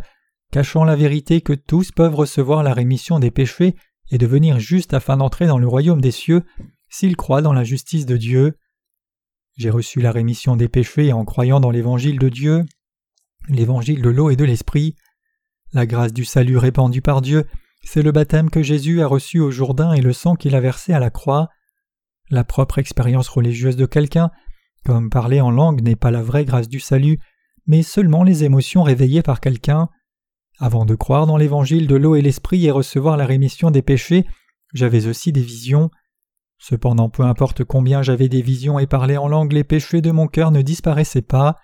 cachant 0.52 0.84
la 0.84 0.96
vérité 0.96 1.42
que 1.42 1.54
tous 1.54 1.92
peuvent 1.92 2.16
recevoir 2.16 2.62
la 2.62 2.74
rémission 2.74 3.20
des 3.20 3.32
péchés 3.32 3.76
et 4.12 4.18
devenir 4.18 4.60
justes 4.60 4.94
afin 4.94 5.18
d'entrer 5.18 5.48
dans 5.48 5.58
le 5.58 5.68
royaume 5.68 6.02
des 6.02 6.12
cieux 6.12 6.44
s'ils 6.90 7.16
croient 7.16 7.42
dans 7.42 7.54
la 7.54 7.64
justice 7.64 8.06
de 8.06 8.18
Dieu. 8.18 8.58
J'ai 9.56 9.70
reçu 9.70 10.00
la 10.00 10.12
rémission 10.12 10.56
des 10.56 10.68
péchés 10.68 11.14
en 11.14 11.26
croyant 11.26 11.60
dans 11.60 11.72
l'évangile 11.72 12.20
de 12.20 12.30
Dieu, 12.30 12.66
l'évangile 13.50 14.02
de 14.02 14.10
l'eau 14.10 14.30
et 14.30 14.36
de 14.36 14.46
l'esprit. 14.46 14.96
La 15.74 15.88
grâce 15.88 16.14
du 16.14 16.26
salut 16.26 16.58
répandue 16.58 17.02
par 17.02 17.22
Dieu, 17.22 17.48
c'est 17.84 18.04
le 18.04 18.12
baptême 18.12 18.50
que 18.50 18.62
Jésus 18.62 19.02
a 19.02 19.08
reçu 19.08 19.40
au 19.40 19.52
Jourdain 19.52 19.94
et 19.94 20.02
le 20.02 20.14
sang 20.14 20.36
qu'il 20.36 20.56
a 20.56 20.60
versé 20.60 20.94
à 20.94 21.00
la 21.00 21.10
croix. 21.10 21.50
La 22.30 22.44
propre 22.44 22.80
expérience 22.80 23.28
religieuse 23.28 23.76
de 23.76 23.86
quelqu'un, 23.86 24.32
comme 24.86 25.10
parler 25.10 25.42
en 25.42 25.52
langue, 25.52 25.82
n'est 25.82 25.96
pas 25.96 26.12
la 26.12 26.22
vraie 26.22 26.46
grâce 26.46 26.70
du 26.70 26.80
salut, 26.80 27.20
mais 27.68 27.84
seulement 27.84 28.24
les 28.24 28.44
émotions 28.44 28.84
réveillées 28.84 29.22
par 29.22 29.40
quelqu'un. 29.40 29.90
Avant 30.60 30.86
de 30.86 30.96
croire 30.96 31.26
dans 31.26 31.38
l'évangile 31.38 31.88
de 31.88 31.96
l'eau 31.96 32.16
et 32.16 32.22
l'esprit 32.22 32.66
et 32.66 32.72
recevoir 32.72 33.18
la 33.18 33.26
rémission 33.26 33.72
des 33.72 33.82
péchés, 33.82 34.26
j'avais 34.74 35.08
aussi 35.08 35.32
des 35.32 35.42
visions. 35.42 35.90
Cependant, 36.58 37.10
peu 37.10 37.24
importe 37.24 37.64
combien 37.64 38.02
j'avais 38.02 38.30
des 38.30 38.42
visions 38.42 38.80
et 38.80 38.88
parlais 38.88 39.18
en 39.18 39.28
langue, 39.28 39.52
les 39.52 39.64
péchés 39.64 40.02
de 40.02 40.12
mon 40.12 40.28
cœur 40.28 40.52
ne 40.52 40.62
disparaissaient 40.62 41.22
pas. 41.22 41.58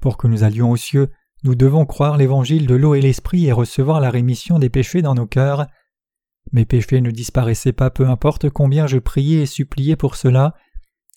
Pour 0.00 0.16
que 0.16 0.26
nous 0.26 0.44
allions 0.44 0.70
aux 0.70 0.76
cieux, 0.76 1.10
nous 1.42 1.54
devons 1.54 1.86
croire 1.86 2.16
l'évangile 2.16 2.66
de 2.66 2.74
l'eau 2.74 2.94
et 2.94 3.00
l'esprit 3.00 3.46
et 3.46 3.52
recevoir 3.52 4.00
la 4.00 4.10
rémission 4.10 4.58
des 4.58 4.68
péchés 4.68 5.02
dans 5.02 5.14
nos 5.14 5.26
cœurs. 5.26 5.66
Mes 6.52 6.64
péchés 6.64 7.00
ne 7.00 7.10
disparaissaient 7.10 7.72
pas 7.72 7.90
peu 7.90 8.08
importe 8.08 8.50
combien 8.50 8.86
je 8.86 8.98
priais 8.98 9.42
et 9.42 9.46
suppliais 9.46 9.96
pour 9.96 10.16
cela. 10.16 10.54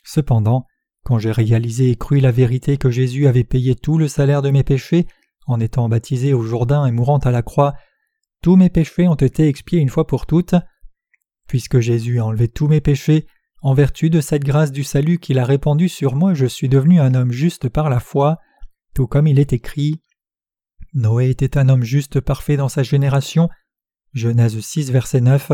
Cependant, 0.03 0.67
quand 1.03 1.17
j'ai 1.17 1.31
réalisé 1.31 1.89
et 1.89 1.95
cru 1.95 2.19
la 2.19 2.31
vérité 2.31 2.77
que 2.77 2.91
Jésus 2.91 3.27
avait 3.27 3.43
payé 3.43 3.75
tout 3.75 3.97
le 3.97 4.07
salaire 4.07 4.41
de 4.41 4.49
mes 4.49 4.63
péchés, 4.63 5.07
en 5.47 5.59
étant 5.59 5.89
baptisé 5.89 6.33
au 6.33 6.43
Jourdain 6.43 6.85
et 6.85 6.91
mourant 6.91 7.17
à 7.17 7.31
la 7.31 7.41
croix, 7.41 7.73
tous 8.41 8.55
mes 8.55 8.69
péchés 8.69 9.07
ont 9.07 9.15
été 9.15 9.47
expiés 9.47 9.79
une 9.79 9.89
fois 9.89 10.07
pour 10.07 10.25
toutes. 10.25 10.55
Puisque 11.47 11.79
Jésus 11.79 12.19
a 12.19 12.25
enlevé 12.25 12.47
tous 12.47 12.67
mes 12.67 12.81
péchés, 12.81 13.25
en 13.61 13.73
vertu 13.73 14.09
de 14.09 14.21
cette 14.21 14.43
grâce 14.43 14.71
du 14.71 14.83
salut 14.83 15.19
qu'il 15.19 15.39
a 15.39 15.45
répandue 15.45 15.89
sur 15.89 16.15
moi, 16.15 16.33
je 16.33 16.45
suis 16.45 16.69
devenu 16.69 16.99
un 16.99 17.15
homme 17.15 17.31
juste 17.31 17.69
par 17.69 17.89
la 17.89 17.99
foi, 17.99 18.39
tout 18.93 19.07
comme 19.07 19.27
il 19.27 19.39
est 19.39 19.53
écrit. 19.53 20.01
Noé 20.93 21.29
était 21.29 21.57
un 21.57 21.69
homme 21.69 21.83
juste 21.83 22.19
parfait 22.19 22.57
dans 22.57 22.69
sa 22.69 22.83
génération. 22.83 23.49
Genèse 24.13 24.59
6, 24.59 24.91
verset 24.91 25.21
9. 25.21 25.53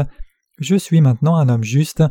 Je 0.60 0.76
suis 0.76 1.02
maintenant 1.02 1.36
un 1.36 1.48
homme 1.48 1.64
juste. 1.64 2.04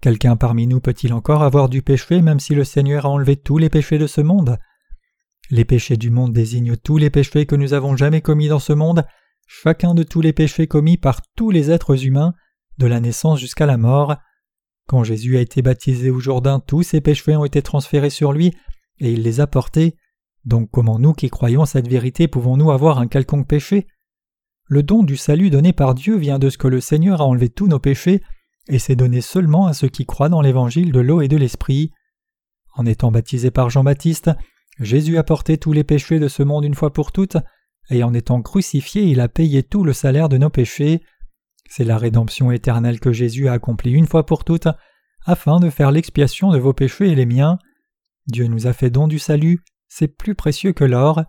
Quelqu'un 0.00 0.36
parmi 0.36 0.66
nous 0.66 0.80
peut-il 0.80 1.12
encore 1.12 1.42
avoir 1.42 1.68
du 1.68 1.82
péché 1.82 2.22
même 2.22 2.40
si 2.40 2.54
le 2.54 2.64
Seigneur 2.64 3.04
a 3.04 3.10
enlevé 3.10 3.36
tous 3.36 3.58
les 3.58 3.68
péchés 3.68 3.98
de 3.98 4.06
ce 4.06 4.20
monde? 4.20 4.58
Les 5.50 5.64
péchés 5.64 5.96
du 5.96 6.10
monde 6.10 6.32
désignent 6.32 6.76
tous 6.76 6.96
les 6.96 7.10
péchés 7.10 7.44
que 7.46 7.56
nous 7.56 7.74
avons 7.74 7.96
jamais 7.96 8.20
commis 8.20 8.48
dans 8.48 8.60
ce 8.60 8.72
monde, 8.72 9.04
chacun 9.48 9.94
de 9.94 10.04
tous 10.04 10.20
les 10.20 10.32
péchés 10.32 10.68
commis 10.68 10.96
par 10.96 11.20
tous 11.36 11.50
les 11.50 11.72
êtres 11.72 12.06
humains, 12.06 12.34
de 12.78 12.86
la 12.86 13.00
naissance 13.00 13.40
jusqu'à 13.40 13.66
la 13.66 13.76
mort. 13.76 14.16
Quand 14.86 15.02
Jésus 15.02 15.36
a 15.36 15.40
été 15.40 15.60
baptisé 15.62 16.10
au 16.10 16.20
Jourdain, 16.20 16.60
tous 16.60 16.84
ses 16.84 17.00
péchés 17.00 17.34
ont 17.34 17.44
été 17.44 17.60
transférés 17.60 18.10
sur 18.10 18.32
lui, 18.32 18.54
et 19.00 19.12
il 19.12 19.22
les 19.22 19.40
a 19.40 19.48
portés. 19.48 19.96
Donc 20.44 20.70
comment 20.70 21.00
nous 21.00 21.12
qui 21.12 21.28
croyons 21.28 21.66
cette 21.66 21.88
vérité 21.88 22.28
pouvons-nous 22.28 22.70
avoir 22.70 23.00
un 23.00 23.08
quelconque 23.08 23.48
péché? 23.48 23.88
Le 24.70 24.84
don 24.84 25.02
du 25.02 25.16
salut 25.16 25.50
donné 25.50 25.72
par 25.72 25.96
Dieu 25.96 26.16
vient 26.16 26.38
de 26.38 26.48
ce 26.48 26.56
que 26.56 26.68
le 26.68 26.80
Seigneur 26.80 27.20
a 27.20 27.24
enlevé 27.24 27.48
tous 27.48 27.66
nos 27.66 27.80
péchés, 27.80 28.22
et 28.68 28.78
c'est 28.78 28.94
donné 28.94 29.20
seulement 29.20 29.66
à 29.66 29.72
ceux 29.72 29.88
qui 29.88 30.06
croient 30.06 30.28
dans 30.28 30.42
l'évangile 30.42 30.92
de 30.92 31.00
l'eau 31.00 31.22
et 31.22 31.26
de 31.26 31.36
l'esprit. 31.36 31.90
En 32.76 32.86
étant 32.86 33.10
baptisé 33.10 33.50
par 33.50 33.68
Jean-Baptiste, 33.68 34.30
Jésus 34.78 35.18
a 35.18 35.24
porté 35.24 35.58
tous 35.58 35.72
les 35.72 35.82
péchés 35.82 36.20
de 36.20 36.28
ce 36.28 36.44
monde 36.44 36.64
une 36.64 36.76
fois 36.76 36.92
pour 36.92 37.10
toutes, 37.10 37.36
et 37.90 38.04
en 38.04 38.14
étant 38.14 38.42
crucifié, 38.42 39.02
il 39.02 39.18
a 39.18 39.26
payé 39.26 39.64
tout 39.64 39.82
le 39.82 39.92
salaire 39.92 40.28
de 40.28 40.38
nos 40.38 40.50
péchés. 40.50 41.02
C'est 41.68 41.82
la 41.82 41.98
rédemption 41.98 42.52
éternelle 42.52 43.00
que 43.00 43.10
Jésus 43.10 43.48
a 43.48 43.54
accomplie 43.54 43.90
une 43.90 44.06
fois 44.06 44.24
pour 44.24 44.44
toutes, 44.44 44.68
afin 45.26 45.58
de 45.58 45.68
faire 45.68 45.90
l'expiation 45.90 46.52
de 46.52 46.58
vos 46.58 46.74
péchés 46.74 47.08
et 47.08 47.16
les 47.16 47.26
miens. 47.26 47.58
Dieu 48.28 48.46
nous 48.46 48.68
a 48.68 48.72
fait 48.72 48.90
don 48.90 49.08
du 49.08 49.18
salut, 49.18 49.64
c'est 49.88 50.06
plus 50.06 50.36
précieux 50.36 50.72
que 50.72 50.84
l'or. 50.84 51.24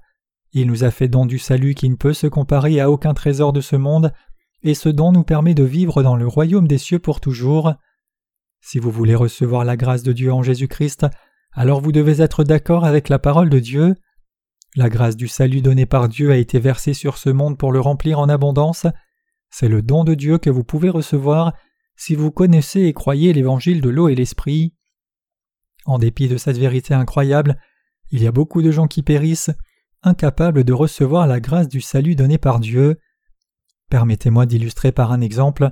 Il 0.53 0.67
nous 0.67 0.83
a 0.83 0.91
fait 0.91 1.07
don 1.07 1.25
du 1.25 1.39
salut 1.39 1.75
qui 1.75 1.89
ne 1.89 1.95
peut 1.95 2.13
se 2.13 2.27
comparer 2.27 2.79
à 2.79 2.91
aucun 2.91 3.13
trésor 3.13 3.53
de 3.53 3.61
ce 3.61 3.75
monde, 3.75 4.13
et 4.63 4.73
ce 4.73 4.89
don 4.89 5.11
nous 5.11 5.23
permet 5.23 5.53
de 5.53 5.63
vivre 5.63 6.03
dans 6.03 6.15
le 6.15 6.27
royaume 6.27 6.67
des 6.67 6.77
cieux 6.77 6.99
pour 6.99 7.21
toujours. 7.21 7.73
Si 8.59 8.77
vous 8.77 8.91
voulez 8.91 9.15
recevoir 9.15 9.65
la 9.65 9.77
grâce 9.77 10.03
de 10.03 10.13
Dieu 10.13 10.31
en 10.31 10.43
Jésus-Christ, 10.43 11.07
alors 11.53 11.81
vous 11.81 11.91
devez 11.91 12.21
être 12.21 12.43
d'accord 12.43 12.85
avec 12.85 13.09
la 13.09 13.19
parole 13.19 13.49
de 13.49 13.59
Dieu. 13.59 13.95
La 14.75 14.89
grâce 14.89 15.17
du 15.17 15.27
salut 15.27 15.61
donnée 15.61 15.85
par 15.85 16.07
Dieu 16.07 16.31
a 16.31 16.37
été 16.37 16.59
versée 16.59 16.93
sur 16.93 17.17
ce 17.17 17.29
monde 17.29 17.57
pour 17.57 17.71
le 17.71 17.79
remplir 17.79 18.19
en 18.19 18.29
abondance. 18.29 18.85
C'est 19.49 19.67
le 19.67 19.81
don 19.81 20.03
de 20.03 20.13
Dieu 20.13 20.37
que 20.37 20.49
vous 20.49 20.63
pouvez 20.63 20.89
recevoir 20.89 21.53
si 21.97 22.15
vous 22.15 22.31
connaissez 22.31 22.81
et 22.81 22.93
croyez 22.93 23.33
l'évangile 23.33 23.81
de 23.81 23.89
l'eau 23.89 24.09
et 24.09 24.15
l'esprit. 24.15 24.73
En 25.85 25.97
dépit 25.97 26.27
de 26.27 26.37
cette 26.37 26.57
vérité 26.57 26.93
incroyable, 26.93 27.57
il 28.11 28.21
y 28.21 28.27
a 28.27 28.31
beaucoup 28.31 28.61
de 28.61 28.71
gens 28.71 28.87
qui 28.87 29.03
périssent, 29.03 29.51
incapables 30.03 30.63
de 30.63 30.73
recevoir 30.73 31.27
la 31.27 31.39
grâce 31.39 31.67
du 31.67 31.81
salut 31.81 32.15
donné 32.15 32.37
par 32.37 32.59
Dieu. 32.59 32.97
Permettez-moi 33.89 34.45
d'illustrer 34.45 34.91
par 34.91 35.11
un 35.11 35.21
exemple. 35.21 35.71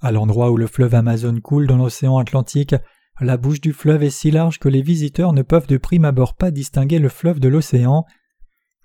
À 0.00 0.12
l'endroit 0.12 0.50
où 0.50 0.56
le 0.56 0.66
fleuve 0.66 0.94
Amazon 0.94 1.40
coule 1.40 1.66
dans 1.66 1.76
l'océan 1.76 2.18
Atlantique, 2.18 2.74
la 3.20 3.36
bouche 3.36 3.60
du 3.60 3.72
fleuve 3.72 4.04
est 4.04 4.10
si 4.10 4.30
large 4.30 4.60
que 4.60 4.68
les 4.68 4.82
visiteurs 4.82 5.32
ne 5.32 5.42
peuvent 5.42 5.66
de 5.66 5.76
prime 5.76 6.04
abord 6.04 6.34
pas 6.34 6.52
distinguer 6.52 7.00
le 7.00 7.08
fleuve 7.08 7.40
de 7.40 7.48
l'océan. 7.48 8.04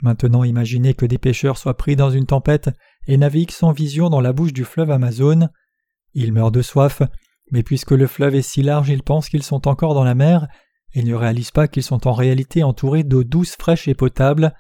Maintenant 0.02 0.44
imaginez 0.44 0.96
que 0.96 1.06
des 1.06 1.20
pêcheurs 1.20 1.58
soient 1.58 1.78
pris 1.78 1.96
dans 1.96 2.10
une 2.10 2.26
tempête 2.26 2.72
et 3.06 3.18
naviguent 3.18 3.52
sans 3.52 3.72
vision 3.72 4.10
dans 4.10 4.22
la 4.22 4.34
bouche 4.34 4.54
du 4.54 4.66
fleuve 4.66 4.90
Amazon. 4.90 5.50
Ils 6.14 6.34
meurent 6.34 6.52
de 6.52 6.64
soif, 6.64 7.04
mais 7.52 7.62
puisque 7.62 7.92
le 7.92 8.08
fleuve 8.08 8.36
est 8.36 8.42
si 8.42 8.64
large 8.64 8.90
ils 8.90 9.04
pensent 9.04 9.30
qu'ils 9.30 9.44
sont 9.44 9.68
encore 9.68 9.94
dans 9.94 10.04
la 10.04 10.16
mer, 10.16 10.48
ils 10.96 11.08
ne 11.08 11.16
réalisent 11.16 11.52
pas 11.52 11.68
qu'ils 11.68 11.84
sont 11.84 12.08
en 12.08 12.14
réalité 12.14 12.64
entourés 12.64 13.04
d'eau 13.04 13.24
douce, 13.24 13.56
fraîche 13.58 13.88
et 13.88 13.96
potable. 13.96 14.54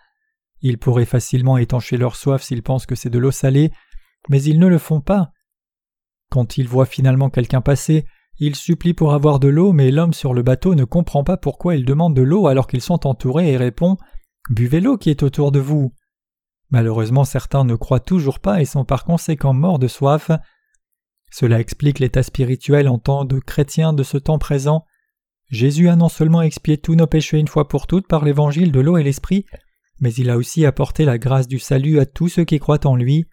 Ils 0.63 0.77
pourraient 0.77 1.05
facilement 1.05 1.57
étancher 1.57 1.97
leur 1.97 2.15
soif 2.15 2.41
s'ils 2.41 2.63
pensent 2.63 2.85
que 2.85 2.95
c'est 2.95 3.09
de 3.09 3.19
l'eau 3.19 3.31
salée, 3.31 3.71
mais 4.29 4.41
ils 4.41 4.59
ne 4.59 4.67
le 4.67 4.77
font 4.77 5.01
pas. 5.01 5.31
Quand 6.29 6.57
ils 6.57 6.67
voient 6.67 6.85
finalement 6.85 7.29
quelqu'un 7.29 7.61
passer, 7.61 8.05
ils 8.39 8.55
supplient 8.55 8.93
pour 8.93 9.13
avoir 9.13 9.39
de 9.39 9.49
l'eau, 9.49 9.73
mais 9.73 9.91
l'homme 9.91 10.13
sur 10.13 10.33
le 10.33 10.41
bateau 10.41 10.73
ne 10.73 10.85
comprend 10.85 11.25
pas 11.25 11.35
pourquoi 11.35 11.75
il 11.75 11.85
demande 11.85 12.15
de 12.15 12.21
l'eau 12.21 12.47
alors 12.47 12.67
qu'ils 12.67 12.81
sont 12.81 13.05
entourés 13.05 13.51
et 13.51 13.57
répond 13.57 13.97
Buvez 14.49 14.79
l'eau 14.79 14.97
qui 14.97 15.09
est 15.09 15.21
autour 15.21 15.51
de 15.51 15.59
vous. 15.59 15.93
Malheureusement, 16.69 17.25
certains 17.25 17.65
ne 17.65 17.75
croient 17.75 17.99
toujours 17.99 18.39
pas 18.39 18.61
et 18.61 18.65
sont 18.65 18.85
par 18.85 19.03
conséquent 19.03 19.53
morts 19.53 19.79
de 19.79 19.87
soif. 19.87 20.31
Cela 21.29 21.59
explique 21.59 21.99
l'état 21.99 22.23
spirituel 22.23 22.87
en 22.87 22.99
tant 22.99 23.25
de 23.25 23.39
chrétiens 23.39 23.93
de 23.93 24.03
ce 24.03 24.17
temps 24.17 24.39
présent. 24.39 24.85
Jésus 25.49 25.89
a 25.89 25.95
non 25.95 26.09
seulement 26.09 26.41
expié 26.41 26.77
tous 26.77 26.95
nos 26.95 27.05
péchés 27.05 27.37
une 27.37 27.47
fois 27.47 27.67
pour 27.67 27.85
toutes 27.85 28.07
par 28.07 28.23
l'évangile 28.23 28.71
de 28.71 28.79
l'eau 28.79 28.97
et 28.97 29.03
l'esprit, 29.03 29.45
mais 29.99 30.13
il 30.13 30.29
a 30.29 30.37
aussi 30.37 30.65
apporté 30.65 31.05
la 31.05 31.17
grâce 31.17 31.47
du 31.47 31.59
salut 31.59 31.99
à 31.99 32.05
tous 32.05 32.27
ceux 32.27 32.43
qui 32.43 32.59
croient 32.59 32.85
en 32.85 32.95
lui. 32.95 33.25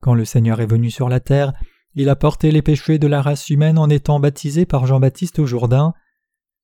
Quand 0.00 0.14
le 0.14 0.24
Seigneur 0.24 0.60
est 0.60 0.66
venu 0.66 0.90
sur 0.90 1.08
la 1.08 1.20
terre, 1.20 1.52
il 1.94 2.08
a 2.08 2.16
porté 2.16 2.50
les 2.50 2.62
péchés 2.62 2.98
de 2.98 3.06
la 3.06 3.22
race 3.22 3.48
humaine 3.50 3.78
en 3.78 3.90
étant 3.90 4.20
baptisé 4.20 4.66
par 4.66 4.86
Jean-Baptiste 4.86 5.38
au 5.38 5.46
Jourdain. 5.46 5.92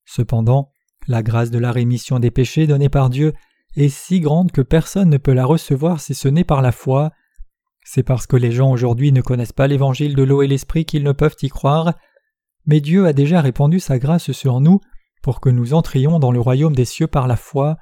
Cependant, 0.05 0.71
la 1.09 1.23
grâce 1.23 1.51
de 1.51 1.59
la 1.59 1.73
rémission 1.73 2.19
des 2.19 2.31
péchés 2.31 2.67
donnée 2.67 2.89
par 2.89 3.11
Dieu 3.11 3.33
est 3.77 3.89
si 3.89 4.21
grande 4.21 4.53
que 4.53 4.61
personne 4.61 5.11
ne 5.11 5.19
peut 5.19 5.33
la 5.33 5.45
recevoir 5.45 6.01
si 6.01 6.15
ce 6.15 6.29
n'est 6.29 6.45
par 6.45 6.63
la 6.63 6.73
foi. 6.73 7.11
C'est 7.85 8.05
parce 8.05 8.27
que 8.27 8.37
les 8.37 8.53
gens 8.53 8.71
aujourd'hui 8.71 9.13
ne 9.13 9.21
connaissent 9.21 9.53
pas 9.53 9.67
l'évangile 9.67 10.15
de 10.15 10.23
l'eau 10.23 10.43
et 10.43 10.47
l'esprit 10.47 10.85
qu'ils 10.85 11.03
ne 11.03 11.13
peuvent 11.13 11.37
y 11.43 11.49
croire 11.49 11.95
mais 12.67 12.81
Dieu 12.81 13.07
a 13.07 13.13
déjà 13.13 13.41
répandu 13.41 13.81
sa 13.81 13.99
grâce 13.99 14.33
sur 14.33 14.61
nous 14.61 14.81
pour 15.23 15.41
que 15.41 15.49
nous 15.49 15.75
entrions 15.75 16.19
dans 16.19 16.33
le 16.33 16.41
royaume 16.41 16.75
des 16.75 16.85
cieux 16.85 17.07
par 17.07 17.27
la 17.27 17.37
foi. 17.37 17.77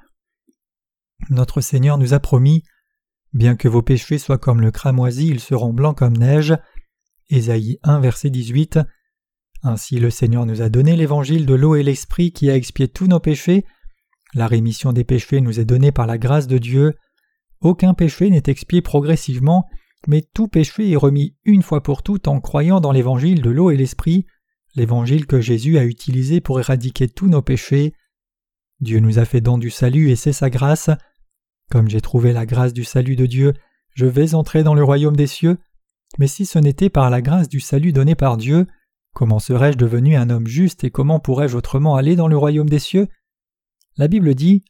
Notre 1.29 1.61
Seigneur 1.61 1.97
nous 1.97 2.13
a 2.13 2.19
promis 2.19 2.63
Bien 3.33 3.55
que 3.55 3.67
vos 3.67 3.81
péchés 3.81 4.19
soient 4.19 4.37
comme 4.37 4.61
le 4.61 4.71
cramoisi, 4.71 5.27
ils 5.27 5.39
seront 5.39 5.73
blancs 5.73 5.97
comme 5.97 6.17
neige. 6.17 6.55
Ésaïe 7.29 7.79
1, 7.83 7.99
verset 7.99 8.29
18. 8.29 8.79
Ainsi 9.63 9.99
le 9.99 10.09
Seigneur 10.09 10.45
nous 10.45 10.61
a 10.61 10.69
donné 10.69 10.95
l'évangile 10.95 11.45
de 11.45 11.55
l'eau 11.55 11.75
et 11.75 11.83
l'esprit 11.83 12.31
qui 12.31 12.49
a 12.49 12.55
expié 12.55 12.87
tous 12.87 13.07
nos 13.07 13.19
péchés. 13.19 13.65
La 14.35 14.45
rémission 14.45 14.93
des 14.93 15.03
péchés 15.03 15.41
nous 15.41 15.59
est 15.59 15.65
donnée 15.65 15.91
par 15.91 16.05
la 16.05 16.17
grâce 16.17 16.47
de 16.47 16.57
Dieu. 16.59 16.93
Aucun 17.61 17.93
péché 17.93 18.29
n'est 18.29 18.43
expié 18.45 18.81
progressivement, 18.81 19.65
mais 20.07 20.21
tout 20.33 20.47
péché 20.47 20.91
est 20.91 20.97
remis 20.97 21.35
une 21.43 21.63
fois 21.63 21.81
pour 21.81 22.03
toutes 22.03 22.27
en 22.27 22.39
croyant 22.39 22.81
dans 22.81 22.91
l'évangile 22.91 23.41
de 23.41 23.49
l'eau 23.49 23.71
et 23.71 23.77
l'esprit 23.77 24.27
l'évangile 24.75 25.27
que 25.27 25.39
Jésus 25.39 25.77
a 25.77 25.85
utilisé 25.85 26.41
pour 26.41 26.59
éradiquer 26.59 27.07
tous 27.07 27.27
nos 27.27 27.41
péchés. 27.41 27.93
Dieu 28.79 28.99
nous 28.99 29.19
a 29.19 29.25
fait 29.25 29.41
don 29.41 29.57
du 29.57 29.69
salut 29.69 30.09
et 30.09 30.15
c'est 30.15 30.33
sa 30.33 30.49
grâce. 30.49 30.89
Comme 31.73 31.89
j'ai 31.89 32.01
trouvé 32.01 32.33
la 32.33 32.45
grâce 32.45 32.71
du 32.71 32.83
salut 32.83 33.15
de 33.15 33.25
Dieu, 33.25 33.55
je 33.95 34.05
vais 34.05 34.35
entrer 34.35 34.61
dans 34.61 34.75
le 34.75 34.83
royaume 34.83 35.15
des 35.15 35.25
cieux. 35.25 35.57
Mais 36.19 36.27
si 36.27 36.45
ce 36.45 36.59
n'était 36.59 36.91
par 36.91 37.09
la 37.09 37.19
grâce 37.19 37.49
du 37.49 37.59
salut 37.59 37.91
donné 37.91 38.13
par 38.13 38.37
Dieu, 38.37 38.67
comment 39.15 39.39
serais-je 39.39 39.77
devenu 39.79 40.15
un 40.15 40.29
homme 40.29 40.45
juste 40.45 40.83
et 40.83 40.91
comment 40.91 41.19
pourrais-je 41.19 41.57
autrement 41.57 41.95
aller 41.95 42.15
dans 42.15 42.27
le 42.27 42.37
royaume 42.37 42.69
des 42.69 42.77
cieux? 42.77 43.07
La 43.97 44.07
Bible 44.07 44.35
dit 44.35 44.63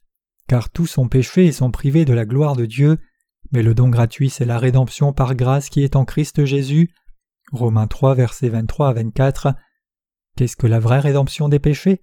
Car 0.48 0.70
tous 0.70 0.86
sont 0.86 1.10
péchés 1.10 1.48
et 1.48 1.52
sont 1.52 1.72
privés 1.72 2.06
de 2.06 2.14
la 2.14 2.24
gloire 2.24 2.56
de 2.56 2.66
Dieu, 2.66 2.98
Mais 3.52 3.64
le 3.64 3.76
don 3.76 3.90
gratuit, 3.90 4.30
c'est 4.30 4.46
la 4.46 4.58
rédemption 4.58 5.12
par 5.12 5.36
grâce 5.36 5.68
qui 5.68 5.84
est 5.84 5.98
en 5.98 6.06
Christ 6.06 6.46
Jésus. 6.46 6.94
Romains 7.52 7.88
3, 7.88 8.16
versets 8.16 8.48
23 8.48 8.88
à 8.88 8.94
24. 8.94 9.56
Qu'est-ce 10.38 10.56
que 10.56 10.68
la 10.68 10.80
vraie 10.80 11.02
rédemption 11.02 11.50
des 11.50 11.60
péchés? 11.60 12.00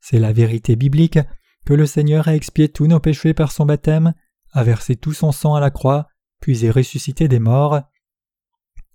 C'est 0.00 0.18
la 0.18 0.34
vérité 0.34 0.76
biblique 0.76 1.18
que 1.64 1.72
le 1.72 1.86
Seigneur 1.86 2.28
a 2.28 2.34
expié 2.34 2.68
tous 2.68 2.86
nos 2.86 3.00
péchés 3.00 3.32
par 3.32 3.50
son 3.50 3.64
baptême, 3.64 4.12
a 4.54 4.64
versé 4.64 4.96
tout 4.96 5.12
son 5.12 5.32
sang 5.32 5.54
à 5.54 5.60
la 5.60 5.70
croix, 5.70 6.08
puis 6.40 6.64
est 6.64 6.70
ressuscité 6.70 7.28
des 7.28 7.40
morts. 7.40 7.82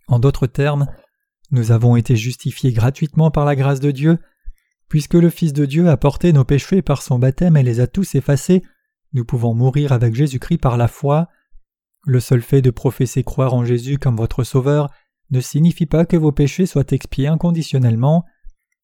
En 0.08 0.18
d'autres 0.18 0.48
termes, 0.48 0.88
nous 1.52 1.72
avons 1.72 1.96
été 1.96 2.16
justifiés 2.16 2.72
gratuitement 2.72 3.30
par 3.30 3.46
la 3.46 3.56
grâce 3.56 3.80
de 3.80 3.92
Dieu. 3.92 4.18
Puisque 4.88 5.14
le 5.14 5.30
Fils 5.30 5.54
de 5.54 5.66
Dieu 5.66 5.88
a 5.90 5.98
porté 5.98 6.34
nos 6.34 6.46
péchés 6.46 6.82
par 6.82 7.04
son 7.04 7.20
baptême 7.20 7.58
et 7.58 7.64
les 7.64 7.80
a 7.80 7.88
tous 7.88 8.16
effacés, 8.16 8.64
nous 9.14 9.26
pouvons 9.26 9.54
mourir 9.54 9.92
avec 9.92 10.16
Jésus-Christ 10.16 10.58
par 10.58 10.78
la 10.78 10.88
foi. 10.88 11.28
Le 12.06 12.20
seul 12.20 12.42
fait 12.42 12.62
de 12.62 12.72
professer 12.72 13.24
croire 13.24 13.54
en 13.54 13.66
Jésus 13.66 14.00
comme 14.00 14.16
votre 14.16 14.44
Sauveur 14.44 14.90
ne 15.32 15.42
signifie 15.42 15.86
pas 15.86 16.06
que 16.06 16.18
vos 16.18 16.32
péchés 16.32 16.66
soient 16.66 16.90
expiés 16.90 17.28
inconditionnellement. 17.28 18.26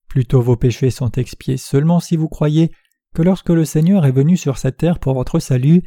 Plutôt 0.08 0.42
vos 0.42 0.58
péchés 0.58 0.92
sont 0.92 1.12
expiés 1.12 1.58
seulement 1.58 2.00
si 2.00 2.18
vous 2.18 2.30
croyez 2.30 2.72
que 3.16 3.24
lorsque 3.24 3.50
le 3.50 3.66
Seigneur 3.66 4.06
est 4.06 4.12
venu 4.12 4.38
sur 4.38 4.58
cette 4.58 4.78
terre 4.78 5.00
pour 5.00 5.14
votre 5.14 5.40
salut, 5.40 5.84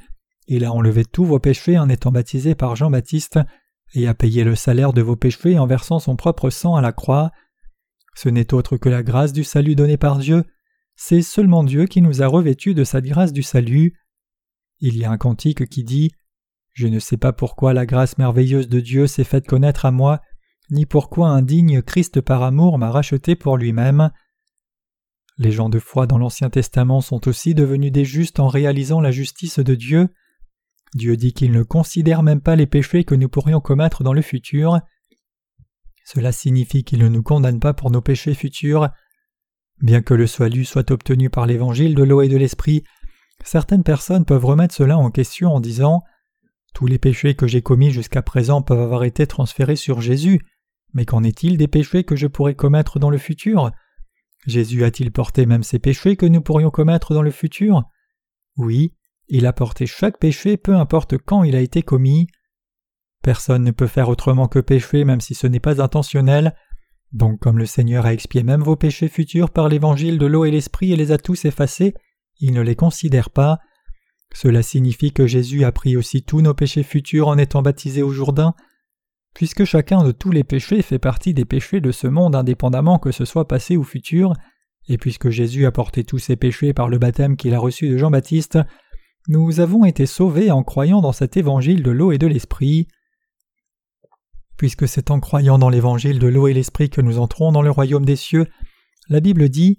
il 0.49 0.65
a 0.65 0.73
enlevé 0.73 1.05
tous 1.05 1.25
vos 1.25 1.39
péchés 1.39 1.79
en 1.79 1.89
étant 1.89 2.11
baptisé 2.11 2.55
par 2.55 2.75
Jean-Baptiste 2.75 3.39
et 3.95 4.09
a 4.09 4.15
payé 4.15 4.45
le 4.45 4.55
salaire 4.55 4.93
de 4.93 5.03
vos 5.03 5.17
péchés 5.17 5.59
en 5.59 5.67
versant 5.67 5.99
son 5.99 6.17
propre 6.17 6.51
sang 6.51 6.75
à 6.75 6.81
la 6.81 6.93
croix. 6.93 7.31
Ce 8.15 8.29
n'est 8.29 8.53
autre 8.53 8.77
que 8.77 8.89
la 8.89 9.03
grâce 9.03 9.33
du 9.33 9.45
salut 9.45 9.77
donnée 9.77 9.99
par 9.99 10.19
Dieu, 10.19 10.45
c'est 10.97 11.23
seulement 11.23 11.63
Dieu 11.63 11.87
qui 11.87 12.03
nous 12.03 12.23
a 12.23 12.27
revêtus 12.27 12.75
de 12.75 12.83
cette 12.83 13.05
grâce 13.05 13.33
du 13.33 13.43
salut. 13.43 13.95
Il 14.81 14.97
y 14.97 15.05
a 15.05 15.11
un 15.11 15.19
cantique 15.19 15.69
qui 15.69 15.85
dit 15.85 16.11
Je 16.73 16.89
ne 16.89 16.99
sais 16.99 17.17
pas 17.17 17.33
pourquoi 17.33 17.73
la 17.73 17.87
grâce 17.87 18.19
merveilleuse 18.19 18.69
de 18.69 18.81
Dieu 18.81 19.07
s'est 19.07 19.25
faite 19.25 19.47
connaître 19.47 19.87
à 19.87 19.91
moi, 19.91 20.21
ni 20.71 20.87
pourquoi 20.87 21.29
un 21.29 21.43
digne 21.43 21.83
Christ 21.83 22.21
par 22.21 22.43
amour 22.43 22.79
m'a 22.79 22.91
racheté 22.91 23.37
pour 23.37 23.57
lui-même. 23.57 24.11
Les 25.37 25.53
gens 25.53 25.69
de 25.69 25.79
foi 25.79 26.07
dans 26.07 26.19
l'Ancien 26.19 26.51
Testament 26.51 27.01
sont 27.01 27.29
aussi 27.29 27.55
devenus 27.55 27.93
des 27.93 28.05
justes 28.05 28.41
en 28.41 28.49
réalisant 28.49 29.01
la 29.01 29.13
justice 29.13 29.61
de 29.61 29.75
Dieu. 29.75 30.09
Dieu 30.95 31.17
dit 31.17 31.33
qu'il 31.33 31.53
ne 31.53 31.63
considère 31.63 32.23
même 32.23 32.41
pas 32.41 32.57
les 32.57 32.67
péchés 32.67 33.05
que 33.05 33.15
nous 33.15 33.29
pourrions 33.29 33.61
commettre 33.61 34.03
dans 34.03 34.13
le 34.13 34.23
futur. 34.23 34.81
Cela 36.05 36.33
signifie 36.33 36.85
qu'il 36.85 37.01
ne 37.01 37.09
nous 37.09 37.23
condamne 37.23 37.61
pas 37.61 37.75
pour 37.75 37.91
nos 37.91 38.01
péchés 38.01 38.35
futurs. 38.35 38.89
Bien 39.83 40.03
que 40.03 40.15
le 40.15 40.27
salut 40.27 40.65
soit 40.65 40.91
obtenu 40.91 41.31
par 41.31 41.47
l'évangile 41.47 41.95
de 41.95 42.03
l'eau 42.03 42.23
et 42.23 42.29
de 42.29 42.37
l'esprit, 42.37 42.83
certaines 43.45 43.85
personnes 43.85 44.25
peuvent 44.25 44.45
remettre 44.45 44.75
cela 44.75 44.99
en 44.99 45.11
question 45.11 45.55
en 45.55 45.61
disant 45.61 46.03
Tous 46.75 46.87
les 46.87 46.99
péchés 46.99 47.35
que 47.35 47.47
j'ai 47.47 47.63
commis 47.63 47.91
jusqu'à 47.91 48.23
présent 48.23 48.63
peuvent 48.63 48.81
avoir 48.81 49.05
été 49.05 49.27
transférés 49.27 49.77
sur 49.77 50.01
Jésus, 50.01 50.41
mais 50.95 51.05
qu'en 51.05 51.23
est-il 51.23 51.59
des 51.59 51.69
péchés 51.69 52.05
que 52.05 52.17
je 52.17 52.27
pourrais 52.27 52.55
commettre 52.55 52.99
dans 52.99 53.11
le 53.11 53.19
futur? 53.19 53.71
Jésus 54.47 54.85
a-t-il 54.85 55.13
porté 55.13 55.47
même 55.47 55.63
ces 55.63 55.79
péchés 55.79 56.17
que 56.17 56.27
nous 56.27 56.41
pourrions 56.41 56.71
commettre 56.71 57.13
dans 57.13 57.23
le 57.23 57.31
futur? 57.31 57.83
Oui, 58.57 58.95
il 59.29 59.47
a 59.47 59.53
porté 59.53 59.87
chaque 59.87 60.19
péché 60.19 60.57
peu 60.57 60.75
importe 60.75 61.19
quand 61.19 61.43
il 61.43 61.55
a 61.57 61.61
été 61.61 61.83
commis. 61.83 62.27
Personne 63.23 63.65
ne 63.65 63.71
peut 63.71 63.87
faire 63.87 64.09
autrement 64.09 64.49
que 64.49 64.59
pécher 64.59 65.05
même 65.05 65.21
si 65.21 65.35
ce 65.35 65.47
n'est 65.47 65.61
pas 65.61 65.83
intentionnel. 65.83 66.55
Donc 67.13 67.41
comme 67.41 67.59
le 67.59 67.67
Seigneur 67.67 68.07
a 68.07 68.13
expié 68.13 68.43
même 68.43 68.63
vos 68.63 68.77
péchés 68.77 69.09
futurs 69.09 69.51
par 69.51 69.69
l'évangile 69.69 70.19
de 70.19 70.27
l'eau 70.27 70.45
et 70.45 70.51
l'esprit 70.51 70.93
et 70.93 70.97
les 70.97 71.13
a 71.13 71.19
tous 71.19 71.45
effacés, 71.45 71.95
il 72.41 72.53
ne 72.53 72.63
les 72.63 72.77
considère 72.77 73.31
pas. 73.31 73.59
Cela 74.35 74.63
signifie 74.63 75.13
que 75.13 75.27
Jésus 75.27 75.65
a 75.65 75.73
pris 75.73 75.97
aussi 75.97 76.23
tous 76.23 76.43
nos 76.43 76.55
péchés 76.55 76.83
futurs 76.83 77.29
en 77.29 77.39
étant 77.39 77.63
baptisé 77.63 78.03
au 78.03 78.11
Jourdain. 78.11 78.55
Puisque 79.35 79.65
chacun 79.65 80.05
de 80.05 80.13
tous 80.13 80.31
les 80.31 80.45
péchés 80.45 80.83
fait 80.83 80.99
partie 80.99 81.35
des 81.35 81.45
péchés 81.45 81.81
de 81.81 81.93
ce 81.93 82.07
monde 82.07 82.35
indépendamment 82.35 82.99
que 82.99 83.13
ce 83.13 83.25
soit 83.25 83.49
passé 83.49 83.77
ou 83.77 83.85
futur, 83.85 84.33
et 84.89 84.99
puisque 84.99 85.31
Jésus 85.31 85.67
a 85.67 85.73
porté 85.73 86.05
tous 86.05 86.19
ses 86.19 86.37
péchés 86.37 86.73
par 86.73 86.89
le 86.89 86.99
baptême 86.99 87.37
qu'il 87.37 87.55
a 87.55 87.59
reçu 87.59 87.89
de 87.89 87.97
Jean-Baptiste, 87.97 88.59
nous 89.29 89.61
avons 89.61 89.85
été 89.85 90.07
sauvés 90.07 90.51
en 90.51 90.63
croyant 90.63 91.03
dans 91.03 91.13
cet 91.13 91.37
évangile 91.37 91.83
de 91.83 91.91
l'eau 91.91 92.13
et 92.13 92.19
de 92.19 92.27
l'esprit. 92.27 92.89
Puisque 94.57 94.89
c'est 94.89 95.11
en 95.11 95.21
croyant 95.21 95.59
dans 95.59 95.69
l'évangile 95.69 96.19
de 96.19 96.27
l'eau 96.27 96.49
et 96.49 96.55
l'esprit 96.55 96.89
que 96.89 97.03
nous 97.03 97.19
entrons 97.19 97.53
dans 97.53 97.61
le 97.61 97.71
royaume 97.71 98.07
des 98.07 98.17
cieux, 98.17 98.47
la 99.09 99.21
Bible 99.21 99.51
dit 99.51 99.79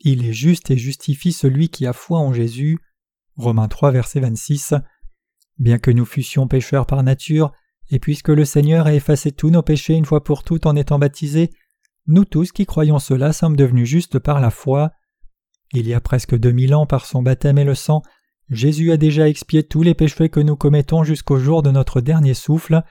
Il 0.00 0.26
est 0.26 0.32
juste 0.32 0.72
et 0.72 0.76
justifie 0.76 1.32
celui 1.32 1.68
qui 1.68 1.86
a 1.86 1.92
foi 1.92 2.18
en 2.18 2.32
Jésus. 2.32 2.78
Romains 3.36 3.68
3, 3.68 3.92
verset 3.92 4.18
26. 4.18 4.74
Bien 5.58 5.78
que 5.78 5.92
nous 5.92 6.04
fussions 6.04 6.48
pécheurs 6.48 6.86
par 6.86 7.04
nature, 7.04 7.52
et 7.88 8.00
puisque 8.00 8.28
le 8.28 8.44
Seigneur 8.44 8.86
a 8.86 8.94
effacé 8.94 9.30
tous 9.30 9.50
nos 9.50 9.62
péchés 9.62 9.94
une 9.94 10.04
fois 10.04 10.24
pour 10.24 10.42
toutes 10.42 10.66
en 10.66 10.74
étant 10.74 10.98
baptisés, 10.98 11.50
nous 12.08 12.24
tous 12.24 12.50
qui 12.50 12.66
croyons 12.66 12.98
cela 12.98 13.32
sommes 13.32 13.54
devenus 13.54 13.88
justes 13.88 14.18
par 14.18 14.40
la 14.40 14.50
foi. 14.50 14.90
Il 15.72 15.86
y 15.86 15.94
a 15.94 16.00
presque 16.00 16.36
deux 16.36 16.50
mille 16.50 16.74
ans, 16.74 16.86
par 16.86 17.06
son 17.06 17.22
baptême 17.22 17.58
et 17.58 17.64
le 17.64 17.76
sang, 17.76 18.02
Jésus 18.52 18.92
a 18.92 18.98
déjà 18.98 19.30
expié 19.30 19.62
tous 19.62 19.82
les 19.82 19.94
péchés 19.94 20.28
que 20.28 20.38
nous 20.38 20.56
commettons 20.56 21.04
jusqu'au 21.04 21.38
jour 21.38 21.62
de 21.62 21.70
notre 21.70 22.02
dernier 22.02 22.34
souffle. 22.34 22.82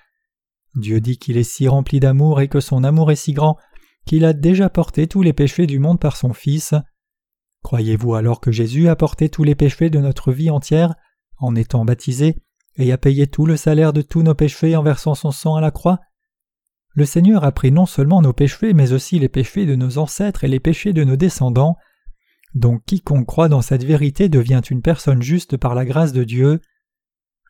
Dieu 0.74 1.00
dit 1.00 1.20
qu'il 1.20 1.38
est 1.38 1.44
si 1.44 1.68
rempli 1.68 2.00
d'amour 2.00 2.42
et 2.42 2.48
que 2.48 2.60
son 2.60 2.84
amour 2.84 3.12
est 3.12 3.16
si 3.16 3.34
grand 3.34 3.58
qu'il 4.08 4.26
a 4.26 4.34
déjà 4.34 4.70
porté 4.70 5.06
tous 5.06 5.22
les 5.22 5.34
péchés 5.34 5.68
du 5.68 5.78
monde 5.78 6.00
par 6.00 6.18
son 6.18 6.34
Fils. 6.34 6.74
Croyez-vous 7.62 8.16
alors 8.16 8.42
que 8.42 8.52
Jésus 8.52 8.90
a 8.90 8.96
porté 8.96 9.30
tous 9.30 9.44
les 9.44 9.54
péchés 9.54 9.92
de 9.92 10.00
notre 10.00 10.32
vie 10.32 10.50
entière 10.50 10.96
en 11.38 11.56
étant 11.56 11.86
baptisé 11.86 12.38
et 12.78 12.92
a 12.92 12.98
payé 12.98 13.28
tout 13.28 13.46
le 13.46 13.56
salaire 13.56 13.94
de 13.94 14.02
tous 14.02 14.24
nos 14.24 14.34
péchés 14.34 14.76
en 14.76 14.82
versant 14.82 15.14
son 15.14 15.30
sang 15.30 15.58
à 15.58 15.62
la 15.62 15.70
croix? 15.70 16.00
Le 16.96 17.06
Seigneur 17.06 17.44
a 17.44 17.52
pris 17.52 17.72
non 17.72 17.86
seulement 17.86 18.24
nos 18.24 18.34
péchés 18.34 18.74
mais 18.74 18.94
aussi 18.94 19.20
les 19.20 19.30
péchés 19.30 19.68
de 19.68 19.76
nos 19.76 20.00
ancêtres 20.00 20.44
et 20.44 20.48
les 20.48 20.60
péchés 20.60 20.92
de 20.92 21.04
nos 21.04 21.18
descendants. 21.18 21.78
Donc 22.54 22.84
quiconque 22.86 23.28
croit 23.28 23.50
dans 23.50 23.62
cette 23.62 23.84
vérité 23.84 24.28
devient 24.28 24.62
une 24.70 24.82
personne 24.82 25.22
juste 25.22 25.58
par 25.58 25.74
la 25.76 25.86
grâce 25.86 26.12
de 26.12 26.24
Dieu. 26.24 26.60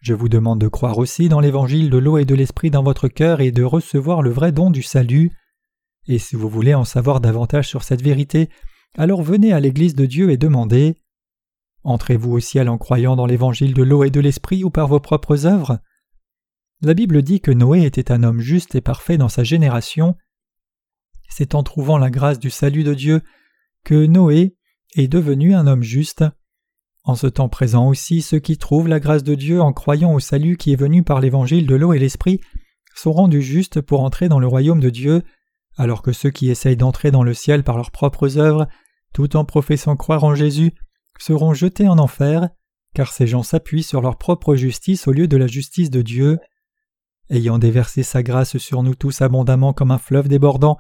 Je 0.02 0.14
vous 0.14 0.30
demande 0.30 0.60
de 0.60 0.68
croire 0.68 0.98
aussi 0.98 1.30
dans 1.30 1.40
l'évangile 1.40 1.90
de 1.90 1.98
l'eau 1.98 2.18
et 2.18 2.26
de 2.26 2.36
l'esprit 2.36 2.72
dans 2.72 2.84
votre 2.84 3.08
cœur 3.08 3.42
et 3.42 3.52
de 3.52 3.64
recevoir 3.64 4.22
le 4.22 4.30
vrai 4.30 4.52
don 4.52 4.70
du 4.70 4.84
salut. 4.84 5.32
Et 6.08 6.20
si 6.20 6.36
vous 6.36 6.50
voulez 6.50 6.74
en 6.74 6.86
savoir 6.86 7.22
davantage 7.22 7.68
sur 7.68 7.84
cette 7.84 8.02
vérité, 8.02 8.50
alors 8.98 9.22
venez 9.22 9.54
à 9.54 9.60
l'Église 9.60 9.96
de 9.96 10.06
Dieu 10.06 10.32
et 10.32 10.38
demandez. 10.38 10.96
Entrez-vous 11.84 12.34
au 12.34 12.40
ciel 12.40 12.70
en 12.70 12.78
croyant 12.78 13.16
dans 13.16 13.26
l'évangile 13.26 13.74
de 13.74 13.84
l'eau 13.84 14.04
et 14.04 14.12
de 14.12 14.20
l'esprit 14.20 14.64
ou 14.64 14.70
par 14.70 14.88
vos 14.88 15.00
propres 15.00 15.46
œuvres? 15.46 15.80
La 16.82 16.94
Bible 16.94 17.22
dit 17.22 17.42
que 17.42 17.52
Noé 17.52 17.86
était 17.86 18.12
un 18.12 18.24
homme 18.24 18.40
juste 18.40 18.76
et 18.76 18.82
parfait 18.82 19.18
dans 19.18 19.30
sa 19.30 19.44
génération. 19.44 20.16
C'est 21.30 21.56
en 21.56 21.64
trouvant 21.64 21.98
la 21.98 22.10
grâce 22.10 22.40
du 22.40 22.50
salut 22.50 22.84
de 22.84 22.94
Dieu 22.94 23.22
que 23.84 24.06
Noé 24.06 24.56
est 24.96 25.08
devenu 25.08 25.54
un 25.56 25.68
homme 25.68 25.84
juste. 25.84 26.24
En 27.04 27.16
ce 27.16 27.28
temps 27.28 27.50
présent 27.50 27.88
aussi, 27.88 28.22
ceux 28.22 28.40
qui 28.40 28.58
trouvent 28.58 28.88
la 28.88 29.00
grâce 29.00 29.24
de 29.24 29.36
Dieu 29.36 29.62
en 29.62 29.74
croyant 29.74 30.14
au 30.14 30.20
salut 30.20 30.58
qui 30.58 30.72
est 30.72 30.78
venu 30.78 31.04
par 31.04 31.20
l'évangile 31.20 31.66
de 31.66 31.76
l'eau 31.76 31.94
et 31.94 32.00
l'esprit 32.00 32.40
sont 32.96 33.14
rendus 33.14 33.42
justes 33.42 33.82
pour 33.82 34.02
entrer 34.02 34.30
dans 34.30 34.40
le 34.40 34.48
royaume 34.48 34.80
de 34.80 34.90
Dieu, 34.90 35.24
alors 35.78 36.02
que 36.02 36.12
ceux 36.12 36.30
qui 36.30 36.50
essayent 36.50 36.78
d'entrer 36.78 37.10
dans 37.10 37.24
le 37.24 37.34
ciel 37.34 37.64
par 37.64 37.78
leurs 37.78 37.92
propres 37.92 38.38
œuvres, 38.38 38.68
tout 39.14 39.36
en 39.36 39.46
professant 39.46 39.96
croire 39.96 40.24
en 40.24 40.36
Jésus, 40.36 40.74
seront 41.18 41.54
jetés 41.54 41.88
en 41.88 41.98
enfer, 41.98 42.50
car 42.94 43.12
ces 43.12 43.28
gens 43.28 43.44
s'appuient 43.44 43.84
sur 43.84 44.02
leur 44.02 44.18
propre 44.18 44.56
justice 44.56 45.08
au 45.08 45.12
lieu 45.12 45.28
de 45.28 45.38
la 45.38 45.48
justice 45.48 45.90
de 45.90 46.02
Dieu. 46.02 46.40
Ayant 47.30 47.58
déversé 47.58 48.04
sa 48.04 48.24
grâce 48.24 48.58
sur 48.58 48.84
nous 48.84 48.96
tous 48.96 49.22
abondamment 49.22 49.74
comme 49.74 49.92
un 49.92 49.98
fleuve 49.98 50.28
débordant, 50.28 50.78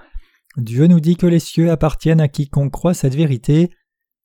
Dieu 0.58 0.88
nous 0.88 1.00
dit 1.00 1.16
que 1.16 1.28
les 1.28 1.40
cieux 1.40 1.72
appartiennent 1.72 2.20
à 2.20 2.28
quiconque 2.28 2.72
croit 2.72 2.94
cette 2.94 3.16
vérité, 3.16 3.72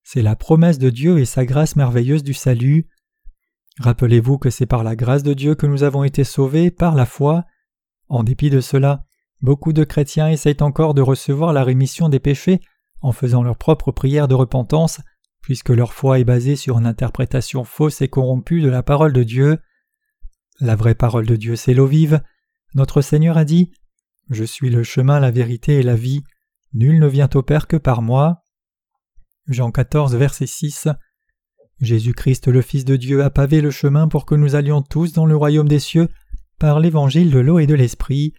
c'est 0.09 0.23
la 0.23 0.37
promesse 0.37 0.79
de 0.79 0.89
Dieu 0.89 1.19
et 1.19 1.25
sa 1.25 1.45
grâce 1.45 1.75
merveilleuse 1.75 2.23
du 2.23 2.33
salut. 2.33 2.87
Rappelez-vous 3.81 4.39
que 4.39 4.51
c'est 4.51 4.65
par 4.65 4.85
la 4.85 4.95
grâce 4.95 5.25
de 5.25 5.35
Dieu 5.35 5.57
que 5.57 5.67
nous 5.67 5.83
avons 5.83 6.05
été 6.05 6.23
sauvés 6.23 6.71
par 6.71 6.95
la 6.95 7.07
foi. 7.07 7.45
En 8.09 8.23
dépit 8.23 8.49
de 8.49 8.61
cela, 8.61 9.05
beaucoup 9.43 9.73
de 9.73 9.83
chrétiens 9.83 10.29
essayent 10.29 10.63
encore 10.63 10.95
de 10.95 11.03
recevoir 11.03 11.53
la 11.53 11.65
rémission 11.65 12.09
des 12.09 12.21
péchés 12.21 12.61
en 13.01 13.11
faisant 13.11 13.43
leur 13.43 13.59
propre 13.59 13.91
prière 13.91 14.29
de 14.29 14.37
repentance, 14.37 15.01
puisque 15.43 15.71
leur 15.71 15.93
foi 15.93 16.21
est 16.21 16.25
basée 16.25 16.55
sur 16.55 16.79
une 16.79 16.87
interprétation 16.87 17.65
fausse 17.65 18.01
et 18.01 18.07
corrompue 18.07 18.63
de 18.63 18.69
la 18.69 18.85
parole 18.85 19.13
de 19.13 19.25
Dieu. 19.25 19.59
La 20.61 20.77
vraie 20.77 20.95
parole 20.95 21.27
de 21.27 21.35
Dieu, 21.35 21.57
c'est 21.57 21.75
l'eau 21.75 21.89
vive. 21.89 22.23
Notre 22.77 23.03
Seigneur 23.03 23.37
a 23.37 23.45
dit 23.45 23.73
Je 24.31 24.45
suis 24.45 24.71
le 24.71 24.85
chemin, 24.85 25.19
la 25.19 25.33
vérité 25.33 25.81
et 25.81 25.83
la 25.83 25.97
vie. 25.97 26.23
Nul 26.75 27.01
ne 27.01 27.09
vient 27.09 27.29
au 27.35 27.43
Père 27.43 27.67
que 27.67 27.77
par 27.77 28.03
moi. 28.03 28.45
Jean 29.49 29.71
14, 29.71 30.17
verset 30.17 30.47
6. 30.47 30.89
Jésus-Christ, 31.81 32.49
le 32.49 32.63
Fils 32.63 32.85
de 32.85 32.97
Dieu, 32.97 33.23
a 33.23 33.31
pavé 33.31 33.61
le 33.61 33.71
chemin 33.71 34.09
pour 34.09 34.27
que 34.27 34.35
nous 34.35 34.57
allions 34.57 34.83
tous 34.83 35.13
dans 35.13 35.27
le 35.27 35.37
royaume 35.37 35.69
des 35.69 35.79
cieux 35.79 36.09
par 36.59 36.81
l'évangile 36.81 37.31
de 37.31 37.39
l'eau 37.39 37.59
et 37.59 37.67
de 37.67 37.75
l'esprit. 37.75 38.33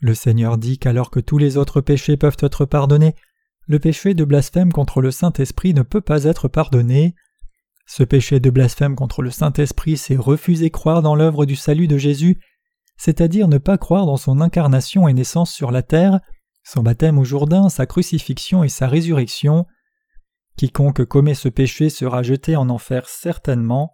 Le 0.00 0.14
Seigneur 0.14 0.58
dit 0.58 0.78
qu'alors 0.78 1.10
que 1.10 1.20
tous 1.20 1.38
les 1.38 1.56
autres 1.56 1.80
péchés 1.80 2.16
peuvent 2.16 2.36
être 2.40 2.64
pardonnés, 2.64 3.14
le 3.68 3.78
péché 3.78 4.14
de 4.14 4.24
blasphème 4.24 4.72
contre 4.72 5.00
le 5.00 5.10
Saint-Esprit 5.10 5.74
ne 5.74 5.82
peut 5.82 6.00
pas 6.00 6.24
être 6.24 6.48
pardonné. 6.48 7.14
Ce 7.86 8.02
péché 8.02 8.40
de 8.40 8.50
blasphème 8.50 8.96
contre 8.96 9.22
le 9.22 9.30
Saint-Esprit, 9.30 9.96
c'est 9.96 10.16
refuser 10.16 10.70
croire 10.70 11.02
dans 11.02 11.14
l'œuvre 11.14 11.46
du 11.46 11.56
salut 11.56 11.86
de 11.86 11.98
Jésus, 11.98 12.40
c'est-à-dire 12.96 13.46
ne 13.46 13.58
pas 13.58 13.78
croire 13.78 14.06
dans 14.06 14.16
son 14.16 14.40
incarnation 14.40 15.06
et 15.06 15.12
naissance 15.12 15.52
sur 15.52 15.70
la 15.70 15.82
terre, 15.82 16.20
son 16.64 16.82
baptême 16.82 17.18
au 17.18 17.24
Jourdain, 17.24 17.68
sa 17.68 17.86
crucifixion 17.86 18.64
et 18.64 18.68
sa 18.68 18.88
résurrection. 18.88 19.66
Quiconque 20.56 21.04
commet 21.04 21.34
ce 21.34 21.48
péché 21.48 21.90
sera 21.90 22.22
jeté 22.22 22.56
en 22.56 22.70
enfer 22.70 23.08
certainement. 23.08 23.92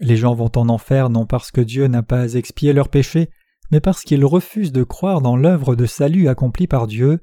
Les 0.00 0.16
gens 0.16 0.34
vont 0.34 0.50
en 0.56 0.68
enfer 0.68 1.10
non 1.10 1.26
parce 1.26 1.50
que 1.50 1.60
Dieu 1.60 1.86
n'a 1.86 2.02
pas 2.02 2.34
expié 2.34 2.72
leurs 2.72 2.88
péchés, 2.88 3.30
mais 3.70 3.80
parce 3.80 4.02
qu'ils 4.02 4.24
refusent 4.24 4.72
de 4.72 4.82
croire 4.82 5.22
dans 5.22 5.36
l'œuvre 5.36 5.76
de 5.76 5.86
salut 5.86 6.28
accomplie 6.28 6.66
par 6.66 6.86
Dieu. 6.86 7.20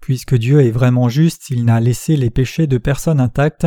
Puisque 0.00 0.36
Dieu 0.36 0.60
est 0.60 0.70
vraiment 0.70 1.08
juste, 1.08 1.48
il 1.48 1.64
n'a 1.64 1.80
laissé 1.80 2.16
les 2.16 2.30
péchés 2.30 2.66
de 2.66 2.78
personne 2.78 3.20
intacts. 3.20 3.66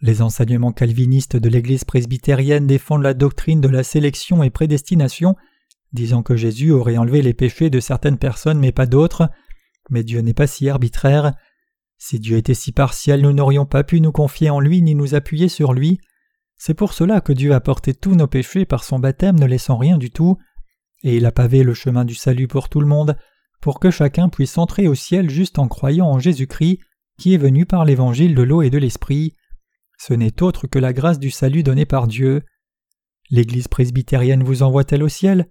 Les 0.00 0.20
enseignements 0.20 0.72
calvinistes 0.72 1.36
de 1.36 1.48
l'Église 1.48 1.84
presbytérienne 1.84 2.66
défendent 2.66 3.02
la 3.02 3.14
doctrine 3.14 3.60
de 3.60 3.68
la 3.68 3.82
sélection 3.82 4.42
et 4.42 4.50
prédestination, 4.50 5.36
disant 5.92 6.22
que 6.22 6.36
Jésus 6.36 6.70
aurait 6.70 6.98
enlevé 6.98 7.22
les 7.22 7.34
péchés 7.34 7.70
de 7.70 7.80
certaines 7.80 8.18
personnes 8.18 8.58
mais 8.58 8.72
pas 8.72 8.86
d'autres. 8.86 9.30
Mais 9.90 10.04
Dieu 10.04 10.20
n'est 10.20 10.34
pas 10.34 10.46
si 10.46 10.68
arbitraire. 10.68 11.34
Si 11.98 12.20
Dieu 12.20 12.36
était 12.36 12.54
si 12.54 12.70
partiel, 12.72 13.22
nous 13.22 13.32
n'aurions 13.32 13.66
pas 13.66 13.82
pu 13.82 14.00
nous 14.00 14.12
confier 14.12 14.50
en 14.50 14.60
lui 14.60 14.80
ni 14.82 14.94
nous 14.94 15.14
appuyer 15.14 15.48
sur 15.48 15.72
lui. 15.72 15.98
C'est 16.56 16.74
pour 16.74 16.92
cela 16.92 17.20
que 17.20 17.32
Dieu 17.32 17.52
a 17.52 17.60
porté 17.60 17.92
tous 17.92 18.14
nos 18.14 18.28
péchés 18.28 18.64
par 18.64 18.84
son 18.84 18.98
baptême 18.98 19.38
ne 19.38 19.46
laissant 19.46 19.76
rien 19.76 19.98
du 19.98 20.10
tout, 20.10 20.38
et 21.02 21.16
il 21.16 21.26
a 21.26 21.32
pavé 21.32 21.62
le 21.62 21.74
chemin 21.74 22.04
du 22.04 22.14
salut 22.14 22.48
pour 22.48 22.68
tout 22.68 22.80
le 22.80 22.86
monde, 22.86 23.16
pour 23.60 23.80
que 23.80 23.90
chacun 23.90 24.28
puisse 24.28 24.58
entrer 24.58 24.86
au 24.86 24.94
ciel 24.94 25.28
juste 25.28 25.58
en 25.58 25.68
croyant 25.68 26.06
en 26.06 26.18
Jésus-Christ, 26.18 26.78
qui 27.18 27.34
est 27.34 27.38
venu 27.38 27.66
par 27.66 27.84
l'évangile 27.84 28.34
de 28.34 28.42
l'eau 28.42 28.62
et 28.62 28.70
de 28.70 28.78
l'esprit. 28.78 29.34
Ce 29.98 30.14
n'est 30.14 30.42
autre 30.42 30.68
que 30.68 30.78
la 30.78 30.92
grâce 30.92 31.18
du 31.18 31.30
salut 31.30 31.64
donnée 31.64 31.86
par 31.86 32.06
Dieu. 32.06 32.44
L'Église 33.30 33.66
presbytérienne 33.66 34.44
vous 34.44 34.62
envoie-t-elle 34.62 35.02
au 35.02 35.08
ciel? 35.08 35.50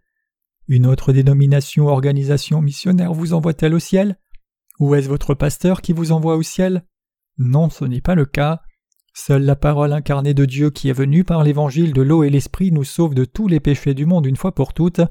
Une 0.70 0.86
autre 0.86 1.12
dénomination 1.12 1.88
organisation 1.88 2.62
missionnaire 2.62 3.14
vous 3.14 3.34
envoie-t-elle 3.34 3.74
au 3.74 3.80
ciel? 3.80 4.18
Ou 4.80 4.96
est-ce 4.96 5.08
votre 5.08 5.34
pasteur 5.34 5.82
qui 5.82 5.94
vous 5.94 6.12
envoie 6.12 6.36
au 6.36 6.44
ciel? 6.44 6.84
Non, 7.38 7.70
ce 7.70 7.86
n'est 7.86 8.02
pas 8.02 8.16
le 8.16 8.26
cas. 8.26 8.62
Seule 9.14 9.44
la 9.44 9.56
parole 9.56 9.94
incarnée 9.94 10.36
de 10.36 10.46
Dieu 10.46 10.70
qui 10.70 10.90
est 10.90 10.94
venue 10.94 11.24
par 11.24 11.44
l'évangile 11.44 11.94
de 11.94 12.04
l'eau 12.04 12.24
et 12.24 12.30
l'esprit 12.30 12.72
nous 12.72 12.84
sauve 12.84 13.16
de 13.16 13.26
tous 13.26 13.48
les 13.48 13.60
péchés 13.60 13.96
du 13.96 14.06
monde 14.06 14.28
une 14.28 14.36
fois 14.36 14.54
pour 14.54 14.74
toutes 14.74 15.02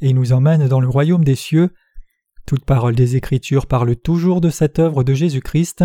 et 0.00 0.12
nous 0.12 0.32
emmène 0.32 0.68
dans 0.68 0.80
le 0.80 0.88
royaume 0.88 1.24
des 1.24 1.34
cieux. 1.34 1.74
Toute 2.46 2.64
parole 2.64 2.94
des 2.94 3.16
Écritures 3.16 3.66
parle 3.66 3.96
toujours 3.96 4.40
de 4.40 4.50
cette 4.50 4.78
œuvre 4.78 5.02
de 5.02 5.14
Jésus-Christ. 5.14 5.84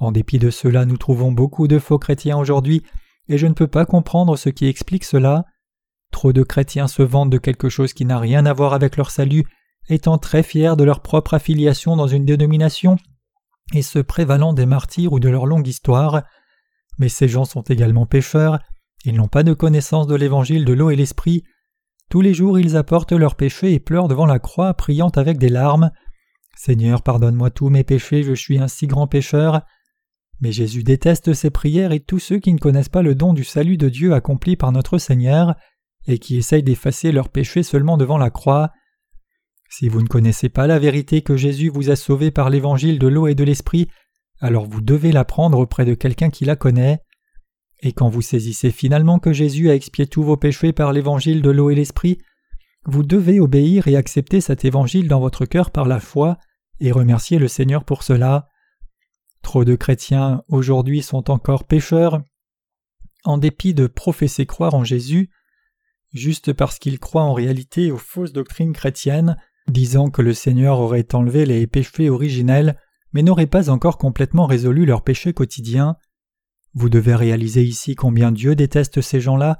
En 0.00 0.12
dépit 0.12 0.38
de 0.38 0.48
cela, 0.48 0.86
nous 0.86 0.96
trouvons 0.96 1.30
beaucoup 1.30 1.68
de 1.68 1.78
faux 1.78 1.98
chrétiens 1.98 2.38
aujourd'hui, 2.38 2.82
et 3.28 3.36
je 3.36 3.46
ne 3.46 3.52
peux 3.52 3.66
pas 3.66 3.84
comprendre 3.84 4.36
ce 4.36 4.48
qui 4.48 4.66
explique 4.66 5.04
cela. 5.04 5.44
Trop 6.10 6.32
de 6.32 6.42
chrétiens 6.42 6.88
se 6.88 7.02
vantent 7.02 7.30
de 7.30 7.36
quelque 7.36 7.68
chose 7.68 7.92
qui 7.92 8.06
n'a 8.06 8.18
rien 8.18 8.46
à 8.46 8.54
voir 8.54 8.72
avec 8.72 8.96
leur 8.96 9.10
salut, 9.10 9.44
étant 9.88 10.18
très 10.18 10.42
fiers 10.42 10.76
de 10.76 10.84
leur 10.84 11.00
propre 11.00 11.34
affiliation 11.34 11.96
dans 11.96 12.06
une 12.06 12.24
dénomination, 12.24 12.96
et 13.74 13.82
se 13.82 13.98
prévalant 13.98 14.52
des 14.52 14.66
martyrs 14.66 15.12
ou 15.12 15.20
de 15.20 15.28
leur 15.28 15.46
longue 15.46 15.66
histoire. 15.66 16.22
Mais 16.98 17.08
ces 17.08 17.28
gens 17.28 17.44
sont 17.44 17.62
également 17.62 18.06
pécheurs, 18.06 18.58
ils 19.04 19.14
n'ont 19.14 19.28
pas 19.28 19.42
de 19.42 19.54
connaissance 19.54 20.06
de 20.06 20.14
l'évangile 20.14 20.64
de 20.64 20.72
l'eau 20.72 20.90
et 20.90 20.96
l'esprit, 20.96 21.44
tous 22.10 22.22
les 22.22 22.32
jours 22.32 22.58
ils 22.58 22.76
apportent 22.76 23.12
leurs 23.12 23.34
péchés 23.34 23.74
et 23.74 23.80
pleurent 23.80 24.08
devant 24.08 24.24
la 24.24 24.38
croix, 24.38 24.72
priant 24.72 25.10
avec 25.10 25.36
des 25.36 25.50
larmes. 25.50 25.90
Seigneur, 26.56 27.02
pardonne-moi 27.02 27.50
tous 27.50 27.68
mes 27.68 27.84
péchés, 27.84 28.22
je 28.22 28.32
suis 28.32 28.58
un 28.58 28.68
si 28.68 28.86
grand 28.86 29.06
pécheur. 29.06 29.60
Mais 30.40 30.50
Jésus 30.50 30.84
déteste 30.84 31.34
ces 31.34 31.50
prières 31.50 31.92
et 31.92 32.00
tous 32.00 32.18
ceux 32.18 32.38
qui 32.38 32.52
ne 32.52 32.58
connaissent 32.58 32.88
pas 32.88 33.02
le 33.02 33.14
don 33.14 33.34
du 33.34 33.44
salut 33.44 33.76
de 33.76 33.90
Dieu 33.90 34.14
accompli 34.14 34.56
par 34.56 34.72
notre 34.72 34.96
Seigneur, 34.96 35.54
et 36.06 36.18
qui 36.18 36.38
essayent 36.38 36.62
d'effacer 36.62 37.12
leurs 37.12 37.28
péchés 37.28 37.62
seulement 37.62 37.98
devant 37.98 38.16
la 38.16 38.30
croix. 38.30 38.70
Si 39.68 39.88
vous 39.88 40.02
ne 40.02 40.08
connaissez 40.08 40.48
pas 40.48 40.66
la 40.66 40.78
vérité 40.78 41.22
que 41.22 41.36
Jésus 41.36 41.68
vous 41.68 41.90
a 41.90 41.96
sauvé 41.96 42.30
par 42.30 42.50
l'évangile 42.50 42.98
de 42.98 43.06
l'eau 43.06 43.26
et 43.26 43.34
de 43.34 43.44
l'esprit, 43.44 43.88
alors 44.40 44.64
vous 44.64 44.80
devez 44.80 45.12
l'apprendre 45.12 45.58
auprès 45.58 45.84
de 45.84 45.94
quelqu'un 45.94 46.30
qui 46.30 46.44
la 46.44 46.56
connaît. 46.56 47.00
Et 47.80 47.92
quand 47.92 48.08
vous 48.08 48.22
saisissez 48.22 48.70
finalement 48.70 49.18
que 49.18 49.32
Jésus 49.32 49.70
a 49.70 49.74
expié 49.74 50.06
tous 50.06 50.22
vos 50.22 50.36
péchés 50.36 50.72
par 50.72 50.92
l'évangile 50.92 51.42
de 51.42 51.50
l'eau 51.50 51.70
et 51.70 51.74
l'esprit, 51.74 52.18
vous 52.86 53.02
devez 53.02 53.40
obéir 53.40 53.86
et 53.88 53.96
accepter 53.96 54.40
cet 54.40 54.64
évangile 54.64 55.08
dans 55.08 55.20
votre 55.20 55.44
cœur 55.44 55.70
par 55.70 55.86
la 55.86 56.00
foi 56.00 56.38
et 56.80 56.90
remercier 56.90 57.38
le 57.38 57.48
Seigneur 57.48 57.84
pour 57.84 58.02
cela. 58.02 58.48
Trop 59.42 59.64
de 59.64 59.76
chrétiens 59.76 60.42
aujourd'hui 60.48 61.02
sont 61.02 61.30
encore 61.30 61.64
pécheurs, 61.64 62.22
en 63.24 63.38
dépit 63.38 63.74
de 63.74 63.86
professer 63.86 64.46
croire 64.46 64.74
en 64.74 64.84
Jésus, 64.84 65.30
juste 66.12 66.52
parce 66.52 66.78
qu'ils 66.78 66.98
croient 66.98 67.22
en 67.22 67.34
réalité 67.34 67.90
aux 67.90 67.98
fausses 67.98 68.32
doctrines 68.32 68.72
chrétiennes, 68.72 69.36
disant 69.68 70.10
que 70.10 70.22
le 70.22 70.34
Seigneur 70.34 70.80
aurait 70.80 71.14
enlevé 71.14 71.46
les 71.46 71.66
péchés 71.66 72.10
originels, 72.10 72.76
mais 73.12 73.22
n'aurait 73.22 73.46
pas 73.46 73.70
encore 73.70 73.98
complètement 73.98 74.46
résolu 74.46 74.86
leurs 74.86 75.02
péchés 75.02 75.32
quotidiens. 75.32 75.96
Vous 76.74 76.88
devez 76.88 77.14
réaliser 77.14 77.62
ici 77.62 77.94
combien 77.94 78.32
Dieu 78.32 78.54
déteste 78.54 79.00
ces 79.00 79.20
gens-là. 79.20 79.58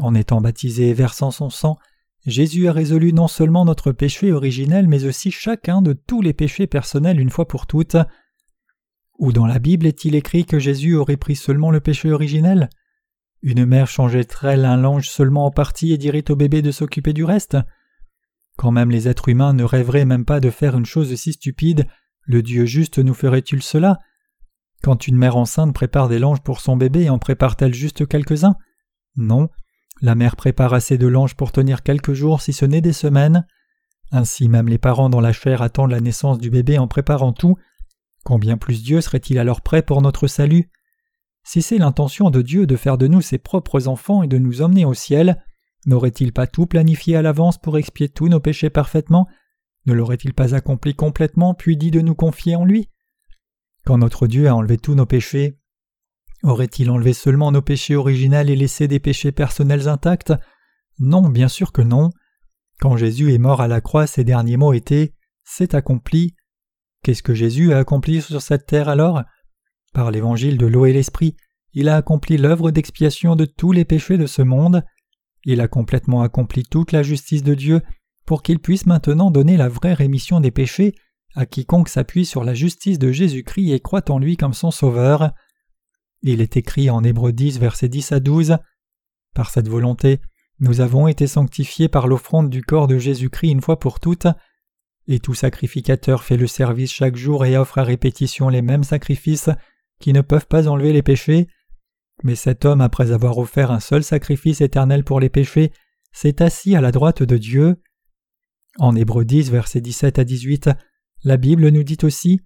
En 0.00 0.14
étant 0.14 0.40
baptisé 0.40 0.90
et 0.90 0.94
versant 0.94 1.30
son 1.30 1.50
sang, 1.50 1.78
Jésus 2.26 2.68
a 2.68 2.72
résolu 2.72 3.12
non 3.12 3.28
seulement 3.28 3.64
notre 3.64 3.92
péché 3.92 4.32
originel, 4.32 4.86
mais 4.88 5.04
aussi 5.04 5.30
chacun 5.30 5.82
de 5.82 5.92
tous 5.92 6.20
les 6.20 6.34
péchés 6.34 6.66
personnels 6.66 7.20
une 7.20 7.30
fois 7.30 7.48
pour 7.48 7.66
toutes. 7.66 7.96
Ou 9.18 9.32
dans 9.32 9.46
la 9.46 9.58
Bible 9.58 9.86
est-il 9.86 10.14
écrit 10.14 10.44
que 10.44 10.58
Jésus 10.58 10.94
aurait 10.94 11.16
pris 11.16 11.36
seulement 11.36 11.70
le 11.70 11.80
péché 11.80 12.12
originel? 12.12 12.68
Une 13.42 13.66
mère 13.66 13.86
changerait-elle 13.86 14.64
un 14.64 14.76
linge 14.76 15.08
seulement 15.08 15.46
en 15.46 15.50
partie 15.50 15.92
et 15.92 15.98
dirait 15.98 16.30
au 16.30 16.36
bébé 16.36 16.62
de 16.62 16.70
s'occuper 16.70 17.12
du 17.12 17.24
reste? 17.24 17.56
Quand 18.58 18.72
même 18.72 18.90
les 18.90 19.06
êtres 19.06 19.28
humains 19.28 19.52
ne 19.52 19.62
rêveraient 19.62 20.04
même 20.04 20.24
pas 20.24 20.40
de 20.40 20.50
faire 20.50 20.76
une 20.76 20.84
chose 20.84 21.14
si 21.14 21.32
stupide, 21.32 21.86
le 22.22 22.42
Dieu 22.42 22.66
juste 22.66 22.98
nous 22.98 23.14
ferait-il 23.14 23.62
cela? 23.62 23.98
Quand 24.82 25.06
une 25.06 25.16
mère 25.16 25.36
enceinte 25.36 25.72
prépare 25.72 26.08
des 26.08 26.18
langes 26.18 26.42
pour 26.42 26.58
son 26.60 26.76
bébé, 26.76 27.08
en 27.08 27.20
prépare-t-elle 27.20 27.72
juste 27.72 28.08
quelques-uns? 28.08 28.56
Non. 29.16 29.48
La 30.02 30.16
mère 30.16 30.34
prépare 30.34 30.74
assez 30.74 30.98
de 30.98 31.06
langes 31.06 31.36
pour 31.36 31.52
tenir 31.52 31.84
quelques 31.84 32.14
jours 32.14 32.40
si 32.40 32.52
ce 32.52 32.64
n'est 32.64 32.80
des 32.80 32.92
semaines. 32.92 33.46
Ainsi 34.10 34.48
même 34.48 34.68
les 34.68 34.78
parents 34.78 35.08
dans 35.08 35.20
la 35.20 35.32
chair 35.32 35.62
attendent 35.62 35.92
la 35.92 36.00
naissance 36.00 36.38
du 36.38 36.50
bébé 36.50 36.78
en 36.78 36.88
préparant 36.88 37.32
tout. 37.32 37.56
Combien 38.24 38.56
plus 38.56 38.82
Dieu 38.82 39.00
serait-il 39.00 39.38
alors 39.38 39.60
prêt 39.60 39.82
pour 39.82 40.02
notre 40.02 40.26
salut? 40.26 40.68
Si 41.44 41.62
c'est 41.62 41.78
l'intention 41.78 42.28
de 42.30 42.42
Dieu 42.42 42.66
de 42.66 42.74
faire 42.74 42.98
de 42.98 43.06
nous 43.06 43.20
ses 43.20 43.38
propres 43.38 43.86
enfants 43.86 44.24
et 44.24 44.28
de 44.28 44.38
nous 44.38 44.62
emmener 44.62 44.84
au 44.84 44.94
ciel, 44.94 45.44
n'aurait-il 45.86 46.32
pas 46.32 46.46
tout 46.46 46.66
planifié 46.66 47.16
à 47.16 47.22
l'avance 47.22 47.58
pour 47.58 47.78
expier 47.78 48.08
tous 48.08 48.28
nos 48.28 48.40
péchés 48.40 48.70
parfaitement? 48.70 49.28
Ne 49.86 49.94
l'aurait-il 49.94 50.34
pas 50.34 50.54
accompli 50.54 50.94
complètement 50.94 51.54
puis 51.54 51.76
dit 51.76 51.90
de 51.90 52.00
nous 52.00 52.14
confier 52.14 52.56
en 52.56 52.64
lui? 52.64 52.88
Quand 53.84 53.98
notre 53.98 54.26
Dieu 54.26 54.48
a 54.48 54.54
enlevé 54.54 54.76
tous 54.76 54.94
nos 54.94 55.06
péchés, 55.06 55.58
aurait-il 56.42 56.90
enlevé 56.90 57.12
seulement 57.12 57.52
nos 57.52 57.62
péchés 57.62 57.96
originels 57.96 58.50
et 58.50 58.56
laissé 58.56 58.86
des 58.86 59.00
péchés 59.00 59.32
personnels 59.32 59.88
intacts? 59.88 60.32
Non, 60.98 61.28
bien 61.28 61.48
sûr 61.48 61.72
que 61.72 61.82
non. 61.82 62.10
Quand 62.80 62.96
Jésus 62.96 63.32
est 63.32 63.38
mort 63.38 63.60
à 63.60 63.68
la 63.68 63.80
croix, 63.80 64.06
ses 64.06 64.24
derniers 64.24 64.56
mots 64.56 64.72
étaient 64.72 65.14
C'est 65.44 65.74
accompli. 65.74 66.34
Qu'est-ce 67.02 67.22
que 67.22 67.34
Jésus 67.34 67.72
a 67.72 67.78
accompli 67.78 68.20
sur 68.20 68.42
cette 68.42 68.66
terre 68.66 68.88
alors? 68.88 69.22
Par 69.94 70.10
l'évangile 70.10 70.58
de 70.58 70.66
l'eau 70.66 70.84
et 70.84 70.92
l'esprit, 70.92 71.36
il 71.72 71.88
a 71.88 71.96
accompli 71.96 72.36
l'œuvre 72.36 72.70
d'expiation 72.70 73.36
de 73.36 73.44
tous 73.44 73.72
les 73.72 73.84
péchés 73.84 74.18
de 74.18 74.26
ce 74.26 74.42
monde. 74.42 74.84
Il 75.44 75.60
a 75.60 75.68
complètement 75.68 76.22
accompli 76.22 76.64
toute 76.64 76.92
la 76.92 77.02
justice 77.02 77.42
de 77.42 77.54
Dieu 77.54 77.82
pour 78.26 78.42
qu'il 78.42 78.58
puisse 78.58 78.86
maintenant 78.86 79.30
donner 79.30 79.56
la 79.56 79.68
vraie 79.68 79.94
rémission 79.94 80.40
des 80.40 80.50
péchés 80.50 80.94
à 81.34 81.46
quiconque 81.46 81.88
s'appuie 81.88 82.26
sur 82.26 82.42
la 82.42 82.54
justice 82.54 82.98
de 82.98 83.12
Jésus-Christ 83.12 83.72
et 83.72 83.80
croit 83.80 84.10
en 84.10 84.18
lui 84.18 84.36
comme 84.36 84.54
son 84.54 84.70
Sauveur. 84.70 85.32
Il 86.22 86.40
est 86.40 86.56
écrit 86.56 86.90
en 86.90 87.04
Hébreux 87.04 87.32
10, 87.32 87.60
versets 87.60 87.88
10 87.88 88.12
à 88.12 88.20
12 88.20 88.58
Par 89.34 89.50
cette 89.50 89.68
volonté, 89.68 90.20
nous 90.60 90.80
avons 90.80 91.06
été 91.06 91.26
sanctifiés 91.26 91.88
par 91.88 92.08
l'offrande 92.08 92.50
du 92.50 92.62
corps 92.62 92.88
de 92.88 92.98
Jésus-Christ 92.98 93.52
une 93.52 93.60
fois 93.60 93.78
pour 93.78 94.00
toutes, 94.00 94.26
et 95.06 95.20
tout 95.20 95.34
sacrificateur 95.34 96.24
fait 96.24 96.36
le 96.36 96.48
service 96.48 96.92
chaque 96.92 97.16
jour 97.16 97.44
et 97.44 97.56
offre 97.56 97.78
à 97.78 97.84
répétition 97.84 98.48
les 98.48 98.62
mêmes 98.62 98.84
sacrifices 98.84 99.50
qui 100.00 100.12
ne 100.12 100.20
peuvent 100.20 100.48
pas 100.48 100.68
enlever 100.68 100.92
les 100.92 101.02
péchés. 101.02 101.46
Mais 102.22 102.34
cet 102.34 102.64
homme, 102.64 102.80
après 102.80 103.12
avoir 103.12 103.38
offert 103.38 103.70
un 103.70 103.80
seul 103.80 104.02
sacrifice 104.02 104.60
éternel 104.60 105.04
pour 105.04 105.20
les 105.20 105.28
péchés, 105.28 105.72
s'est 106.12 106.42
assis 106.42 106.74
à 106.74 106.80
la 106.80 106.90
droite 106.90 107.22
de 107.22 107.36
Dieu. 107.36 107.80
En 108.78 108.96
Hébreux 108.96 109.24
10, 109.24 109.50
versets 109.50 109.80
17 109.80 110.18
à 110.18 110.24
18, 110.24 110.70
la 111.24 111.36
Bible 111.36 111.68
nous 111.68 111.82
dit 111.82 111.98
aussi 112.02 112.40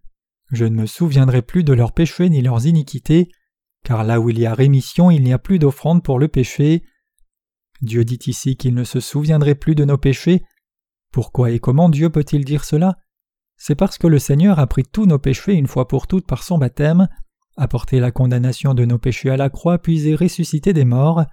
Je 0.50 0.64
ne 0.64 0.76
me 0.76 0.86
souviendrai 0.86 1.42
plus 1.42 1.64
de 1.64 1.72
leurs 1.72 1.92
péchés 1.92 2.28
ni 2.28 2.42
leurs 2.42 2.66
iniquités, 2.66 3.30
car 3.84 4.04
là 4.04 4.20
où 4.20 4.30
il 4.30 4.38
y 4.38 4.46
a 4.46 4.54
rémission, 4.54 5.10
il 5.10 5.22
n'y 5.22 5.32
a 5.32 5.38
plus 5.38 5.58
d'offrande 5.58 6.02
pour 6.02 6.18
le 6.18 6.28
péché. 6.28 6.84
Dieu 7.80 8.04
dit 8.04 8.20
ici 8.26 8.56
qu'il 8.56 8.74
ne 8.74 8.84
se 8.84 9.00
souviendrait 9.00 9.54
plus 9.54 9.74
de 9.74 9.84
nos 9.84 9.98
péchés. 9.98 10.42
Pourquoi 11.12 11.50
et 11.50 11.58
comment 11.58 11.88
Dieu 11.88 12.10
peut-il 12.10 12.44
dire 12.44 12.64
cela? 12.64 12.98
C'est 13.56 13.74
parce 13.74 13.98
que 13.98 14.06
le 14.06 14.18
Seigneur 14.18 14.58
a 14.58 14.66
pris 14.66 14.84
tous 14.84 15.06
nos 15.06 15.18
péchés 15.18 15.54
une 15.54 15.66
fois 15.66 15.88
pour 15.88 16.06
toutes 16.06 16.26
par 16.26 16.42
son 16.42 16.58
baptême, 16.58 17.08
a 17.56 17.68
la 17.92 18.10
condamnation 18.10 18.74
de 18.74 18.84
nos 18.84 18.98
péchés 18.98 19.30
à 19.30 19.36
la 19.36 19.50
croix 19.50 19.78
puis 19.78 20.08
est 20.08 20.14
ressuscité 20.14 20.72
des 20.72 20.84
morts. 20.84 21.24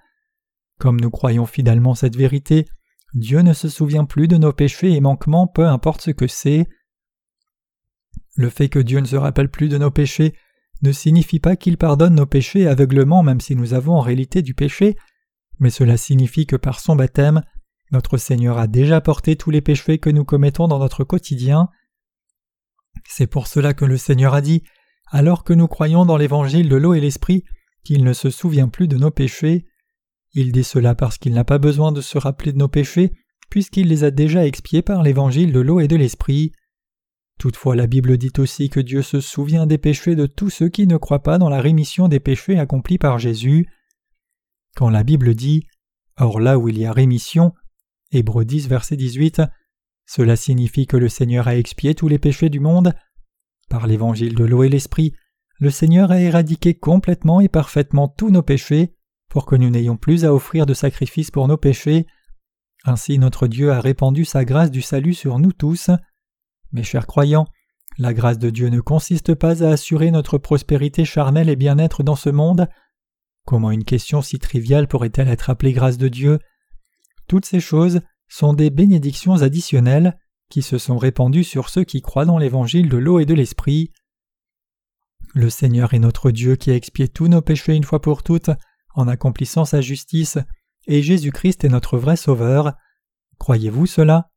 Comme 0.77 0.99
nous 0.99 1.09
croyons 1.09 1.45
fidèlement 1.45 1.95
cette 1.95 2.15
vérité, 2.15 2.65
Dieu 3.13 3.39
ne 3.41 3.53
se 3.53 3.69
souvient 3.69 4.05
plus 4.05 4.27
de 4.27 4.37
nos 4.37 4.53
péchés 4.53 4.93
et 4.93 5.01
manquements, 5.01 5.47
peu 5.47 5.65
importe 5.65 6.01
ce 6.01 6.11
que 6.11 6.27
c'est. 6.27 6.67
Le 8.35 8.49
fait 8.49 8.69
que 8.69 8.79
Dieu 8.79 8.99
ne 8.99 9.05
se 9.05 9.15
rappelle 9.15 9.49
plus 9.49 9.69
de 9.69 9.77
nos 9.77 9.91
péchés 9.91 10.33
ne 10.81 10.91
signifie 10.91 11.39
pas 11.39 11.55
qu'il 11.55 11.77
pardonne 11.77 12.15
nos 12.15 12.25
péchés 12.25 12.67
aveuglement 12.67 13.23
même 13.23 13.41
si 13.41 13.55
nous 13.55 13.73
avons 13.73 13.95
en 13.95 14.01
réalité 14.01 14.41
du 14.41 14.53
péché, 14.53 14.95
mais 15.59 15.69
cela 15.69 15.97
signifie 15.97 16.45
que 16.45 16.55
par 16.55 16.79
son 16.79 16.95
baptême, 16.95 17.43
notre 17.91 18.17
Seigneur 18.17 18.57
a 18.57 18.67
déjà 18.67 19.01
porté 19.01 19.35
tous 19.35 19.51
les 19.51 19.61
péchés 19.61 19.97
que 19.97 20.09
nous 20.09 20.23
commettons 20.23 20.67
dans 20.67 20.79
notre 20.79 21.03
quotidien. 21.03 21.69
C'est 23.05 23.27
pour 23.27 23.47
cela 23.47 23.73
que 23.73 23.85
le 23.85 23.97
Seigneur 23.97 24.33
a 24.33 24.41
dit, 24.41 24.63
alors 25.09 25.43
que 25.43 25.53
nous 25.53 25.67
croyons 25.67 26.05
dans 26.05 26.17
l'évangile 26.17 26.69
de 26.69 26.75
l'eau 26.75 26.93
et 26.93 27.01
l'esprit, 27.01 27.43
qu'il 27.83 28.03
ne 28.03 28.13
se 28.13 28.29
souvient 28.29 28.67
plus 28.67 28.87
de 28.87 28.97
nos 28.97 29.11
péchés. 29.11 29.65
Il 30.33 30.51
dit 30.51 30.63
cela 30.63 30.95
parce 30.95 31.17
qu'il 31.17 31.33
n'a 31.33 31.43
pas 31.43 31.57
besoin 31.57 31.91
de 31.91 32.01
se 32.01 32.17
rappeler 32.17 32.53
de 32.53 32.57
nos 32.57 32.67
péchés, 32.67 33.11
puisqu'il 33.49 33.87
les 33.87 34.03
a 34.03 34.11
déjà 34.11 34.45
expiés 34.45 34.81
par 34.81 35.01
l'évangile 35.01 35.51
de 35.51 35.59
l'eau 35.59 35.79
et 35.79 35.87
de 35.87 35.95
l'esprit. 35.95 36.51
Toutefois 37.39 37.75
la 37.75 37.87
Bible 37.87 38.17
dit 38.17 38.33
aussi 38.37 38.69
que 38.69 38.79
Dieu 38.79 39.01
se 39.01 39.21
souvient 39.21 39.65
des 39.65 39.77
péchés 39.77 40.15
de 40.15 40.25
tous 40.25 40.49
ceux 40.49 40.69
qui 40.69 40.85
ne 40.87 40.97
croient 40.97 41.23
pas 41.23 41.37
dans 41.37 41.49
la 41.49 41.61
rémission 41.61 42.07
des 42.07 42.19
péchés 42.19 42.59
accomplis 42.59 42.97
par 42.97 43.17
Jésus. 43.17 43.65
Quand 44.75 44.89
la 44.89 45.03
Bible 45.03 45.33
dit 45.33 45.65
Or 46.17 46.39
là 46.39 46.59
où 46.59 46.67
il 46.67 46.77
y 46.77 46.85
a 46.85 46.91
rémission, 46.91 47.53
Hébreux 48.11 48.43
10 48.43 48.67
verset 48.67 48.97
18, 48.97 49.41
cela 50.05 50.35
signifie 50.35 50.85
que 50.85 50.97
le 50.97 51.07
Seigneur 51.07 51.47
a 51.47 51.55
expié 51.55 51.95
tous 51.95 52.07
les 52.07 52.19
péchés 52.19 52.49
du 52.49 52.59
monde. 52.59 52.93
Par 53.69 53.85
l'évangile 53.85 54.35
de 54.35 54.43
l'eau 54.43 54.63
et 54.63 54.69
l'esprit, 54.69 55.13
le 55.59 55.69
Seigneur 55.69 56.11
a 56.11 56.19
éradiqué 56.19 56.73
complètement 56.73 57.39
et 57.39 57.49
parfaitement 57.49 58.07
tous 58.07 58.31
nos 58.31 58.41
péchés, 58.41 58.95
pour 59.29 59.45
que 59.45 59.55
nous 59.55 59.69
n'ayons 59.69 59.97
plus 59.97 60.25
à 60.25 60.33
offrir 60.33 60.65
de 60.65 60.73
sacrifices 60.73 61.31
pour 61.31 61.47
nos 61.47 61.57
péchés. 61.57 62.07
Ainsi 62.83 63.19
notre 63.19 63.47
Dieu 63.47 63.71
a 63.71 63.79
répandu 63.79 64.25
sa 64.25 64.43
grâce 64.43 64.71
du 64.71 64.81
salut 64.81 65.13
sur 65.13 65.37
nous 65.37 65.53
tous. 65.53 65.91
Mes 66.71 66.83
chers 66.83 67.05
croyants, 67.05 67.47
la 67.99 68.13
grâce 68.13 68.39
de 68.39 68.49
Dieu 68.49 68.69
ne 68.69 68.79
consiste 68.79 69.35
pas 69.35 69.63
à 69.63 69.71
assurer 69.71 70.09
notre 70.09 70.37
prospérité 70.37 71.05
charnelle 71.05 71.49
et 71.49 71.55
bien-être 71.55 72.01
dans 72.01 72.15
ce 72.15 72.29
monde. 72.29 72.67
Comment 73.45 73.71
une 73.71 73.83
question 73.83 74.21
si 74.21 74.39
triviale 74.39 74.87
pourrait-elle 74.87 75.27
être 75.27 75.49
appelée 75.49 75.73
grâce 75.73 75.97
de 75.97 76.07
Dieu? 76.07 76.39
Toutes 77.27 77.45
ces 77.45 77.59
choses 77.59 78.01
sont 78.27 78.53
des 78.53 78.69
bénédictions 78.69 79.41
additionnelles 79.41 80.17
qui 80.49 80.61
se 80.61 80.77
sont 80.77 80.97
répandues 80.97 81.43
sur 81.43 81.69
ceux 81.69 81.83
qui 81.83 82.01
croient 82.01 82.25
dans 82.25 82.37
l'évangile 82.37 82.89
de 82.89 82.97
l'eau 82.97 83.19
et 83.19 83.25
de 83.25 83.33
l'esprit. 83.33 83.91
Le 85.33 85.49
Seigneur 85.49 85.93
est 85.93 85.99
notre 85.99 86.31
Dieu 86.31 86.55
qui 86.55 86.71
a 86.71 86.75
expié 86.75 87.07
tous 87.07 87.27
nos 87.27 87.41
péchés 87.41 87.75
une 87.75 87.83
fois 87.83 88.01
pour 88.01 88.23
toutes 88.23 88.49
en 88.95 89.07
accomplissant 89.07 89.65
sa 89.65 89.81
justice, 89.81 90.39
et 90.87 91.03
Jésus-Christ 91.03 91.63
est 91.63 91.69
notre 91.69 91.97
vrai 91.97 92.15
Sauveur. 92.15 92.73
Croyez-vous 93.37 93.85
cela? 93.85 94.31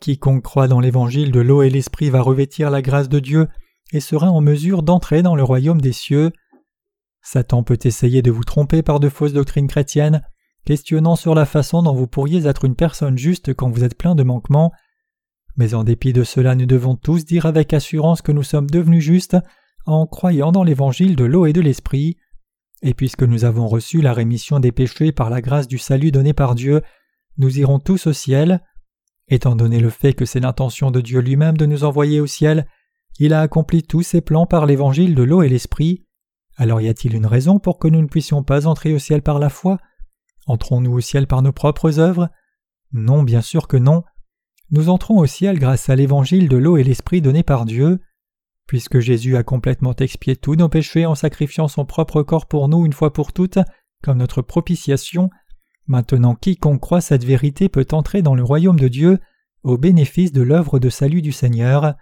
Quiconque 0.00 0.42
croit 0.42 0.68
dans 0.68 0.80
l'évangile 0.80 1.32
de 1.32 1.40
l'eau 1.40 1.62
et 1.62 1.68
l'esprit 1.68 2.08
va 2.08 2.22
revêtir 2.22 2.70
la 2.70 2.80
grâce 2.80 3.08
de 3.08 3.18
Dieu 3.18 3.48
et 3.92 4.00
sera 4.00 4.30
en 4.30 4.40
mesure 4.40 4.82
d'entrer 4.82 5.22
dans 5.22 5.34
le 5.34 5.42
royaume 5.42 5.80
des 5.80 5.92
cieux. 5.92 6.32
Satan 7.22 7.62
peut 7.62 7.78
essayer 7.82 8.22
de 8.22 8.30
vous 8.30 8.44
tromper 8.44 8.82
par 8.82 9.00
de 9.00 9.08
fausses 9.08 9.34
doctrines 9.34 9.68
chrétiennes, 9.68 10.22
questionnant 10.64 11.16
sur 11.16 11.34
la 11.34 11.44
façon 11.44 11.82
dont 11.82 11.94
vous 11.94 12.06
pourriez 12.06 12.46
être 12.46 12.64
une 12.64 12.76
personne 12.76 13.18
juste 13.18 13.52
quand 13.52 13.68
vous 13.68 13.84
êtes 13.84 13.98
plein 13.98 14.14
de 14.14 14.22
manquements. 14.22 14.72
Mais 15.60 15.74
en 15.74 15.84
dépit 15.84 16.14
de 16.14 16.24
cela, 16.24 16.54
nous 16.54 16.64
devons 16.64 16.96
tous 16.96 17.26
dire 17.26 17.44
avec 17.44 17.74
assurance 17.74 18.22
que 18.22 18.32
nous 18.32 18.42
sommes 18.42 18.70
devenus 18.70 19.04
justes 19.04 19.36
en 19.84 20.06
croyant 20.06 20.52
dans 20.52 20.64
l'évangile 20.64 21.16
de 21.16 21.24
l'eau 21.24 21.44
et 21.44 21.52
de 21.52 21.60
l'esprit. 21.60 22.16
Et 22.80 22.94
puisque 22.94 23.24
nous 23.24 23.44
avons 23.44 23.66
reçu 23.66 24.00
la 24.00 24.14
rémission 24.14 24.58
des 24.58 24.72
péchés 24.72 25.12
par 25.12 25.28
la 25.28 25.42
grâce 25.42 25.68
du 25.68 25.76
salut 25.76 26.12
donné 26.12 26.32
par 26.32 26.54
Dieu, 26.54 26.80
nous 27.36 27.58
irons 27.58 27.78
tous 27.78 28.06
au 28.06 28.14
ciel. 28.14 28.62
Étant 29.28 29.54
donné 29.54 29.80
le 29.80 29.90
fait 29.90 30.14
que 30.14 30.24
c'est 30.24 30.40
l'intention 30.40 30.90
de 30.90 31.02
Dieu 31.02 31.20
lui-même 31.20 31.58
de 31.58 31.66
nous 31.66 31.84
envoyer 31.84 32.20
au 32.20 32.26
ciel, 32.26 32.66
il 33.18 33.34
a 33.34 33.42
accompli 33.42 33.82
tous 33.82 34.00
ses 34.00 34.22
plans 34.22 34.46
par 34.46 34.64
l'évangile 34.64 35.14
de 35.14 35.24
l'eau 35.24 35.42
et 35.42 35.50
l'esprit. 35.50 36.06
Alors 36.56 36.80
y 36.80 36.88
a-t-il 36.88 37.14
une 37.14 37.26
raison 37.26 37.58
pour 37.58 37.78
que 37.78 37.88
nous 37.88 38.00
ne 38.00 38.08
puissions 38.08 38.42
pas 38.42 38.66
entrer 38.66 38.94
au 38.94 38.98
ciel 38.98 39.20
par 39.20 39.38
la 39.38 39.50
foi? 39.50 39.76
Entrons-nous 40.46 40.92
au 40.92 41.00
ciel 41.00 41.26
par 41.26 41.42
nos 41.42 41.52
propres 41.52 41.98
œuvres? 41.98 42.30
Non, 42.92 43.22
bien 43.22 43.42
sûr 43.42 43.68
que 43.68 43.76
non. 43.76 44.04
Nous 44.72 44.88
entrons 44.88 45.18
au 45.18 45.26
ciel 45.26 45.58
grâce 45.58 45.88
à 45.88 45.96
l'évangile 45.96 46.48
de 46.48 46.56
l'eau 46.56 46.76
et 46.76 46.84
l'esprit 46.84 47.20
donné 47.20 47.42
par 47.42 47.64
Dieu. 47.64 47.98
Puisque 48.68 49.00
Jésus 49.00 49.36
a 49.36 49.42
complètement 49.42 49.94
expié 49.96 50.36
tous 50.36 50.54
nos 50.54 50.68
péchés 50.68 51.06
en 51.06 51.16
sacrifiant 51.16 51.66
son 51.66 51.84
propre 51.84 52.22
corps 52.22 52.46
pour 52.46 52.68
nous 52.68 52.86
une 52.86 52.92
fois 52.92 53.12
pour 53.12 53.32
toutes, 53.32 53.58
comme 54.02 54.18
notre 54.18 54.42
propitiation, 54.42 55.28
maintenant 55.88 56.36
quiconque 56.36 56.80
croit 56.80 57.00
cette 57.00 57.24
vérité 57.24 57.68
peut 57.68 57.86
entrer 57.90 58.22
dans 58.22 58.36
le 58.36 58.44
royaume 58.44 58.78
de 58.78 58.86
Dieu 58.86 59.18
au 59.64 59.76
bénéfice 59.76 60.30
de 60.30 60.42
l'œuvre 60.42 60.78
de 60.78 60.88
salut 60.88 61.20
du 61.20 61.32
Seigneur. 61.32 61.94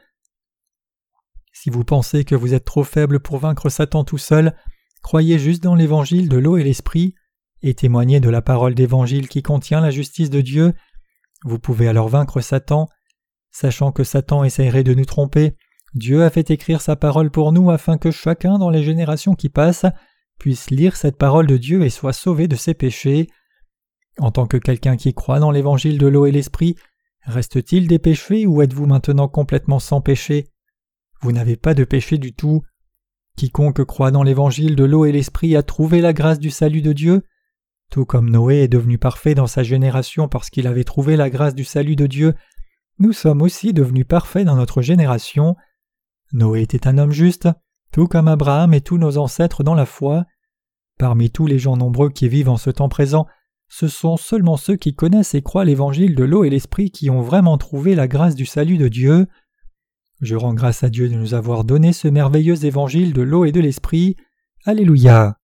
Si 1.55 1.71
vous 1.71 1.85
pensez 1.85 2.25
que 2.25 2.35
vous 2.35 2.53
êtes 2.53 2.67
trop 2.67 2.85
faible 2.85 3.19
pour 3.19 3.39
vaincre 3.39 3.71
Satan 3.71 4.05
tout 4.05 4.19
seul, 4.19 4.55
croyez 5.03 5.39
juste 5.39 5.63
dans 5.63 5.75
l'évangile 5.75 6.29
de 6.29 6.37
l'eau 6.37 6.59
et 6.59 6.65
l'esprit, 6.65 7.15
et 7.63 7.73
témoignez 7.75 8.21
de 8.21 8.29
la 8.29 8.43
parole 8.43 8.75
d'évangile 8.75 9.27
qui 9.29 9.43
contient 9.43 9.81
la 9.81 9.91
justice 9.91 10.31
de 10.31 10.43
Dieu. 10.43 10.75
Vous 11.45 11.59
pouvez 11.59 11.89
alors 11.89 12.09
vaincre 12.09 12.41
Satan. 12.41 12.89
Sachant 13.51 13.93
que 13.93 14.05
Satan 14.05 14.45
essaierait 14.45 14.85
de 14.85 14.95
nous 14.95 15.05
tromper, 15.05 15.57
Dieu 15.95 16.23
a 16.23 16.31
fait 16.31 16.51
écrire 16.51 16.81
sa 16.81 16.97
parole 16.97 17.31
pour 17.31 17.53
nous 17.53 17.71
afin 17.71 17.97
que 17.97 18.11
chacun 18.11 18.59
dans 18.59 18.71
les 18.71 18.83
générations 18.83 19.35
qui 19.35 19.49
passent 19.49 19.87
puisse 20.39 20.71
lire 20.71 20.97
cette 20.97 21.17
parole 21.17 21.47
de 21.47 21.57
Dieu 21.57 21.83
et 21.83 21.91
soit 21.91 22.13
sauvé 22.13 22.47
de 22.47 22.57
ses 22.57 22.75
péchés. 22.75 23.29
En 24.19 24.31
tant 24.31 24.47
que 24.47 24.57
quelqu'un 24.57 24.97
qui 24.97 25.15
croit 25.15 25.41
dans 25.41 25.51
l'évangile 25.51 25.99
de 25.99 26.07
l'eau 26.07 26.27
et 26.27 26.33
l'esprit, 26.33 26.77
reste-t-il 27.23 27.89
des 27.89 27.99
péchés 27.99 28.47
ou 28.47 28.63
êtes-vous 28.63 28.87
maintenant 28.87 29.29
complètement 29.29 29.79
sans 29.79 30.01
péché? 30.01 30.49
Vous 31.21 31.33
n'avez 31.33 31.57
pas 31.57 31.75
de 31.75 31.85
péché 31.85 32.19
du 32.19 32.33
tout. 32.33 32.63
Quiconque 33.37 33.85
croit 33.85 34.11
dans 34.11 34.23
l'évangile 34.23 34.77
de 34.77 34.85
l'eau 34.85 35.05
et 35.05 35.13
l'esprit 35.13 35.57
a 35.57 35.63
trouvé 35.63 36.01
la 36.01 36.13
grâce 36.13 36.39
du 36.39 36.51
salut 36.51 36.83
de 36.83 36.93
Dieu. 36.93 37.23
Tout 37.91 38.05
comme 38.05 38.31
Noé 38.31 38.57
est 38.57 38.69
devenu 38.69 38.99
parfait 38.99 39.35
dans 39.35 39.47
sa 39.47 39.63
génération 39.63 40.29
parce 40.29 40.51
qu'il 40.51 40.67
avait 40.67 40.85
trouvé 40.85 41.17
la 41.17 41.31
grâce 41.31 41.55
du 41.55 41.65
salut 41.65 41.97
de 41.97 42.07
Dieu, 42.07 42.35
nous 42.99 43.13
sommes 43.13 43.43
aussi 43.43 43.73
devenus 43.73 44.07
parfaits 44.07 44.45
dans 44.45 44.57
notre 44.57 44.83
génération. 44.83 45.57
Noé 46.33 46.63
était 46.63 46.89
un 46.89 46.99
homme 46.99 47.13
juste, 47.13 47.49
tout 47.93 48.09
comme 48.09 48.29
Abraham 48.29 48.75
et 48.75 48.81
tous 48.81 48.99
nos 48.99 49.19
ancêtres 49.19 49.63
dans 49.63 49.75
la 49.75 49.87
foi. 49.87 50.27
Parmi 50.99 51.31
tous 51.31 51.47
les 51.47 51.59
gens 51.59 51.77
nombreux 51.77 52.11
qui 52.11 52.29
vivent 52.29 52.49
en 52.49 52.57
ce 52.57 52.71
temps 52.71 52.89
présent, 52.89 53.27
ce 53.69 53.87
sont 53.87 54.17
seulement 54.17 54.57
ceux 54.57 54.77
qui 54.77 54.95
connaissent 54.95 55.35
et 55.35 55.43
croient 55.43 55.65
l'évangile 55.65 56.15
de 56.15 56.25
l'eau 56.25 56.45
et 56.45 56.51
l'esprit 56.51 56.91
qui 56.91 57.09
ont 57.09 57.23
vraiment 57.23 57.57
trouvé 57.57 57.95
la 57.95 58.09
grâce 58.09 58.35
du 58.35 58.47
salut 58.47 58.79
de 58.79 58.89
Dieu. 58.89 59.27
Je 60.21 60.35
rends 60.35 60.55
grâce 60.55 60.83
à 60.83 60.91
Dieu 60.91 61.09
de 61.09 61.15
nous 61.15 61.35
avoir 61.35 61.65
donné 61.65 61.93
ce 61.93 62.09
merveilleux 62.09 62.65
évangile 62.65 63.13
de 63.13 63.23
l'eau 63.23 63.45
et 63.45 63.53
de 63.53 63.61
l'esprit. 63.61 64.17
Alléluia. 64.65 65.39